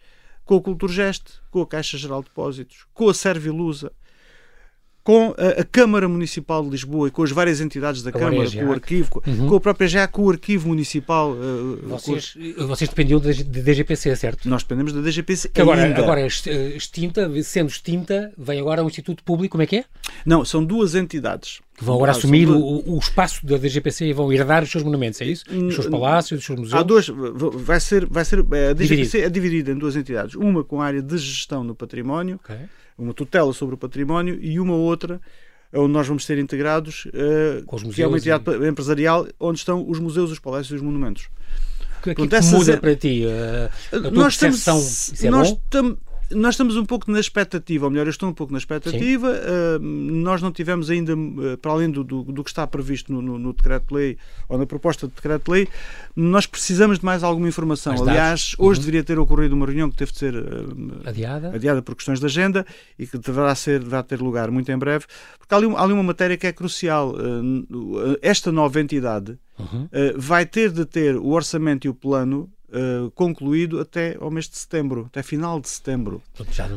com 0.51 0.57
o 0.57 0.61
Culturgest, 0.61 1.35
com 1.49 1.63
a 1.63 1.67
Caixa 1.67 1.97
Geral 1.97 2.23
de 2.23 2.29
Depósitos, 2.29 2.85
com 2.93 3.09
a 3.09 3.15
Servilusa, 3.15 3.93
com 5.03 5.35
a, 5.37 5.61
a, 5.61 5.65
Câmara 5.65 6.09
Municipal 6.09 6.63
de 6.63 6.71
Lisboa 6.71 7.09
e 7.09 7.11
com 7.11 7.23
as 7.23 7.31
várias 7.31 7.61
entidades 7.61 8.03
da 8.03 8.13
Câmara, 8.13 8.51
com 8.51 8.67
o 8.67 8.73
Arquivo, 8.73 9.23
uhum. 9.27 9.49
com 9.49 9.57
a 9.57 9.61
própria 9.61 9.89
já 9.89 10.07
com 10.07 10.23
o 10.23 10.31
Arquivo 10.31 10.69
Municipal. 10.69 11.33
Uh, 11.33 11.79
vocês, 11.89 12.35
com... 12.57 12.67
vocês 12.67 12.91
dependiam 12.91 13.21
da 13.21 13.31
DGPC, 13.31 14.15
certo? 14.17 14.49
Nós 14.49 14.63
dependemos 14.63 14.93
da 14.93 15.01
DGPC. 15.01 15.49
Que 15.49 15.61
agora, 15.61 15.85
ainda. 15.85 16.03
agora 16.03 16.27
extinta, 16.27 17.31
sendo 17.43 17.69
extinta, 17.69 18.33
vem 18.37 18.61
agora 18.61 18.85
o 18.85 18.87
Instituto 18.87 19.25
Público, 19.25 19.53
como 19.53 19.63
é 19.63 19.67
que 19.67 19.77
é? 19.77 19.85
Não, 20.25 20.45
são 20.45 20.65
duas 20.65 20.95
entidades. 20.95 21.61
Que 21.77 21.85
vão 21.85 21.95
agora 21.95 22.11
assumir 22.13 22.47
o, 22.47 22.95
o, 22.95 22.99
espaço 22.99 23.47
da 23.47 23.57
DGPC 23.57 24.05
e 24.05 24.13
vão 24.13 24.31
herdar 24.31 24.63
os 24.63 24.71
seus 24.71 24.85
monumentos, 24.85 25.19
é 25.23 25.25
isso? 25.25 25.45
Os 25.51 25.75
seus 25.75 25.87
palácios, 25.87 26.41
os 26.41 26.45
seus 26.45 26.59
museus? 26.59 26.79
Há 26.79 26.83
duas, 26.83 27.09
vai 27.09 27.81
ser, 27.81 28.05
vai 28.05 28.23
ser, 28.23 28.41
a 28.41 28.75
DGPC 28.75 28.75
Dividido. 28.75 29.25
é 29.25 29.31
dividida 29.31 29.73
em 29.73 29.79
duas 29.79 29.97
entidades. 29.97 30.35
Uma 30.35 30.63
com 30.63 30.83
a 30.83 30.85
área 30.85 31.01
de 31.01 31.17
gestão 31.17 31.65
no 31.65 31.75
património, 31.75 32.39
okay. 32.45 32.67
Uma 33.03 33.15
tutela 33.15 33.53
sobre 33.53 33.75
o 33.75 33.79
património, 33.79 34.39
e 34.41 34.59
uma 34.61 34.75
outra 34.75 35.21
onde 35.73 35.93
nós 35.93 36.07
vamos 36.07 36.25
ser 36.25 36.39
integrados, 36.39 37.07
uh, 37.07 37.93
que 37.93 38.03
é 38.03 38.07
uma 38.07 38.19
entidade 38.19 38.45
e... 38.51 38.69
empresarial 38.69 39.27
onde 39.39 39.59
estão 39.59 39.89
os 39.89 39.99
museus, 39.99 40.31
os 40.31 40.39
palácios 40.39 40.73
e 40.73 40.75
os 40.75 40.83
monumentos. 40.83 41.29
O 42.01 42.03
que 42.03 42.11
é 42.11 42.15
que, 42.15 42.27
Pronto, 42.27 42.45
muda 42.47 42.79
para 42.79 42.97
ti? 42.97 43.25
Uh, 43.25 43.97
a 43.97 44.01
tua 44.01 44.11
nós 44.11 44.37
percepção, 44.37 44.79
estamos, 44.79 45.25
é 45.25 45.31
nós 45.31 45.51
bom? 45.51 45.97
Nós 46.33 46.55
estamos 46.55 46.77
um 46.77 46.85
pouco 46.85 47.11
na 47.11 47.19
expectativa, 47.19 47.87
ou 47.87 47.91
melhor, 47.91 48.07
eu 48.07 48.11
estou 48.11 48.29
um 48.29 48.33
pouco 48.33 48.53
na 48.53 48.59
expectativa. 48.59 49.29
Uh, 49.31 49.79
nós 49.81 50.41
não 50.41 50.53
tivemos 50.53 50.91
ainda, 50.91 51.15
uh, 51.15 51.59
para 51.61 51.73
além 51.73 51.91
do, 51.91 52.05
do, 52.05 52.23
do, 52.23 52.45
que 52.45 52.51
está 52.51 52.67
previsto 52.67 53.13
no, 53.13 53.21
no, 53.21 53.39
no 53.39 53.53
decreto-lei 53.53 54.17
ou 54.49 54.57
na 54.57 54.67
proposta 54.67 55.09
de 55.09 55.15
decreto-lei, 55.15 55.69
nós 56.15 56.47
precisamos 56.47 56.99
de 56.99 57.05
mais 57.05 57.23
alguma 57.23 57.49
informação. 57.49 57.95
Mais 57.95 58.09
Aliás, 58.09 58.55
hoje 58.59 58.79
uhum. 58.79 58.87
deveria 58.87 59.05
ter 59.05 59.19
ocorrido 59.19 59.55
uma 59.55 59.67
reunião 59.67 59.91
que 59.91 59.97
teve 59.97 60.13
de 60.13 60.19
ser 60.19 60.35
uh, 60.35 61.01
adiada. 61.05 61.55
adiada 61.55 61.83
por 61.83 61.95
questões 61.95 62.21
de 62.21 62.27
agenda 62.27 62.65
e 62.99 63.07
que 63.07 63.19
deverá, 63.19 63.55
ser, 63.55 63.81
deverá 63.81 64.03
ter 64.03 64.21
lugar 64.21 64.51
muito 64.51 64.71
em 64.71 64.79
breve, 64.79 65.07
porque 65.39 65.53
há 65.53 65.57
ali, 65.57 65.67
há 65.75 65.83
ali 65.83 65.93
uma 65.93 66.03
matéria 66.03 66.37
que 66.37 66.47
é 66.47 66.53
crucial. 66.53 67.15
esta 68.23 68.53
nova 68.53 68.81
entidade 68.81 69.37
uhum. 69.59 69.89
vai 70.17 70.47
ter 70.47 70.71
de 70.71 70.85
ter 70.85 71.17
o 71.17 71.29
orçamento 71.29 71.87
e 71.87 71.91
o 71.91 71.95
plano 71.95 72.51
uh, 72.73 73.11
concluído 73.13 73.81
até 73.81 74.17
ao 74.21 74.31
mês 74.31 74.49
de 74.49 74.57
setembro, 74.57 75.07
até 75.07 75.23
final 75.23 75.61
de 75.61 75.69
setembro, 75.69 76.23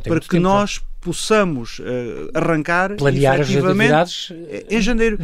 para 0.03 0.19
que 0.19 0.29
tempo, 0.29 0.43
nós 0.43 0.81
possamos 1.01 1.79
uh, 1.79 1.83
arrancar 2.33 2.95
planear 2.95 3.41
as 3.41 3.49
atividades 3.49 4.31
em 4.69 4.81
janeiro. 4.81 5.17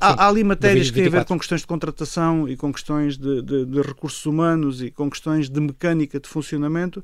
há, 0.00 0.24
há, 0.24 0.28
ali 0.28 0.42
matérias 0.42 0.90
que 0.90 0.96
têm 0.96 1.06
a 1.06 1.10
ver 1.10 1.24
com 1.24 1.38
questões 1.38 1.60
de 1.60 1.66
contratação 1.66 2.48
e 2.48 2.56
com 2.56 2.72
questões 2.72 3.16
de, 3.16 3.42
de, 3.42 3.64
de 3.64 3.80
recursos 3.80 4.24
humanos 4.26 4.82
e 4.82 4.90
com 4.90 5.08
questões 5.08 5.48
de 5.48 5.60
mecânica 5.60 6.18
de 6.18 6.28
funcionamento 6.28 7.02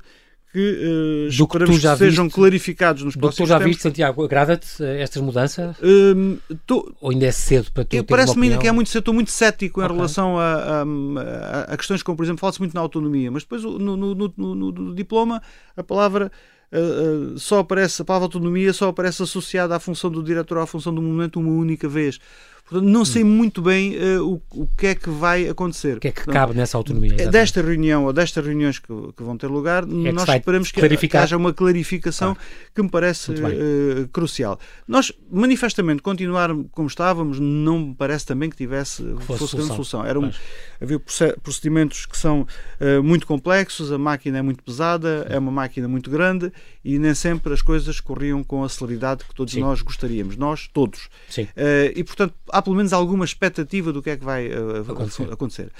que 0.51 0.59
uh, 0.59 1.27
esperamos 1.27 1.79
que, 1.79 1.87
que 1.87 1.97
sejam 1.97 2.25
viste, 2.25 2.35
clarificados 2.35 3.03
nos 3.03 3.15
próximos 3.15 3.49
tempos. 3.49 3.49
Do 3.49 3.59
que 3.59 3.59
tu 3.59 3.63
já 3.63 3.65
viste, 3.65 3.83
Santiago, 3.83 4.23
agrada-te 4.23 4.83
eh, 4.83 5.01
estas 5.01 5.21
mudanças? 5.21 5.77
Um, 5.81 6.37
tô, 6.65 6.91
Ou 6.99 7.11
ainda 7.11 7.27
é 7.27 7.31
cedo 7.31 7.71
para 7.71 7.85
tu 7.85 8.03
Parece-me 8.03 8.47
ainda 8.47 8.59
que 8.59 8.67
é 8.67 8.71
muito 8.71 8.89
cedo, 8.89 9.01
estou 9.01 9.13
muito 9.13 9.29
cético 9.29 9.79
em 9.79 9.83
okay. 9.83 9.95
relação 9.95 10.39
a, 10.39 10.81
a, 10.81 11.61
a, 11.73 11.77
questões 11.77 12.01
como, 12.01 12.17
por 12.17 12.23
exemplo, 12.23 12.39
fala-se 12.39 12.59
muito 12.59 12.73
na 12.73 12.81
autonomia, 12.81 13.29
mas 13.29 13.43
depois 13.43 13.63
no, 13.63 13.77
no, 13.77 14.15
no, 14.15 14.55
no 14.55 14.95
diploma 14.95 15.41
a 15.77 15.83
palavra 15.83 16.31
Uh, 16.71 17.33
uh, 17.33 17.39
só 17.39 17.57
aparece, 17.61 18.03
a 18.03 18.05
palavra 18.05 18.27
autonomia 18.27 18.71
só 18.73 18.89
aparece 18.89 19.23
associada 19.23 19.75
à 19.75 19.79
função 19.79 20.07
do 20.07 20.21
diretor 20.21 20.57
ou 20.57 20.63
à 20.63 20.67
função 20.67 20.93
do 20.93 21.01
momento 21.01 21.39
uma 21.39 21.49
única 21.49 21.89
vez. 21.89 22.19
Portanto, 22.69 22.87
não 22.87 23.03
sei 23.03 23.23
muito 23.23 23.63
bem 23.63 23.95
uh, 23.97 24.23
o, 24.23 24.61
o 24.61 24.67
que 24.77 24.87
é 24.87 24.95
que 24.95 25.09
vai 25.09 25.49
acontecer. 25.49 25.97
O 25.97 25.99
que 25.99 26.09
é 26.09 26.11
que 26.11 26.17
Portanto, 26.17 26.33
cabe 26.35 26.53
nessa 26.53 26.77
autonomia? 26.77 27.07
Exatamente. 27.07 27.31
Desta 27.31 27.61
reunião 27.63 28.05
ou 28.05 28.13
destas 28.13 28.45
reuniões 28.45 28.77
que, 28.77 28.87
que 29.17 29.23
vão 29.23 29.35
ter 29.35 29.47
lugar, 29.47 29.83
é 29.83 30.11
nós 30.11 30.29
esperamos 30.29 30.71
que, 30.71 31.07
que, 31.07 31.17
haja 31.17 31.35
uma 31.35 31.51
clarificação 31.51 32.37
que 32.75 32.83
me 32.83 32.89
parece 32.89 33.31
uh, 33.31 34.07
crucial. 34.13 34.59
Nós, 34.87 35.11
manifestamente, 35.31 36.03
continuar 36.03 36.51
como 36.71 36.87
estávamos 36.87 37.39
não 37.39 37.79
me 37.79 37.95
parece 37.95 38.27
também 38.27 38.51
que 38.51 38.55
tivesse 38.55 39.01
fosse, 39.21 39.39
fosse 39.39 39.47
solução. 39.47 39.75
solução. 39.75 40.05
Era 40.05 40.19
um, 40.19 40.31
havia 40.79 41.01
procedimentos 41.41 42.05
que 42.05 42.17
são 42.17 42.41
uh, 42.41 43.01
muito 43.01 43.25
complexos, 43.25 43.91
a 43.91 43.97
máquina 43.97 44.37
é 44.37 44.41
muito 44.43 44.63
pesada, 44.63 45.25
é 45.27 45.39
uma 45.39 45.51
máquina 45.51 45.87
muito 45.87 46.11
grande 46.11 46.53
e 46.85 46.99
nem 46.99 47.15
sempre 47.15 47.51
as 47.51 47.63
coisas 47.63 47.99
corriam 47.99 48.43
com 48.43 48.63
a 48.63 48.69
celeridade 48.69 49.25
que 49.25 49.33
todos 49.33 49.55
Sim. 49.55 49.61
nós 49.61 49.81
gostaríamos. 49.81 50.37
Nós, 50.37 50.69
todos. 50.71 51.09
Sim. 51.29 51.47
e, 51.95 52.03
portanto, 52.03 52.35
há 52.58 52.58
pelo 52.61 52.75
menos 52.75 52.93
alguma 52.93 53.25
expectativa 53.25 53.91
do 53.91 54.01
que 54.01 54.09
é 54.09 54.17
que 54.17 54.25
vai 54.25 54.47
uh, 54.47 54.91
acontecer. 54.91 55.31
acontecer. 55.31 55.71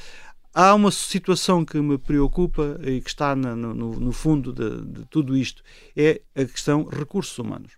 Há 0.54 0.74
uma 0.74 0.92
situação 0.92 1.63
que 1.63 1.80
me 1.80 1.98
preocupa 1.98 2.80
e 2.84 3.02
que 3.02 3.10
está 3.10 3.36
no, 3.36 3.56
no, 3.56 4.00
no 4.00 4.12
fundo 4.12 4.52
de, 4.52 4.82
de, 4.82 5.06
tudo 5.06 5.38
isto, 5.38 5.63
é 5.96 6.22
a 6.36 6.44
questão 6.44 6.86
recursos 6.86 7.38
humanos. 7.38 7.74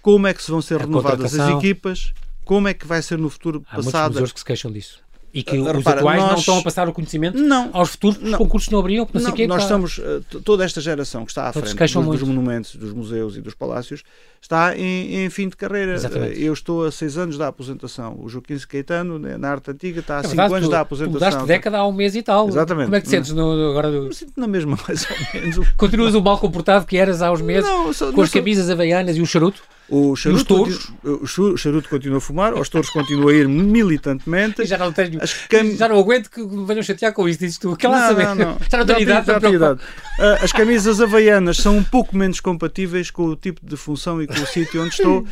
Como 0.00 0.26
é 0.26 0.32
que 0.32 0.42
se 0.42 0.50
vão 0.50 0.62
ser 0.62 0.76
a 0.76 0.84
renovadas 0.84 1.38
as 1.38 1.56
equipas? 1.56 2.12
Como 2.44 2.68
é 2.68 2.74
que 2.74 2.86
vai 2.86 3.02
ser 3.02 3.18
no 3.18 3.28
futuro 3.28 3.64
Há 3.68 3.76
passado? 3.76 4.12
Há 4.12 4.20
muitos 4.20 4.32
que 4.32 4.38
se 4.38 4.44
queixam 4.44 4.70
disso. 4.70 5.02
E 5.36 5.42
que 5.42 5.58
uh, 5.58 5.64
os 5.64 5.76
repara, 5.76 6.00
atuais 6.00 6.18
nós... 6.18 6.30
não 6.30 6.38
estão 6.38 6.58
a 6.58 6.62
passar 6.62 6.88
o 6.88 6.94
conhecimento 6.94 7.38
não, 7.38 7.68
aos 7.74 7.90
futuros, 7.90 8.16
os 8.22 8.36
concursos 8.36 8.70
não 8.70 8.78
abriam, 8.78 9.06
não, 9.12 9.20
não 9.20 9.32
quê. 9.32 9.46
Nós 9.46 9.64
estamos, 9.64 9.98
uh, 9.98 10.40
toda 10.42 10.64
esta 10.64 10.80
geração 10.80 11.26
que 11.26 11.30
está 11.30 11.48
à 11.48 11.52
Todos 11.52 11.72
frente 11.72 11.92
dos, 11.92 12.22
monumentos, 12.22 12.74
dos 12.74 12.90
museus 12.94 13.36
e 13.36 13.42
dos 13.42 13.52
palácios, 13.52 14.02
está 14.40 14.74
em, 14.74 15.26
em 15.26 15.28
fim 15.28 15.50
de 15.50 15.54
carreira. 15.54 15.92
Exatamente. 15.92 16.42
Eu 16.42 16.54
estou 16.54 16.86
a 16.86 16.90
seis 16.90 17.18
anos 17.18 17.36
da 17.36 17.48
aposentação. 17.48 18.18
O 18.18 18.30
Joaquim 18.30 18.56
Caetano, 18.66 19.18
né, 19.18 19.36
na 19.36 19.50
arte 19.50 19.70
antiga, 19.70 20.00
está 20.00 20.16
há 20.16 20.20
é 20.20 20.22
cinco 20.22 20.36
verdade, 20.36 20.54
anos 20.54 20.68
tu, 20.68 20.70
da 20.70 20.80
aposentação. 20.80 21.20
Tu 21.20 21.24
mudaste 21.24 21.46
década 21.46 21.76
há 21.76 21.86
um 21.86 21.92
mês 21.92 22.16
e 22.16 22.22
tal. 22.22 22.48
Exatamente. 22.48 22.86
Como 22.86 22.96
é 22.96 23.00
que 23.02 23.06
te 23.06 23.10
sentes 23.10 23.32
no, 23.32 23.70
agora? 23.72 23.90
Do... 23.90 24.14
sinto 24.14 24.40
na 24.40 24.46
mesma, 24.46 24.78
mais 24.88 25.06
ou 25.10 25.38
menos. 25.38 25.68
Continuas 25.76 26.14
o 26.14 26.22
mal 26.22 26.38
comportado 26.38 26.86
que 26.86 26.96
eras 26.96 27.20
há 27.20 27.30
uns 27.30 27.42
meses, 27.42 27.68
sou, 27.94 28.10
com 28.10 28.22
as 28.22 28.30
sou... 28.30 28.40
camisas 28.40 28.70
havaianas 28.70 29.18
e 29.18 29.20
o 29.20 29.26
charuto? 29.26 29.62
O 29.88 30.16
charuto, 30.16 30.56
continua, 30.56 31.20
o 31.22 31.56
charuto 31.56 31.88
continua 31.88 32.18
a 32.18 32.20
fumar, 32.20 32.54
os 32.54 32.68
touros 32.68 32.90
continuam 32.90 33.28
a 33.28 33.34
ir 33.34 33.48
militantemente. 33.48 34.62
E 34.66 34.66
já 34.66 34.78
não 34.78 34.92
tenho, 34.92 35.20
cam... 35.48 35.76
já 35.76 35.88
não 35.88 35.98
aguento 35.98 36.30
que 36.30 36.42
me 36.42 36.64
venham 36.66 36.82
chatear 36.82 37.12
com 37.12 37.28
isto, 37.28 37.40
dizes 37.40 37.58
tu. 37.58 37.76
Não. 37.80 38.14
Não, 38.14 38.34
não. 38.34 38.58
Já 38.70 38.78
não 38.78 38.86
tenho 38.86 39.00
idade, 39.00 39.30
idade. 39.54 39.80
Uh, 40.18 40.42
As 40.44 40.50
camisas 40.52 41.00
havaianas 41.00 41.58
são 41.58 41.76
um 41.76 41.84
pouco 41.84 42.16
menos 42.16 42.40
compatíveis 42.40 43.10
com 43.10 43.26
o 43.26 43.36
tipo 43.36 43.64
de 43.64 43.76
função 43.76 44.20
e 44.20 44.26
com 44.26 44.34
o 44.34 44.46
sítio 44.46 44.82
onde 44.82 44.94
estou. 44.94 45.20
Uh, 45.20 45.26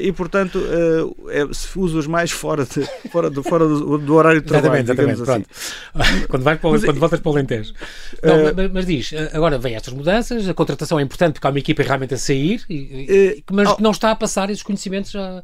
e, 0.00 0.12
portanto, 0.12 0.58
uh, 0.58 1.30
é, 1.30 1.44
uso-as 1.74 2.06
mais 2.06 2.30
fora, 2.30 2.64
de, 2.64 2.86
fora, 3.10 3.30
de, 3.30 3.42
fora 3.42 3.66
do, 3.66 3.98
do 3.98 4.14
horário 4.14 4.40
de 4.40 4.46
trabalho. 4.46 4.82
Exatamente, 4.82 5.22
exatamente. 5.22 5.48
Assim. 5.94 6.26
quando, 6.28 6.42
vais 6.42 6.60
para, 6.60 6.70
mas, 6.70 6.84
quando 6.84 7.00
voltas 7.00 7.20
para 7.20 7.30
o 7.30 7.32
Alentejo. 7.32 7.72
Não, 8.22 8.54
mas, 8.54 8.72
mas, 8.72 8.86
diz, 8.86 9.12
agora 9.32 9.58
vem 9.58 9.74
estas 9.74 9.92
mudanças, 9.92 10.48
a 10.48 10.54
contratação 10.54 11.00
é 11.00 11.02
importante 11.02 11.34
porque 11.34 11.46
há 11.46 11.50
uma 11.50 11.58
equipa 11.58 11.82
realmente 11.82 12.14
a 12.14 12.18
sair. 12.18 12.62
E, 12.70 13.42
mas 13.56 13.70
oh. 13.70 13.76
não 13.80 13.90
está 13.90 14.10
a 14.10 14.14
passar 14.14 14.50
esses 14.50 14.62
conhecimentos 14.62 15.16
a, 15.16 15.42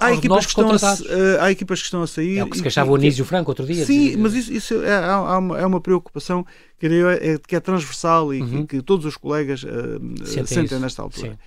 há 0.00 0.12
equipas 0.12 0.44
que 0.44 0.50
estão 0.50 0.68
a, 0.68 0.74
uh, 0.74 1.40
há 1.40 1.50
equipas 1.52 1.78
que 1.78 1.84
estão 1.84 2.02
a 2.02 2.06
sair. 2.06 2.38
É 2.38 2.44
o 2.44 2.50
que 2.50 2.56
se 2.56 2.62
queixava 2.62 2.90
o 2.90 2.96
Anísio 2.96 3.24
Franco 3.24 3.52
outro 3.52 3.64
dia. 3.64 3.84
Sim, 3.84 4.16
mas 4.16 4.34
isso, 4.34 4.52
isso 4.52 4.82
é, 4.82 4.90
é, 4.90 5.16
uma, 5.16 5.60
é 5.60 5.64
uma 5.64 5.80
preocupação 5.80 6.44
que 6.78 6.86
é, 6.86 7.38
que 7.38 7.54
é 7.54 7.60
transversal 7.60 8.34
e 8.34 8.42
uhum. 8.42 8.66
que, 8.66 8.78
que, 8.78 8.82
todos 8.82 9.06
os 9.06 9.16
colegas 9.16 9.62
uh, 9.62 10.26
sentem, 10.26 10.46
sentem 10.46 10.78
nesta 10.80 11.02
altura. 11.02 11.38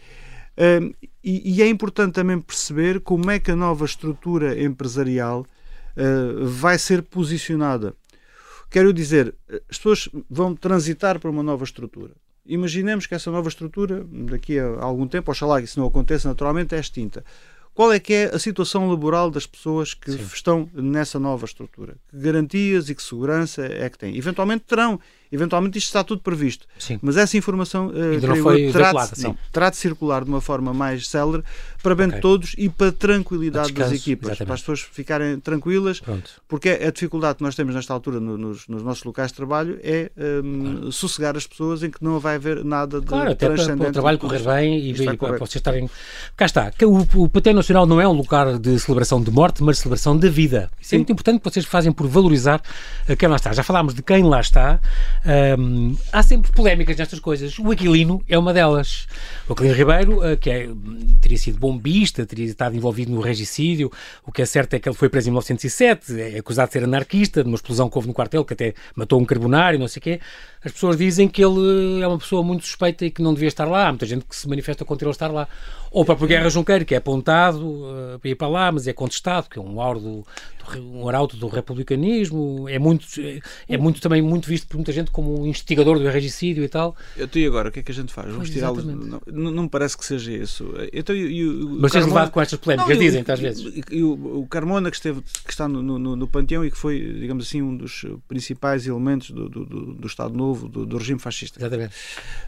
Uh, 0.58 0.96
e, 1.22 1.58
e, 1.58 1.62
é 1.62 1.68
importante 1.68 2.14
também 2.14 2.40
perceber 2.40 3.02
como 3.02 3.30
é 3.30 3.40
que 3.40 3.52
a 3.52 3.56
nova 3.56 3.84
estrutura 3.84 4.62
empresarial 4.62 5.46
uh, 5.98 6.46
vai 6.46 6.80
ser 6.80 7.02
posicionada. 7.04 7.94
Quero 8.70 8.94
dizer, 8.94 9.36
as 9.70 9.78
pessoas 9.78 10.10
vão 10.30 10.56
transitar 10.56 11.20
para 11.20 11.30
uma 11.30 11.44
nova 11.44 11.64
estrutura. 11.64 12.12
Imaginemos 12.50 13.06
que 13.06 13.14
essa 13.14 13.30
nova 13.30 13.48
estrutura, 13.48 14.04
daqui 14.10 14.58
a 14.58 14.82
algum 14.82 15.08
tempo, 15.08 15.30
oxalá 15.32 15.60
que 15.60 15.66
isso 15.66 15.80
não 15.80 15.88
aconteça 15.88 16.28
naturalmente, 16.28 16.74
é 16.74 16.80
extinta. 16.80 17.24
Qual 17.76 17.94
é 17.94 18.00
que 18.00 18.14
é 18.14 18.26
a 18.26 18.40
situação 18.40 18.90
laboral 18.90 19.30
das 19.30 19.46
pessoas 19.46 19.94
que 19.94 20.12
Sim. 20.12 20.28
estão 20.34 20.70
nessa 20.74 21.20
nova 21.20 21.46
estrutura? 21.46 21.96
Que 22.10 22.18
garantias 22.18 22.90
e 22.90 22.96
que 22.96 23.04
segurança 23.04 23.64
é 23.64 23.88
que 23.88 23.98
têm? 23.98 24.18
Eventualmente 24.18 24.66
terão 24.68 25.00
Eventualmente 25.32 25.78
isto 25.78 25.88
está 25.88 26.04
tudo 26.04 26.22
previsto. 26.22 26.65
Sim. 26.78 26.98
Mas 27.02 27.18
essa 27.18 27.38
informação 27.38 27.88
uh, 27.88 28.42
foi 28.42 28.72
terá, 28.72 28.92
de, 28.92 29.24
não, 29.24 29.38
terá 29.52 29.70
de 29.70 29.78
circular 29.78 30.24
de 30.24 30.30
uma 30.30 30.42
forma 30.42 30.74
mais 30.74 31.08
célere 31.08 31.44
para 31.84 31.96
bem 31.96 32.08
okay. 32.08 32.18
de 32.18 32.22
todos 32.22 32.56
e 32.58 32.68
para 32.68 32.88
a 32.88 32.92
tranquilidade 32.92 33.72
das 33.72 33.92
equipas, 33.92 34.30
exatamente. 34.30 34.46
para 34.46 34.54
as 34.56 34.60
pessoas 34.62 34.82
ficarem 34.82 35.39
tranquilas, 35.39 36.00
Pronto. 36.00 36.30
porque 36.48 36.70
a 36.70 36.92
dificuldade 36.92 37.38
que 37.38 37.44
nós 37.44 37.56
temos 37.56 37.74
nesta 37.74 37.94
altura 37.94 38.20
no, 38.20 38.38
nos, 38.38 38.68
nos, 38.68 38.84
nossos 38.84 39.04
locais 39.04 39.32
de 39.32 39.36
trabalho 39.36 39.80
é 39.84 40.12
um, 40.44 40.74
claro. 40.74 40.92
sossegar 40.92 41.38
as 41.38 41.48
pessoas 41.48 41.84
em 41.84 41.89
que 41.89 42.04
não 42.04 42.20
vai 42.20 42.36
haver 42.36 42.65
nada 42.65 43.00
de 43.00 43.06
claro, 43.06 43.32
até 43.32 43.48
para, 43.48 43.78
para 43.78 43.89
o 43.89 43.92
trabalho 43.92 44.18
correr 44.18 44.44
bem 44.44 44.80
e, 44.80 44.92
e 44.92 45.18
para 45.18 45.38
vocês 45.38 45.56
estarem... 45.56 45.89
Cá 46.36 46.46
está, 46.46 46.72
o, 46.84 47.24
o 47.24 47.30
Paté 47.30 47.54
Nacional 47.54 47.86
não 47.86 48.02
é 48.02 48.08
um 48.08 48.13
lugar 48.13 48.58
de 48.58 48.78
celebração 48.80 49.22
de 49.22 49.32
morte, 49.32 49.63
mas 49.63 49.78
de 49.78 49.84
celebração 49.84 50.18
da 50.18 50.30
vida. 50.30 50.70
Isso 50.80 50.89
é 50.89 50.89
Sim. 50.89 50.96
é 50.96 51.00
muito 51.00 51.13
importante 51.13 51.39
que 51.39 51.50
vocês 51.50 51.65
fazem 51.65 51.92
por 51.92 52.08
valorizar 52.08 52.62
quem 53.18 53.30
lá 53.30 53.36
está. 53.36 53.54
Já 53.54 53.63
falámos 53.63 53.94
de 53.94 54.02
quem 54.02 54.24
lá 54.24 54.42
está, 54.42 54.80
um, 55.25 55.95
há 56.12 56.23
sempre 56.23 56.51
polémicas 56.51 56.95
nestas 56.95 57.19
coisas. 57.19 57.58
O 57.60 57.71
Aquilino 57.71 58.23
é 58.27 58.38
uma 58.38 58.53
delas. 58.53 59.08
O 59.47 59.53
Aquilino 59.53 59.75
Ribeiro, 59.75 60.19
uh, 60.19 60.38
que 60.38 60.49
é, 60.49 60.69
teria 61.21 61.38
sido 61.38 61.60
bombista, 61.60 62.25
teria 62.25 62.45
estado 62.45 62.75
envolvido 62.75 63.12
no 63.12 63.19
regicídio. 63.19 63.91
O 64.25 64.32
que 64.32 64.41
é 64.41 64.45
certo 64.45 64.73
é 64.75 64.79
que 64.79 64.88
ele 64.88 64.95
foi 64.95 65.10
preso 65.10 65.29
em 65.29 65.32
1907, 65.32 66.19
é 66.19 66.39
acusado 66.39 66.67
de 66.67 66.73
ser 66.73 66.84
anarquista, 66.84 67.43
de 67.43 67.49
uma 67.49 67.55
explosão 67.55 67.89
que 67.89 67.97
houve 67.97 68.08
no 68.08 68.13
quartel, 68.13 68.45
que 68.45 68.53
até 68.53 68.73
matou 68.95 69.19
um 69.19 69.25
carbonário, 69.25 69.77
não 69.77 69.88
sei 69.88 69.99
o 69.99 70.03
quê. 70.03 70.19
As 70.63 70.71
pessoas 70.71 70.97
dizem 70.97 71.27
que 71.27 71.43
ele 71.43 72.01
é 72.01 72.08
uma 72.08 72.17
pessoa 72.17 72.43
muito 72.43 72.65
suspeita 72.65 73.05
e 73.05 73.12
que 73.12 73.21
não 73.21 73.34
devia 73.34 73.47
estar 73.47 73.65
lá. 73.65 73.88
Há 73.88 73.91
muita 73.91 74.05
gente 74.05 74.25
que 74.25 74.36
se 74.36 74.47
manifesta 74.47 74.84
contra 74.84 75.05
ele 75.05 75.12
estar 75.12 75.32
lá. 75.32 75.47
Ou 75.91 76.05
para 76.05 76.15
Guerra 76.27 76.49
Junqueiro, 76.49 76.86
que 76.86 76.93
é 76.93 76.97
apontado 76.97 77.65
uh, 77.65 78.19
para 78.19 78.29
ir 78.29 78.36
para 78.36 78.47
lá, 78.47 78.71
mas 78.71 78.88
é 78.88 78.93
contestado, 78.93 79.49
que 79.49 79.58
é 79.58 79.62
um 79.62 79.82
auro 79.82 79.99
do, 79.99 80.25
um 80.77 81.08
arauto 81.08 81.36
do 81.36 81.47
republicanismo. 81.47 82.67
É 82.69 82.77
muito, 82.77 83.05
é 83.67 83.77
muito 83.77 84.01
também 84.01 84.21
muito 84.21 84.47
visto 84.47 84.67
por 84.67 84.75
muita 84.75 84.91
gente 84.91 85.09
como 85.12 85.41
um 85.41 85.45
instigador 85.45 86.00
do 86.00 86.08
regicídio 86.10 86.63
e 86.63 86.69
tal. 86.69 86.95
Então 87.17 87.41
e 87.41 87.45
agora, 87.45 87.69
o 87.69 87.72
que 87.72 87.80
é 87.80 87.84
que 87.84 87.91
a 87.91 87.95
gente 87.95 88.12
faz? 88.13 88.32
Vamos 88.32 88.50
tirá-lo? 88.50 88.82
Não, 88.82 89.52
não, 89.52 89.63
me 89.63 89.69
parece 89.69 89.98
que 89.98 90.06
seja 90.06 90.32
isso. 90.32 90.74
Então, 90.93 91.15
e, 91.15 91.41
e, 91.41 91.45
Mas 91.80 91.95
és 91.95 92.06
levado 92.06 92.32
com 92.32 92.41
estas 92.41 92.60
polémicas, 92.60 92.95
não, 92.95 93.04
dizem, 93.04 93.24
às 93.28 93.39
vezes. 93.39 93.84
E, 93.91 94.04
o, 94.04 94.41
o 94.41 94.48
Carmona, 94.48 94.89
que, 94.89 94.95
esteve, 94.95 95.22
que 95.45 95.52
está 95.52 95.67
no, 95.67 95.82
no, 95.82 96.15
no, 96.15 96.28
Panteão 96.28 96.63
e 96.63 96.72
que 96.72 96.78
foi, 96.78 97.00
digamos 97.00 97.45
assim, 97.45 97.62
um 97.62 97.76
dos 97.76 98.06
principais 98.28 98.86
elementos 98.88 99.32
do, 99.32 99.50
do, 99.50 99.65
do, 99.65 99.93
do 99.93 100.08
Estado 100.08 100.36
Novo, 100.36 100.67
do, 100.67 100.86
do, 100.86 100.98
regime 100.98 101.19
fascista. 101.19 101.60
Exatamente. 101.60 101.93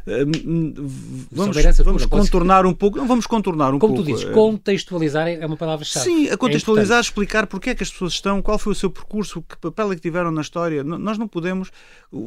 Uh, 0.08 0.89
vamos 1.32 1.58
vamos 1.84 2.06
contornar 2.06 2.65
um 2.65 2.74
pouco. 2.74 2.97
Não, 2.97 3.08
vamos 3.08 3.28
contornar 3.28 3.74
um 3.74 3.80
Como 3.80 3.95
pouco. 3.95 4.08
Como 4.10 4.17
tu 4.17 4.21
dizes, 4.21 4.34
contextualizar 4.34 5.28
é 5.28 5.45
uma 5.45 5.58
palavra-chave. 5.58 6.06
Sim, 6.06 6.30
a 6.30 6.38
contextualizar, 6.38 6.97
é 6.97 7.02
explicar 7.02 7.47
porque 7.47 7.71
é 7.71 7.76
que 7.76 7.84
as 7.84 7.91
pessoas 7.91 8.13
estão, 8.13 8.41
qual 8.41 8.58
foi 8.58 8.74
o 8.74 8.76
seu 8.76 8.89
percurso, 8.89 9.41
que 9.41 9.58
papel 9.58 9.91
é 9.91 9.95
que 9.95 10.02
tiveram 10.02 10.32
na 10.32 10.41
história. 10.41 10.84
Nós 10.84 11.17
não 11.17 11.28
podemos. 11.28 11.71
O, 12.12 12.17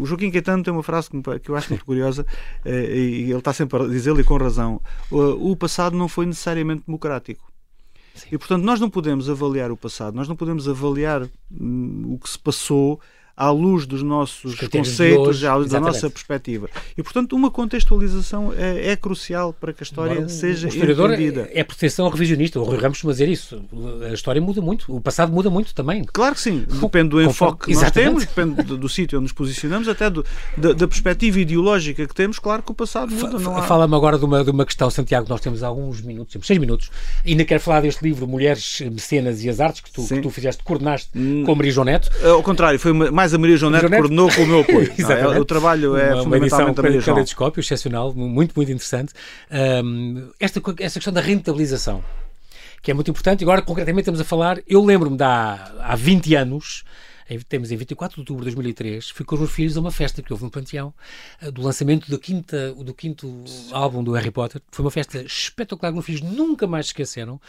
o 0.00 0.06
Joaquim 0.06 0.30
Caetano 0.30 0.62
tem 0.62 0.72
uma 0.72 0.82
frase 0.82 1.08
que 1.42 1.50
eu 1.50 1.56
acho 1.56 1.70
muito 1.70 1.84
curiosa 1.84 2.26
eh, 2.64 2.94
e 2.94 3.22
ele 3.30 3.38
está 3.38 3.52
sempre 3.52 3.82
a 3.82 3.86
dizê-lo 3.86 4.20
e 4.20 4.24
com 4.24 4.36
razão. 4.36 4.80
O 5.10 5.56
passado 5.56 5.96
não 5.96 6.08
foi 6.08 6.26
necessariamente 6.26 6.84
democrático. 6.86 7.50
Sim. 8.14 8.28
E, 8.32 8.38
portanto, 8.38 8.62
nós 8.62 8.78
não 8.78 8.90
podemos 8.90 9.30
avaliar 9.30 9.70
o 9.70 9.76
passado, 9.76 10.14
nós 10.14 10.28
não 10.28 10.36
podemos 10.36 10.68
avaliar 10.68 11.28
hum, 11.50 12.14
o 12.14 12.18
que 12.18 12.28
se 12.28 12.38
passou 12.38 13.00
à 13.36 13.50
luz 13.50 13.86
dos 13.86 14.02
nossos 14.02 14.54
conceitos, 14.54 15.28
hoje, 15.28 15.46
à 15.46 15.54
luz 15.54 15.70
da 15.70 15.80
nossa 15.80 16.08
perspectiva. 16.10 16.68
E, 16.96 17.02
portanto, 17.02 17.34
uma 17.34 17.50
contextualização 17.50 18.52
é, 18.56 18.90
é 18.90 18.96
crucial 18.96 19.52
para 19.52 19.72
que 19.72 19.82
a 19.82 19.84
história 19.84 20.28
seja 20.28 20.68
entendida. 20.68 21.48
É 21.52 21.64
proteção 21.64 22.08
revisionista. 22.08 22.60
O 22.60 22.64
Rui 22.64 22.76
Ramos 22.76 22.98
costuma 22.98 23.12
dizer 23.12 23.28
isso. 23.28 23.62
A 24.08 24.12
história 24.12 24.40
muda 24.40 24.60
muito. 24.60 24.94
O 24.94 25.00
passado 25.00 25.32
muda 25.32 25.48
muito 25.48 25.74
também. 25.74 26.04
Claro 26.04 26.34
que 26.34 26.40
sim. 26.40 26.64
Depende 26.68 27.08
do 27.08 27.22
enfoque 27.22 27.66
que 27.66 27.74
nós 27.74 27.90
temos, 27.90 28.24
depende 28.24 28.62
do, 28.62 28.76
do 28.76 28.88
sítio 28.88 29.18
onde 29.18 29.24
nos 29.24 29.32
posicionamos, 29.32 29.88
até 29.88 30.10
do, 30.10 30.24
da, 30.56 30.72
da, 30.72 30.88
perspectiva 30.88 31.40
ideológica 31.40 32.06
que 32.06 32.14
temos. 32.14 32.38
Claro 32.38 32.62
que 32.62 32.70
o 32.70 32.74
passado 32.74 33.12
muda. 33.12 33.38
Há... 33.58 33.62
Fala-me 33.62 33.94
agora 33.94 34.18
de 34.18 34.24
uma, 34.24 34.44
de 34.44 34.50
uma 34.50 34.66
questão, 34.66 34.90
Santiago, 34.90 35.26
nós 35.28 35.40
temos 35.40 35.62
alguns 35.62 36.00
minutos, 36.00 36.32
temos 36.32 36.46
seis 36.46 36.58
minutos. 36.58 36.90
Ainda 37.26 37.44
quero 37.44 37.60
falar 37.60 37.80
deste 37.80 38.02
livro 38.02 38.26
Mulheres, 38.26 38.80
Mecenas 38.80 39.42
e 39.42 39.48
as 39.48 39.60
Artes, 39.60 39.80
que 39.80 39.90
tu, 39.90 40.06
que 40.06 40.20
tu 40.20 40.30
fizeste, 40.30 40.62
coordenaste 40.62 41.10
hum, 41.16 41.44
com 41.44 41.54
Maria 41.54 41.72
João 41.72 41.84
Neto. 41.84 42.10
Ao 42.24 42.42
contrário, 42.42 42.78
foi 42.78 42.92
mais 42.92 43.21
mais 43.22 43.34
a 43.34 43.38
Maria 43.38 43.56
João 43.56 43.70
Neto 43.70 43.88
coordenou 43.88 44.30
com 44.32 44.42
o 44.42 44.46
meu 44.46 44.60
apoio. 44.60 44.92
Não, 44.98 45.10
é, 45.12 45.38
o 45.40 45.44
trabalho 45.44 45.96
é 45.96 46.14
uma, 46.14 46.24
fundamentalmente 46.24 46.26
uma 46.26 46.36
edição 46.38 46.68
a 46.68 46.82
Maria 46.82 47.00
excepcional, 47.60 48.12
muito, 48.14 48.52
muito 48.56 48.72
interessante. 48.72 49.12
Um, 49.50 50.30
esta, 50.40 50.60
esta 50.80 50.98
questão 50.98 51.12
da 51.12 51.20
rentabilização, 51.20 52.02
que 52.82 52.90
é 52.90 52.94
muito 52.94 53.10
importante. 53.10 53.44
Agora, 53.44 53.62
concretamente, 53.62 54.02
estamos 54.02 54.20
a 54.20 54.24
falar... 54.24 54.58
Eu 54.66 54.84
lembro-me 54.84 55.16
de 55.16 55.22
há, 55.22 55.70
há 55.80 55.94
20 55.94 56.34
anos 56.34 56.84
temos 57.48 57.70
em 57.70 57.76
24 57.76 58.16
de 58.16 58.20
outubro 58.20 58.44
de 58.44 58.50
2003, 58.50 59.10
fui 59.10 59.24
com 59.24 59.34
os 59.34 59.40
meus 59.40 59.52
filhos 59.52 59.76
a 59.76 59.80
uma 59.80 59.90
festa 59.90 60.22
que 60.22 60.32
houve 60.32 60.44
no 60.44 60.50
Panteão, 60.50 60.92
eh, 61.40 61.50
do 61.50 61.62
lançamento 61.62 62.10
do, 62.10 62.18
quinta, 62.18 62.72
do 62.74 62.94
quinto 62.94 63.44
álbum 63.70 64.02
do 64.02 64.12
Harry 64.12 64.30
Potter. 64.30 64.60
Foi 64.70 64.84
uma 64.84 64.90
festa 64.90 65.22
espetacular 65.22 65.90
que 65.90 65.94
meus 65.94 66.06
filhos 66.06 66.22
nunca 66.22 66.66
mais 66.66 66.86
esqueceram. 66.86 67.40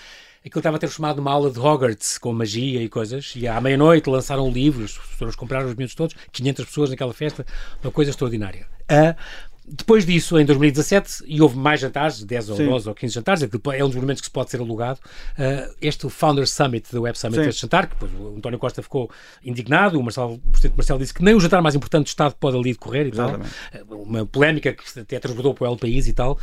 Aquilo 0.45 0.59
estava 0.59 0.77
transformado 0.77 1.17
numa 1.17 1.31
aula 1.31 1.49
de 1.49 1.59
Hogwarts 1.59 2.17
com 2.17 2.33
magia 2.33 2.83
e 2.83 2.89
coisas. 2.89 3.33
E 3.35 3.47
à 3.47 3.59
meia-noite 3.61 4.09
lançaram 4.09 4.51
livros, 4.51 4.91
os 4.91 4.97
professores 4.97 5.35
compraram 5.35 5.69
os 5.69 5.75
miúdos 5.75 5.95
todos, 5.95 6.15
500 6.31 6.65
pessoas 6.65 6.89
naquela 6.89 7.13
festa, 7.13 7.45
uma 7.81 7.91
coisa 7.91 8.11
extraordinária. 8.11 8.67
Uh, 8.83 9.15
depois 9.65 10.05
disso, 10.05 10.37
em 10.37 10.45
2017, 10.45 11.23
e 11.25 11.41
houve 11.41 11.57
mais 11.57 11.79
jantares, 11.79 12.21
10 12.23 12.49
ou 12.49 12.57
12 12.57 12.89
ou 12.89 12.95
15 12.95 13.13
jantares, 13.13 13.43
é, 13.43 13.49
é 13.77 13.85
um 13.85 13.87
dos 13.87 13.95
momentos 13.95 14.21
que 14.21 14.27
se 14.27 14.31
pode 14.31 14.51
ser 14.51 14.59
alugado. 14.59 14.99
Uh, 15.37 15.73
este 15.81 16.09
Founders 16.09 16.51
Summit, 16.51 16.91
da 16.91 16.99
Web 16.99 17.17
Summit, 17.17 17.39
este 17.47 17.61
jantar, 17.61 17.87
que 17.87 17.95
depois 17.95 18.11
o 18.13 18.35
António 18.37 18.59
Costa 18.59 18.81
ficou 18.81 19.09
indignado, 19.43 19.97
o, 19.97 20.03
Marcelo, 20.03 20.33
o 20.33 20.51
Presidente 20.51 20.77
Marcelo 20.77 20.99
disse 20.99 21.13
que 21.13 21.23
nem 21.23 21.33
o 21.33 21.39
jantar 21.39 21.61
mais 21.61 21.75
importante 21.75 22.05
do 22.05 22.09
Estado 22.09 22.35
pode 22.39 22.57
ali 22.57 22.73
decorrer 22.73 23.07
e 23.07 23.09
Exatamente. 23.09 23.49
tal. 23.87 23.99
Uma 23.99 24.25
polémica 24.25 24.73
que 24.73 24.99
até 24.99 25.19
transbordou 25.19 25.53
para 25.53 25.69
o 25.69 25.73
El 25.73 25.77
País 25.77 26.07
e 26.07 26.13
tal 26.13 26.37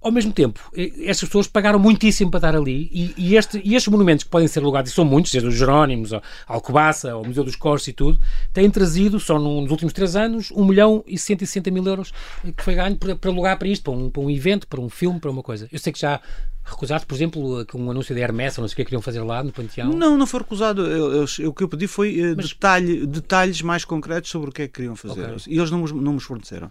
ao 0.00 0.10
mesmo 0.10 0.32
tempo, 0.32 0.60
estas 1.04 1.28
pessoas 1.28 1.46
pagaram 1.46 1.78
muitíssimo 1.78 2.30
para 2.30 2.38
estar 2.38 2.56
ali 2.56 2.88
e, 2.90 3.14
e, 3.18 3.36
este, 3.36 3.60
e 3.62 3.74
estes 3.74 3.90
monumentos 3.92 4.24
que 4.24 4.30
podem 4.30 4.48
ser 4.48 4.60
alugados, 4.60 4.90
e 4.90 4.94
são 4.94 5.04
muitos, 5.04 5.30
desde 5.30 5.48
os 5.48 5.54
Jerónimos, 5.54 6.12
ao 6.12 6.22
Alcobaça, 6.46 7.12
ao 7.12 7.24
Museu 7.24 7.44
dos 7.44 7.54
Corsos 7.54 7.88
e 7.88 7.92
tudo, 7.92 8.18
têm 8.52 8.70
trazido, 8.70 9.20
só 9.20 9.38
nos 9.38 9.70
últimos 9.70 9.92
três 9.92 10.16
anos, 10.16 10.50
1 10.50 10.64
milhão 10.64 11.04
e 11.06 11.18
160 11.18 11.70
mil 11.70 11.84
euros 11.86 12.12
que 12.56 12.62
foi 12.62 12.74
ganho 12.74 12.96
para, 12.96 13.14
para 13.14 13.30
alugar 13.30 13.58
para 13.58 13.68
isto, 13.68 13.82
para 13.82 13.92
um, 13.92 14.10
para 14.10 14.22
um 14.22 14.30
evento, 14.30 14.66
para 14.66 14.80
um 14.80 14.88
filme, 14.88 15.20
para 15.20 15.30
uma 15.30 15.42
coisa. 15.42 15.68
Eu 15.70 15.78
sei 15.78 15.92
que 15.92 16.00
já 16.00 16.20
recusaste, 16.64 17.06
por 17.06 17.14
exemplo, 17.14 17.66
um 17.74 17.90
anúncio 17.90 18.14
da 18.14 18.20
Hermes, 18.20 18.56
ou 18.56 18.62
não 18.62 18.68
sei 18.68 18.74
o 18.74 18.76
que 18.76 18.84
queriam 18.84 19.02
fazer 19.02 19.20
lá 19.20 19.42
no 19.42 19.52
Panteão? 19.52 19.90
Não, 19.90 20.16
não 20.16 20.26
foi 20.26 20.40
recusado. 20.40 20.86
Eu, 20.86 21.26
eu, 21.38 21.48
o 21.48 21.54
que 21.54 21.62
eu 21.62 21.68
pedi 21.68 21.86
foi 21.86 22.32
uh, 22.32 22.34
Mas... 22.36 22.48
detalhe, 22.48 23.06
detalhes 23.06 23.60
mais 23.62 23.84
concretos 23.84 24.30
sobre 24.30 24.50
o 24.50 24.52
que 24.52 24.62
é 24.62 24.66
que 24.66 24.74
queriam 24.74 24.96
fazer. 24.96 25.24
Okay. 25.24 25.54
E 25.54 25.58
eles 25.58 25.70
não, 25.70 25.84
não 25.84 26.14
nos 26.14 26.24
forneceram. 26.24 26.70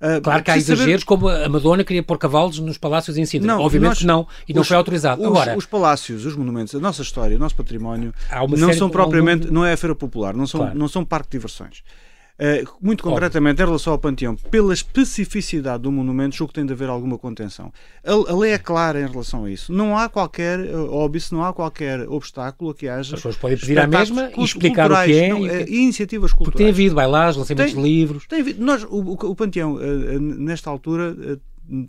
Uh, 0.00 0.20
claro 0.20 0.42
que 0.42 0.50
há 0.50 0.56
exageros, 0.56 1.02
saber... 1.02 1.04
como 1.04 1.28
a 1.28 1.48
Madonna 1.48 1.84
queria 1.84 2.02
pôr 2.02 2.18
cavalos 2.18 2.58
nos 2.58 2.78
palácios 2.78 3.16
em 3.16 3.24
Sintra. 3.24 3.46
Não, 3.46 3.60
Obviamente 3.60 4.04
nós, 4.04 4.04
não, 4.04 4.26
e 4.48 4.52
não 4.52 4.62
os, 4.62 4.68
foi 4.68 4.76
autorizado. 4.76 5.22
Os, 5.22 5.28
Agora, 5.28 5.56
os 5.56 5.66
palácios, 5.66 6.24
os 6.24 6.36
monumentos, 6.36 6.74
a 6.74 6.80
nossa 6.80 7.02
história, 7.02 7.36
o 7.36 7.38
nosso 7.38 7.56
património, 7.56 8.12
não 8.56 8.72
são 8.72 8.90
propriamente, 8.90 9.50
não 9.50 9.64
é 9.64 9.72
a 9.72 9.76
feira 9.76 9.94
popular, 9.94 10.34
não 10.34 10.46
são, 10.46 10.60
claro. 10.60 10.78
não 10.78 10.88
são 10.88 11.04
parque 11.04 11.28
de 11.28 11.32
diversões. 11.32 11.82
Uh, 12.38 12.68
muito 12.82 13.02
concretamente, 13.02 13.52
Óbvio. 13.52 13.64
em 13.64 13.66
relação 13.66 13.92
ao 13.94 13.98
Panteão, 13.98 14.36
pela 14.36 14.74
especificidade 14.74 15.82
do 15.82 15.90
monumento, 15.90 16.36
julgo 16.36 16.52
que 16.52 16.58
tem 16.58 16.66
de 16.66 16.72
haver 16.72 16.90
alguma 16.90 17.16
contenção. 17.16 17.72
A, 18.04 18.12
a 18.12 18.36
lei 18.36 18.52
é 18.52 18.58
clara 18.58 19.00
em 19.00 19.06
relação 19.06 19.44
a 19.44 19.50
isso. 19.50 19.72
Não 19.72 19.96
há 19.96 20.06
qualquer 20.06 20.60
uh, 20.60 20.92
óbvio, 20.92 21.22
não 21.32 21.42
há 21.42 21.52
qualquer 21.54 22.06
obstáculo 22.08 22.70
a 22.70 22.74
que 22.74 22.88
haja. 22.88 23.14
As 23.14 23.20
pessoas 23.20 23.36
podem 23.36 23.56
pedir 23.56 23.78
à 23.78 23.86
mesma 23.86 24.30
e 24.36 24.44
explicar 24.44 24.92
o 24.92 25.04
que 25.04 25.18
é. 25.18 25.28
Não, 25.30 25.46
é 25.46 25.62
iniciativas 25.62 26.32
culturais. 26.32 26.52
Porque 26.52 26.58
tem 26.58 26.68
havido 26.68 26.94
bailares, 26.94 27.36
lançamentos 27.36 27.72
tem, 27.72 27.82
de 27.82 27.88
livros. 27.88 28.26
Tem 28.26 28.40
havido. 28.40 28.62
Nós, 28.62 28.84
o, 28.84 28.86
o, 28.88 29.12
o 29.12 29.34
Panteão, 29.34 29.76
uh, 29.76 30.20
nesta 30.20 30.68
altura 30.68 31.40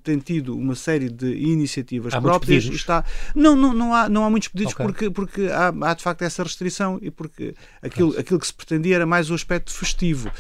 tem 0.04 0.18
tido 0.20 0.58
uma 0.58 0.76
série 0.76 1.10
de 1.10 1.28
iniciativas 1.36 2.14
há 2.14 2.22
próprias. 2.22 2.66
Está... 2.66 3.04
Não, 3.36 3.56
não, 3.56 3.74
não, 3.74 3.94
há, 3.94 4.10
não 4.10 4.26
há 4.26 4.30
muitos 4.30 4.50
pedidos 4.50 4.74
okay. 4.74 4.86
porque, 4.86 5.10
porque 5.10 5.42
há, 5.52 5.74
há, 5.90 5.94
de 5.94 6.04
facto 6.04 6.22
essa 6.24 6.44
restrição 6.44 7.00
e 7.02 7.12
porque 7.12 7.56
aquilo, 7.82 8.18
aquilo 8.18 8.40
que 8.40 8.48
se 8.48 8.54
pretendia 8.54 8.96
era 8.96 9.06
mais 9.06 9.30
o 9.30 9.34
aspecto 9.34 9.72
festivo. 9.72 10.32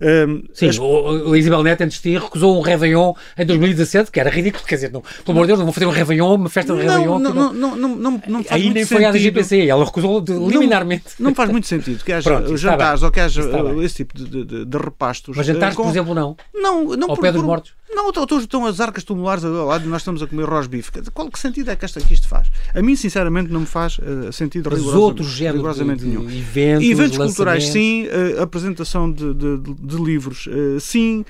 Um, 0.00 0.44
Sim, 0.52 0.68
as... 0.68 0.78
o, 0.78 0.84
o 1.30 1.36
Isabel 1.36 1.62
Neto 1.62 1.82
antes 1.82 2.00
de 2.00 2.10
ir 2.10 2.20
recusou 2.20 2.58
um 2.58 2.60
Réveillon 2.60 3.14
em 3.38 3.46
2017, 3.46 4.10
que 4.10 4.20
era 4.20 4.30
ridículo, 4.30 4.64
quer 4.64 4.76
dizer, 4.76 4.92
não, 4.92 5.00
pelo 5.00 5.30
amor 5.30 5.42
de 5.42 5.46
Deus, 5.48 5.58
não 5.58 5.66
vou 5.66 5.72
fazer 5.72 5.86
um 5.86 5.90
Réveillon, 5.90 6.34
uma 6.34 6.48
festa 6.48 6.74
de 6.74 6.82
Réveillon. 6.82 7.18
Não, 7.18 7.34
não, 7.34 7.52
não, 7.52 7.76
não, 7.76 7.96
não, 7.96 8.22
não 8.26 8.44
faz 8.44 8.62
Aí 8.62 8.70
nem 8.70 8.84
foi 8.84 9.04
à 9.04 9.10
DGPC, 9.10 9.66
ela 9.66 9.84
recusou 9.84 10.20
de, 10.20 10.32
liminarmente. 10.32 11.04
Não, 11.18 11.30
não 11.30 11.34
faz 11.34 11.50
muito 11.50 11.66
sentido 11.66 12.04
que 12.04 12.12
haja 12.12 12.30
Pronto, 12.30 12.56
jantares 12.56 13.02
ou 13.02 13.10
que 13.10 13.20
haja 13.20 13.42
esse 13.82 13.96
tipo 13.96 14.16
de, 14.16 14.44
de, 14.44 14.64
de 14.64 14.78
repastos. 14.78 15.36
Mas 15.36 15.46
jantares, 15.46 15.76
com... 15.76 15.84
por 15.84 15.90
exemplo, 15.90 16.14
não? 16.14 16.36
Não, 16.54 16.84
não 16.96 17.10
Ao 17.10 17.16
por, 17.16 17.22
pé 17.22 17.32
dos 17.32 17.40
por... 17.40 17.46
mortos? 17.46 17.72
Não, 17.94 18.08
estão, 18.08 18.38
estão 18.38 18.66
as 18.66 18.80
arcas 18.80 19.04
tumulares 19.04 19.44
ao 19.44 19.66
lado 19.66 19.84
e 19.84 19.88
nós 19.88 20.00
estamos 20.00 20.20
a 20.20 20.26
comer 20.26 20.44
rosbife. 20.44 20.90
Qual 21.12 21.30
que 21.30 21.38
sentido 21.38 21.70
é 21.70 21.76
que, 21.76 21.84
esta, 21.84 22.00
que 22.00 22.12
isto 22.12 22.26
faz? 22.26 22.48
A 22.74 22.82
mim, 22.82 22.96
sinceramente, 22.96 23.52
não 23.52 23.60
me 23.60 23.66
faz 23.66 23.98
uh, 23.98 24.32
sentido 24.32 24.68
rigorosamente, 24.68 25.04
outros 25.04 25.28
géneros 25.28 25.76
de, 25.76 25.84
nenhum. 25.84 26.28
eventos, 26.28 26.88
eventos 26.88 27.18
culturais, 27.18 27.68
sim. 27.68 28.06
Uh, 28.06 28.42
apresentação 28.42 29.10
de, 29.10 29.32
de, 29.32 29.58
de 29.58 29.93
livros, 29.94 30.46
uh, 30.46 30.80
sim. 30.80 31.24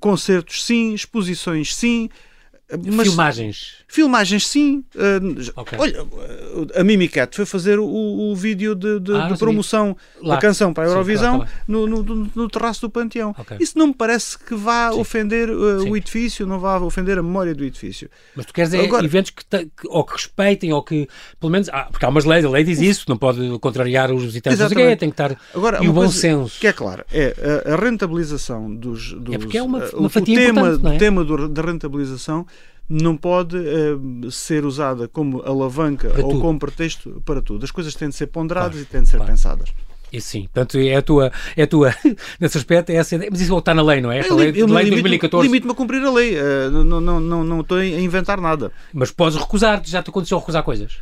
concertos, 0.00 0.64
sim. 0.64 0.94
Exposições, 0.94 1.74
sim. 1.74 2.08
Mas, 2.86 3.08
filmagens. 3.08 3.74
Filmagens, 3.86 4.46
sim. 4.46 4.84
Uh, 4.94 5.60
okay. 5.60 5.78
Olha, 5.78 6.06
a 6.74 6.82
Mimicat 6.82 7.34
foi 7.36 7.44
fazer 7.44 7.78
o, 7.78 7.84
o 7.84 8.34
vídeo 8.34 8.74
de, 8.74 8.98
de, 8.98 9.14
ah, 9.14 9.28
de 9.28 9.38
promoção 9.38 9.96
da 10.22 10.38
canção 10.38 10.72
para 10.72 10.84
a 10.84 10.86
Eurovisão 10.86 11.32
sim, 11.32 11.38
claro, 11.38 11.52
tá 11.52 11.64
no, 11.68 11.86
no, 11.86 12.30
no, 12.34 12.48
terraço 12.48 12.80
do 12.80 12.90
Panteão. 12.90 13.34
Okay. 13.38 13.58
Isso 13.60 13.78
não 13.78 13.88
me 13.88 13.94
parece 13.94 14.38
que 14.38 14.54
vá 14.54 14.90
sim. 14.90 14.98
ofender 14.98 15.50
uh, 15.50 15.88
o 15.88 15.96
edifício, 15.96 16.46
não 16.46 16.58
vá 16.58 16.78
ofender 16.78 17.18
a 17.18 17.22
memória 17.22 17.54
do 17.54 17.64
edifício. 17.64 18.08
Mas 18.34 18.46
tu 18.46 18.54
queres 18.54 18.70
dizer 18.70 18.84
Agora, 18.84 19.04
eventos 19.04 19.30
que, 19.30 19.44
te, 19.44 19.64
que, 19.64 19.86
ou 19.88 20.04
que 20.04 20.14
respeitem, 20.14 20.72
ou 20.72 20.82
que, 20.82 21.06
pelo 21.38 21.52
menos, 21.52 21.68
ah, 21.70 21.88
porque 21.90 22.04
há 22.04 22.08
umas 22.08 22.24
leis, 22.24 22.44
a 22.44 22.48
lei 22.48 22.64
diz 22.64 22.80
isso, 22.80 23.04
não 23.08 23.18
pode 23.18 23.58
contrariar 23.58 24.10
os 24.10 24.24
visitantes, 24.24 24.58
exatamente. 24.58 25.00
tem 25.00 25.10
que 25.10 25.14
estar. 25.14 25.36
Agora, 25.54 25.84
e 25.84 25.88
o 25.88 25.92
bom 25.92 26.08
senso. 26.08 26.58
Que 26.58 26.68
é 26.68 26.72
claro, 26.72 27.04
é 27.12 27.34
a, 27.66 27.74
a 27.74 27.76
rentabilização 27.76 28.74
dos. 28.74 29.12
dos 29.12 29.34
é 29.34 29.38
porque 29.38 29.58
é 29.58 29.62
uma, 29.62 29.84
uma 29.90 30.08
fatia 30.08 30.34
o 30.34 30.54
tema, 30.54 30.94
é? 30.94 30.98
tema 30.98 31.24
do, 31.24 31.48
da 31.48 31.62
rentabilização 31.62 32.46
não 32.92 33.16
pode 33.16 33.56
uh, 33.56 34.30
ser 34.30 34.66
usada 34.66 35.08
como 35.08 35.40
alavanca 35.42 36.10
para 36.10 36.22
ou 36.22 36.30
tudo. 36.30 36.42
como 36.42 36.58
pretexto 36.58 37.22
para 37.24 37.40
tudo. 37.40 37.64
As 37.64 37.70
coisas 37.70 37.94
têm 37.94 38.10
de 38.10 38.14
ser 38.14 38.26
ponderadas 38.26 38.72
claro, 38.72 38.86
e 38.86 38.86
têm 38.86 39.02
de 39.02 39.08
ser 39.08 39.16
claro. 39.16 39.32
pensadas. 39.32 39.72
E 40.12 40.20
sim, 40.20 40.42
portanto, 40.42 40.76
é 40.76 40.94
a 40.94 41.00
tua, 41.00 41.32
é 41.56 41.62
a 41.62 41.66
tua 41.66 41.94
nesse 42.38 42.58
aspecto, 42.58 42.90
é 42.90 42.96
essa, 42.96 43.16
mas 43.30 43.40
isso 43.40 43.56
está 43.56 43.72
na 43.72 43.82
lei, 43.82 44.02
não 44.02 44.12
é? 44.12 44.18
Esta 44.18 44.34
eu, 44.34 44.36
lei, 44.36 44.52
eu 44.54 44.66
lei 44.66 44.84
de 44.84 44.90
2014. 44.90 45.46
Limito-me 45.46 45.72
a 45.72 45.74
cumprir 45.74 46.02
a 46.02 46.10
lei, 46.10 46.36
uh, 46.36 46.70
não, 46.70 47.00
não, 47.00 47.20
não, 47.20 47.44
não 47.44 47.60
estou 47.62 47.78
a 47.78 47.86
inventar 47.86 48.38
nada. 48.38 48.70
Mas 48.92 49.10
podes 49.10 49.38
recusar, 49.38 49.80
já 49.84 50.02
te 50.02 50.10
aconteceu 50.10 50.38
recusar 50.38 50.62
coisas? 50.62 50.92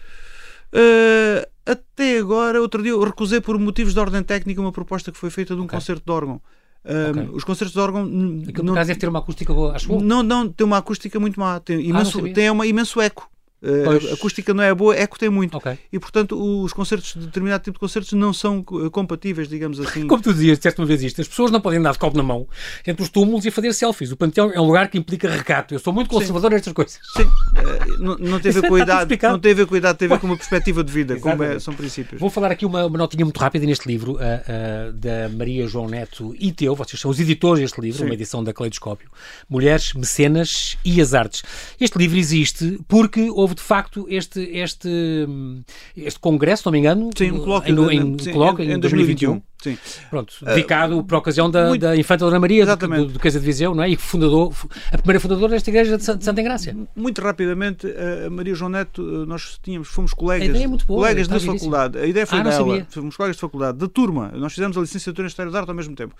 Uh, 0.73 1.45
até 1.67 2.19
agora, 2.19 2.61
outro 2.61 2.85
dia, 2.85 2.93
eu 2.93 3.03
recusei 3.03 3.41
por 3.41 3.59
motivos 3.59 3.95
de 3.95 3.99
ordem 3.99 4.23
técnica 4.23 4.61
uma 4.61 4.71
proposta 4.71 5.11
que 5.11 5.19
foi 5.19 5.31
feita 5.31 5.57
de 5.57 5.61
um 5.61 5.65
okay. 5.65 5.77
concerto 5.77 6.05
de 6.07 6.13
órgão. 6.13 6.41
Okay. 6.83 7.29
os 7.35 7.45
concertos 7.45 7.75
de 7.75 7.81
órgão. 7.81 8.05
Aquilo, 8.05 8.65
não, 8.65 8.75
caso, 8.75 8.89
deve 8.89 8.99
ter 8.99 9.09
uma 9.09 9.19
acústica 9.19 9.53
boa, 9.53 9.77
acho 9.77 10.01
Não, 10.01 10.23
não, 10.23 10.49
tem 10.49 10.67
uma 10.67 10.79
acústica 10.79 11.21
muito 11.21 11.39
má. 11.39 11.61
Tem, 11.61 11.77
ah, 11.77 11.81
imenso, 11.81 12.25
ah, 12.25 12.33
tem 12.33 12.51
uma 12.51 12.67
imenso 12.67 13.01
eco. 13.01 13.30
Uh, 13.63 14.11
a 14.11 14.15
acústica 14.15 14.55
não 14.55 14.65
é 14.65 14.75
boa, 14.75 14.97
eco 14.97 15.19
tem 15.19 15.29
muito. 15.29 15.57
Okay. 15.59 15.79
E, 15.93 15.99
portanto, 15.99 16.63
os 16.63 16.73
concertos, 16.73 17.15
determinado 17.15 17.63
tipo 17.63 17.75
de 17.75 17.81
concertos, 17.81 18.13
não 18.13 18.33
são 18.33 18.63
compatíveis, 18.63 19.49
digamos 19.49 19.79
assim. 19.81 20.07
Como 20.07 20.23
tu 20.23 20.33
dizias, 20.33 20.59
disseste 20.59 20.81
uma 20.81 20.87
vez 20.87 21.03
isto, 21.03 21.21
as 21.21 21.29
pessoas 21.29 21.51
não 21.51 21.61
podem 21.61 21.79
andar 21.79 21.93
de 21.93 21.99
copo 21.99 22.17
na 22.17 22.23
mão 22.23 22.49
entre 22.87 23.03
os 23.03 23.11
túmulos 23.11 23.45
e 23.45 23.51
fazer 23.51 23.73
selfies. 23.73 24.11
O 24.13 24.17
Panteão 24.17 24.51
é 24.51 24.61
um 24.61 24.65
lugar 24.65 24.89
que 24.89 24.97
implica 24.97 25.29
recato. 25.29 25.75
Eu 25.75 25.79
sou 25.79 25.93
muito 25.93 26.09
conservador 26.09 26.51
nestas 26.51 26.73
coisas. 26.73 26.99
Sim, 27.17 27.25
uh, 27.25 28.03
não, 28.03 28.17
não 28.19 28.41
tem 28.41 28.51
a 28.51 28.55
ver 28.55 28.69
com 28.69 28.75
a 28.75 28.81
idade, 28.81 29.19
não 29.23 29.39
tem 29.39 29.53
a 29.53 29.55
ver 29.55 29.67
com 29.67 29.75
a 29.75 29.79
idade, 29.79 29.99
tem 29.99 30.07
a 30.07 30.15
ver 30.15 30.21
com 30.21 30.27
uma 30.27 30.37
perspectiva 30.37 30.83
de 30.83 30.93
vida, 30.93 31.19
como 31.19 31.43
é, 31.43 31.59
são 31.59 31.75
princípios. 31.75 32.21
Vou 32.21 32.31
falar 32.31 32.51
aqui 32.51 32.65
uma, 32.65 32.87
uma 32.87 32.99
notinha 32.99 33.25
muito 33.25 33.39
rápida 33.39 33.67
neste 33.67 33.87
livro, 33.87 34.15
uh, 34.15 34.93
da 34.93 35.29
Maria 35.29 35.67
João 35.67 35.87
Neto 35.87 36.35
e 36.39 36.51
teu, 36.53 36.75
vocês 36.75 37.01
são 37.01 37.11
os 37.11 37.21
editores 37.21 37.61
deste 37.61 37.81
livro, 37.81 37.99
Sim. 37.99 38.05
uma 38.07 38.15
edição 38.15 38.43
da 38.43 38.53
Caleidoscópio. 38.53 39.11
Mulheres, 39.49 39.93
Mecenas 39.93 40.79
e 40.85 41.01
as 41.01 41.15
Artes. 41.15 41.43
Este 41.79 41.99
livro 41.99 42.19
existe 42.19 42.81
porque 42.89 43.29
houve 43.31 43.50
de 43.55 43.63
facto 43.63 44.07
este 44.09 44.31
este, 44.31 44.59
este, 44.59 45.29
este 45.97 46.21
congresso, 46.21 46.63
não 46.67 46.73
me 46.73 46.79
engano, 46.79 47.11
sim, 47.17 47.31
um 47.31 47.41
colóquio, 47.41 47.91
em, 47.91 47.99
em, 47.99 48.19
sim, 48.19 48.33
colóquio, 48.33 48.65
em, 48.65 48.73
em 48.73 48.79
2021. 48.79 49.31
2021. 49.31 49.51
Sim. 49.63 49.77
Pronto, 50.09 50.35
uh, 50.41 50.45
dedicado 50.47 51.05
por 51.05 51.17
ocasião 51.17 51.51
da, 51.51 51.69
muito, 51.69 51.83
da 51.83 51.95
Infanta 51.95 52.25
Dona 52.25 52.41
Maria, 52.41 52.63
exatamente. 52.63 53.09
do, 53.09 53.13
do 53.13 53.19
Casa 53.19 53.39
de 53.39 53.45
Viseu, 53.45 53.75
não 53.75 53.83
é? 53.83 53.91
E 53.91 53.97
fundador, 53.97 54.55
a 54.91 54.97
primeira 54.97 55.21
fundadora 55.21 55.53
desta 55.53 55.69
igreja 55.69 55.99
de 55.99 56.05
Santa 56.05 56.41
Engrácia. 56.41 56.75
Muito 56.97 57.21
rapidamente, 57.21 57.87
a 57.87 58.31
Maria 58.31 58.55
João 58.55 58.71
Neto, 58.71 59.03
nós 59.27 59.59
tínhamos, 59.63 59.89
fomos 59.89 60.15
colegas, 60.15 60.49
é 60.59 60.67
boa, 60.67 60.79
colegas 60.87 61.29
da 61.29 61.39
faculdade. 61.39 61.99
A 61.99 62.07
ideia 62.07 62.27
foi 62.27 62.39
ah, 62.39 62.43
dela, 62.43 62.87
fomos 62.89 63.17
colegas 63.17 63.37
de 63.37 63.41
faculdade, 63.41 63.79
da 63.79 63.89
turma. 63.89 64.33
Nós 64.35 64.55
fizemos 64.55 64.77
a 64.79 64.81
licenciatura 64.81 65.27
em 65.27 65.29
História 65.29 65.53
da 65.53 65.59
Arte 65.59 65.69
ao 65.69 65.77
mesmo 65.77 65.95
tempo. 65.95 66.15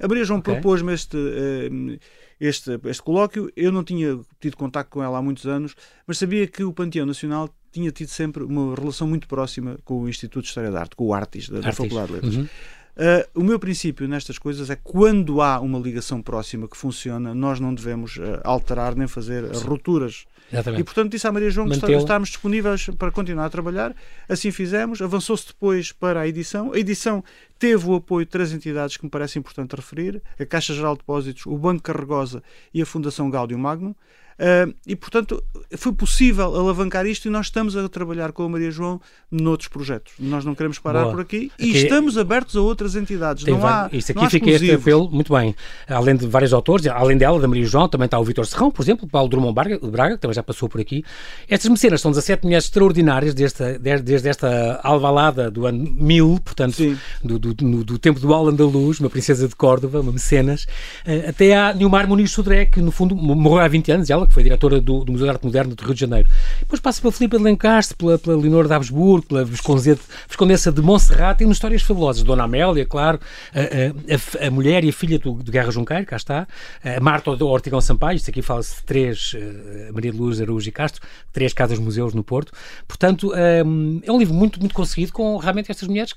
A 0.00 0.08
Maria 0.08 0.24
João 0.24 0.38
okay. 0.38 0.54
propôs-me 0.54 0.94
este. 0.94 1.16
Uh, 1.16 1.98
este, 2.40 2.78
este 2.84 3.02
colóquio. 3.02 3.50
Eu 3.56 3.72
não 3.72 3.84
tinha 3.84 4.18
tido 4.40 4.56
contato 4.56 4.88
com 4.88 5.02
ela 5.02 5.18
há 5.18 5.22
muitos 5.22 5.46
anos, 5.46 5.74
mas 6.06 6.18
sabia 6.18 6.46
que 6.46 6.62
o 6.64 6.72
Panteão 6.72 7.06
Nacional 7.06 7.48
tinha 7.72 7.90
tido 7.90 8.08
sempre 8.08 8.42
uma 8.42 8.74
relação 8.74 9.06
muito 9.06 9.28
próxima 9.28 9.78
com 9.84 10.02
o 10.02 10.08
Instituto 10.08 10.42
de 10.42 10.48
História 10.48 10.70
da 10.70 10.80
Arte, 10.80 10.96
com 10.96 11.06
o 11.06 11.14
Artis, 11.14 11.48
da, 11.48 11.60
da 11.60 11.72
Faculdade 11.72 12.08
de 12.08 12.12
Letras. 12.14 12.36
Uhum. 12.36 12.48
Uh, 12.96 13.40
o 13.40 13.44
meu 13.44 13.58
princípio 13.58 14.08
nestas 14.08 14.38
coisas 14.38 14.70
é 14.70 14.76
quando 14.76 15.42
há 15.42 15.60
uma 15.60 15.78
ligação 15.78 16.22
próxima 16.22 16.66
que 16.66 16.76
funciona, 16.76 17.34
nós 17.34 17.60
não 17.60 17.74
devemos 17.74 18.16
uh, 18.16 18.40
alterar 18.42 18.96
nem 18.96 19.06
fazer 19.06 19.44
rupturas. 19.52 20.24
Exatamente. 20.50 20.80
E 20.80 20.84
portanto 20.84 21.10
disse 21.10 21.26
à 21.26 21.32
Maria 21.32 21.50
João 21.50 21.68
que 21.68 21.74
estávamos 21.74 22.30
disponíveis 22.30 22.86
para 22.98 23.10
continuar 23.10 23.46
a 23.46 23.50
trabalhar. 23.50 23.94
Assim 24.28 24.50
fizemos. 24.50 25.02
Avançou-se 25.02 25.48
depois 25.48 25.92
para 25.92 26.20
a 26.20 26.28
edição. 26.28 26.72
A 26.72 26.78
edição 26.78 27.22
teve 27.58 27.86
o 27.86 27.96
apoio 27.96 28.24
de 28.24 28.30
três 28.30 28.52
entidades 28.52 28.96
que 28.96 29.04
me 29.04 29.10
parece 29.10 29.38
importante 29.38 29.76
referir: 29.76 30.22
a 30.38 30.46
Caixa 30.46 30.72
Geral 30.72 30.94
de 30.94 31.00
Depósitos, 31.00 31.44
o 31.46 31.58
Banco 31.58 31.82
Carregosa 31.82 32.42
e 32.72 32.80
a 32.80 32.86
Fundação 32.86 33.28
Gáudio 33.28 33.58
Magno. 33.58 33.94
Uh, 34.38 34.74
e, 34.86 34.94
portanto, 34.94 35.42
foi 35.78 35.92
possível 35.92 36.54
alavancar 36.54 37.06
isto 37.06 37.26
e 37.26 37.30
nós 37.30 37.46
estamos 37.46 37.74
a 37.74 37.88
trabalhar 37.88 38.32
com 38.32 38.42
a 38.42 38.48
Maria 38.48 38.70
João 38.70 39.00
noutros 39.30 39.68
projetos. 39.68 40.12
Nós 40.18 40.44
não 40.44 40.54
queremos 40.54 40.78
parar 40.78 41.04
Boa. 41.04 41.14
por 41.14 41.20
aqui 41.22 41.50
e 41.58 41.70
aqui, 41.70 41.78
estamos 41.78 42.18
abertos 42.18 42.54
a 42.54 42.60
outras 42.60 42.96
entidades. 42.96 43.44
Tem 43.44 43.54
não 43.54 43.66
há, 43.66 43.88
isto 43.92 44.12
aqui 44.12 44.20
não 44.20 44.26
há 44.26 44.30
fica 44.30 44.50
este 44.50 44.70
apelo, 44.72 45.10
muito 45.10 45.32
bem. 45.32 45.54
Além 45.88 46.16
de 46.16 46.26
vários 46.26 46.52
autores, 46.52 46.86
além 46.86 47.16
dela, 47.16 47.40
da 47.40 47.48
Maria 47.48 47.64
João, 47.64 47.88
também 47.88 48.04
está 48.04 48.18
o 48.18 48.24
Vitor 48.24 48.46
Serrão, 48.46 48.70
por 48.70 48.82
exemplo, 48.82 49.06
o 49.06 49.08
Paulo 49.08 49.28
Drummond 49.28 49.54
Braga, 49.54 49.78
Braga, 49.78 50.14
que 50.16 50.20
também 50.20 50.34
já 50.34 50.42
passou 50.42 50.68
por 50.68 50.80
aqui. 50.82 51.02
Estas 51.48 51.70
mecenas 51.70 52.02
são 52.02 52.10
17 52.10 52.44
mulheres 52.44 52.64
extraordinárias 52.64 53.32
desde, 53.32 53.78
desde 53.78 54.28
esta 54.28 54.80
alvalada 54.82 55.50
do 55.50 55.66
ano 55.66 55.90
1000, 55.96 56.40
portanto, 56.44 56.98
do, 57.24 57.38
do, 57.38 57.54
do, 57.54 57.84
do, 57.84 57.98
tempo 57.98 58.20
do 58.20 58.34
Al 58.34 58.48
Andaluz, 58.48 59.00
uma 59.00 59.08
princesa 59.08 59.48
de 59.48 59.56
Córdoba, 59.56 60.00
uma 60.00 60.12
mecenas, 60.12 60.64
uh, 61.06 61.30
até 61.30 61.56
a 61.56 61.72
Nilmar 61.72 62.06
Muniz 62.06 62.30
Sodré, 62.30 62.66
que 62.66 62.82
no 62.82 62.90
fundo 62.90 63.16
morreu 63.16 63.60
há 63.60 63.68
20 63.68 63.92
anos, 63.92 64.10
ela 64.10 64.25
que 64.26 64.34
foi 64.34 64.42
diretora 64.42 64.80
do, 64.80 65.04
do, 65.04 65.12
Museu 65.12 65.26
de 65.26 65.30
Arte 65.30 65.44
Moderna 65.44 65.74
do 65.74 65.82
Rio 65.82 65.94
de 65.94 66.00
Janeiro. 66.00 66.28
Depois 66.60 66.80
passa 66.80 67.00
pela 67.00 67.12
Filipe 67.12 67.36
de 67.36 67.42
Lencastre, 67.42 67.96
pela, 67.96 68.18
pela 68.18 68.36
Leonor 68.36 68.66
de 68.66 68.74
Habsburgo, 68.74 69.26
pela 69.26 69.44
Viscondessa 69.44 70.72
de 70.72 70.82
Montserrat, 70.82 71.38
tem 71.38 71.50
histórias 71.50 71.82
fabulosas. 71.82 72.22
Dona 72.22 72.44
Amélia, 72.44 72.84
claro, 72.84 73.20
a, 73.54 74.44
a, 74.44 74.46
a, 74.46 74.50
mulher 74.50 74.84
e 74.84 74.88
a 74.88 74.92
filha 74.92 75.18
do, 75.18 75.34
do 75.34 75.50
Guerra 75.50 75.70
Junqueiro, 75.70 76.06
cá 76.06 76.16
está, 76.16 76.46
a 76.84 77.00
Marta 77.00 77.30
Ortigão 77.44 77.80
Sampaio, 77.80 78.16
isto 78.16 78.30
aqui 78.30 78.42
fala-se 78.42 78.76
de 78.76 78.82
três, 78.84 79.34
uh, 79.34 79.92
Maria 79.92 80.12
de 80.12 80.18
Luz, 80.18 80.40
Araújo 80.40 80.68
e 80.68 80.72
Castro, 80.72 81.02
três 81.32 81.52
casas-museus 81.52 82.14
no 82.14 82.24
Porto. 82.24 82.52
Portanto, 82.86 83.32
um, 83.64 84.00
é 84.02 84.12
um 84.12 84.18
livro 84.18 84.34
muito, 84.34 84.58
muito 84.60 84.74
conseguido 84.74 85.12
com 85.12 85.36
realmente 85.36 85.70
estas 85.70 85.88
mulheres 85.88 86.14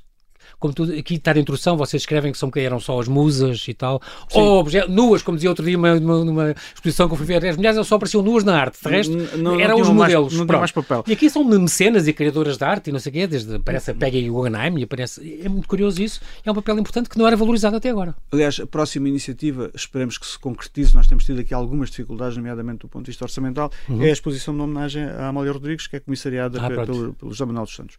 como 0.58 0.74
tu, 0.74 0.84
aqui 0.84 1.16
está 1.16 1.32
a 1.32 1.38
introdução, 1.38 1.78
vocês 1.78 2.02
escrevem 2.02 2.32
que 2.32 2.38
são 2.38 2.50
que 2.50 2.60
eram 2.60 2.80
só 2.80 3.00
as 3.00 3.08
musas 3.08 3.66
e 3.68 3.74
tal, 3.74 4.02
Sim. 4.30 4.40
ou 4.40 4.66
nuas, 4.90 5.22
como 5.22 5.38
dizia 5.38 5.50
outro 5.50 5.66
dia 5.66 5.78
numa, 5.78 6.00
numa, 6.00 6.56
exposição 6.74 7.08
que 7.08 7.14
eu 7.14 7.18
fui 7.18 7.26
ver, 7.26 7.46
as 7.46 7.56
mulheres 7.56 7.86
só 7.86 7.96
apareciam 7.96 8.24
nuas 8.24 8.44
na 8.44 8.60
arte, 8.60 8.82
de 8.82 8.90
resto 8.90 9.16
não, 9.38 9.54
não, 9.54 9.60
eram 9.60 9.76
não 9.76 9.82
os 9.82 9.90
modelos. 9.90 10.34
Mais, 10.34 10.48
não 10.48 10.60
mais 10.60 10.72
papel. 10.72 11.04
E 11.08 11.14
aqui 11.14 11.30
são 11.30 11.44
mecenas 11.44 12.08
e 12.08 12.14
criadoras 12.14 12.58
de 12.58 12.64
arte 12.64 12.90
e 12.90 12.94
não 12.94 13.00
sei 13.00 13.10
o 13.10 13.14
quê, 13.14 13.28
desde, 13.28 13.56
aparece 13.56 13.92
a 13.92 13.94
Peggy 13.94 14.30
Guggenheim 14.30 14.80
e 14.80 14.84
aparece, 14.84 15.42
é 15.44 15.50
muito 15.50 15.68
curioso 15.68 16.02
isso, 16.02 16.22
é 16.46 16.52
um 16.52 16.56
papel 16.56 16.80
importante 16.80 17.10
que 17.10 17.18
não 17.18 17.28
era 17.28 17.36
valorizado 17.36 17.76
até 17.76 17.90
agora. 17.90 18.16
Aliás, 18.32 18.60
a 18.60 18.66
próxima 18.68 19.08
iniciativa, 19.08 19.72
esperemos 19.74 20.18
que 20.18 20.26
se 20.26 20.38
concretize, 20.40 20.96
nós 20.96 21.08
temos 21.08 21.26
tido 21.26 21.40
aqui 21.40 21.54
algumas 21.54 21.90
dificuldades, 21.90 22.38
nomeadamente 22.38 22.80
do 22.80 22.88
ponto 22.88 23.06
de 23.06 23.12
vista 23.12 23.26
orçamental, 23.26 23.72
uhum. 23.88 24.02
é 24.02 24.10
a 24.10 24.14
exposição 24.14 24.56
de 24.56 24.62
homenagem 24.62 25.04
à 25.04 25.28
Amália 25.28 25.52
Rodrigues, 25.52 25.88
que 25.88 25.96
é 25.96 26.00
comissariada 26.00 26.60
ah, 26.62 26.70
pelo, 26.70 27.14
pelo 27.14 27.32
José 27.32 27.46
Manuel 27.46 27.66
dos 27.66 27.76
Santos. 27.76 27.98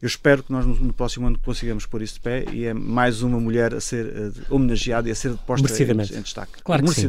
Eu 0.00 0.06
espero 0.06 0.42
que 0.42 0.52
nós 0.52 0.66
no, 0.66 0.74
no 0.74 0.92
próximo 0.92 1.26
ano 1.26 1.38
consigamos 1.38 1.77
pôr 1.86 2.02
isso 2.02 2.14
de 2.14 2.20
pé 2.20 2.44
e 2.52 2.64
é 2.64 2.74
mais 2.74 3.22
uma 3.22 3.38
mulher 3.38 3.74
a 3.74 3.80
ser 3.80 4.06
uh, 4.06 4.32
homenageada 4.54 5.08
e 5.08 5.12
a 5.12 5.14
ser 5.14 5.34
posta 5.46 5.82
em, 5.82 5.90
em, 5.90 6.22
destaque. 6.22 6.62
Claro 6.62 6.84
que 6.84 6.92
sim. 6.92 7.08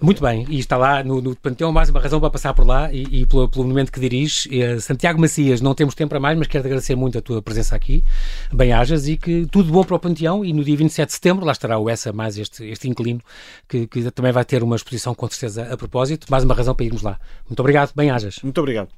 Muito 0.00 0.22
bem, 0.22 0.46
e 0.48 0.58
está 0.58 0.76
lá 0.76 1.02
no, 1.02 1.20
no 1.20 1.36
Panteão 1.36 1.72
mais 1.72 1.88
uma 1.90 2.00
razão 2.00 2.20
para 2.20 2.30
passar 2.30 2.54
por 2.54 2.66
lá 2.66 2.92
e, 2.92 3.22
e 3.22 3.26
pelo, 3.26 3.48
pelo 3.48 3.64
momento 3.64 3.92
que 3.92 4.00
dirige. 4.00 4.48
Uh, 4.48 4.80
Santiago 4.80 5.20
Macias, 5.20 5.60
não 5.60 5.74
temos 5.74 5.94
tempo 5.94 6.10
para 6.10 6.20
mais, 6.20 6.38
mas 6.38 6.46
quero 6.46 6.64
agradecer 6.64 6.94
muito 6.94 7.18
a 7.18 7.22
tua 7.22 7.42
presença 7.42 7.74
aqui. 7.76 8.04
Bem-ajas 8.52 9.08
e 9.08 9.16
que 9.16 9.46
tudo 9.46 9.72
bom 9.72 9.84
para 9.84 9.96
o 9.96 9.98
Panteão 9.98 10.44
e 10.44 10.52
no 10.52 10.64
dia 10.64 10.76
27 10.76 11.08
de 11.08 11.14
setembro 11.14 11.44
lá 11.44 11.52
estará 11.52 11.78
o 11.78 11.88
Essa 11.88 12.12
mais 12.12 12.38
este, 12.38 12.64
este 12.64 12.88
inquilino 12.88 13.20
que, 13.68 13.86
que 13.86 14.10
também 14.10 14.32
vai 14.32 14.44
ter 14.44 14.62
uma 14.62 14.76
exposição 14.76 15.14
com 15.14 15.28
certeza 15.28 15.72
a 15.72 15.76
propósito. 15.76 16.26
Mais 16.30 16.44
uma 16.44 16.54
razão 16.54 16.74
para 16.74 16.86
irmos 16.86 17.02
lá. 17.02 17.18
Muito 17.48 17.60
obrigado, 17.60 17.92
bem-ajas. 17.94 18.38
Muito 18.42 18.58
obrigado. 18.58 18.88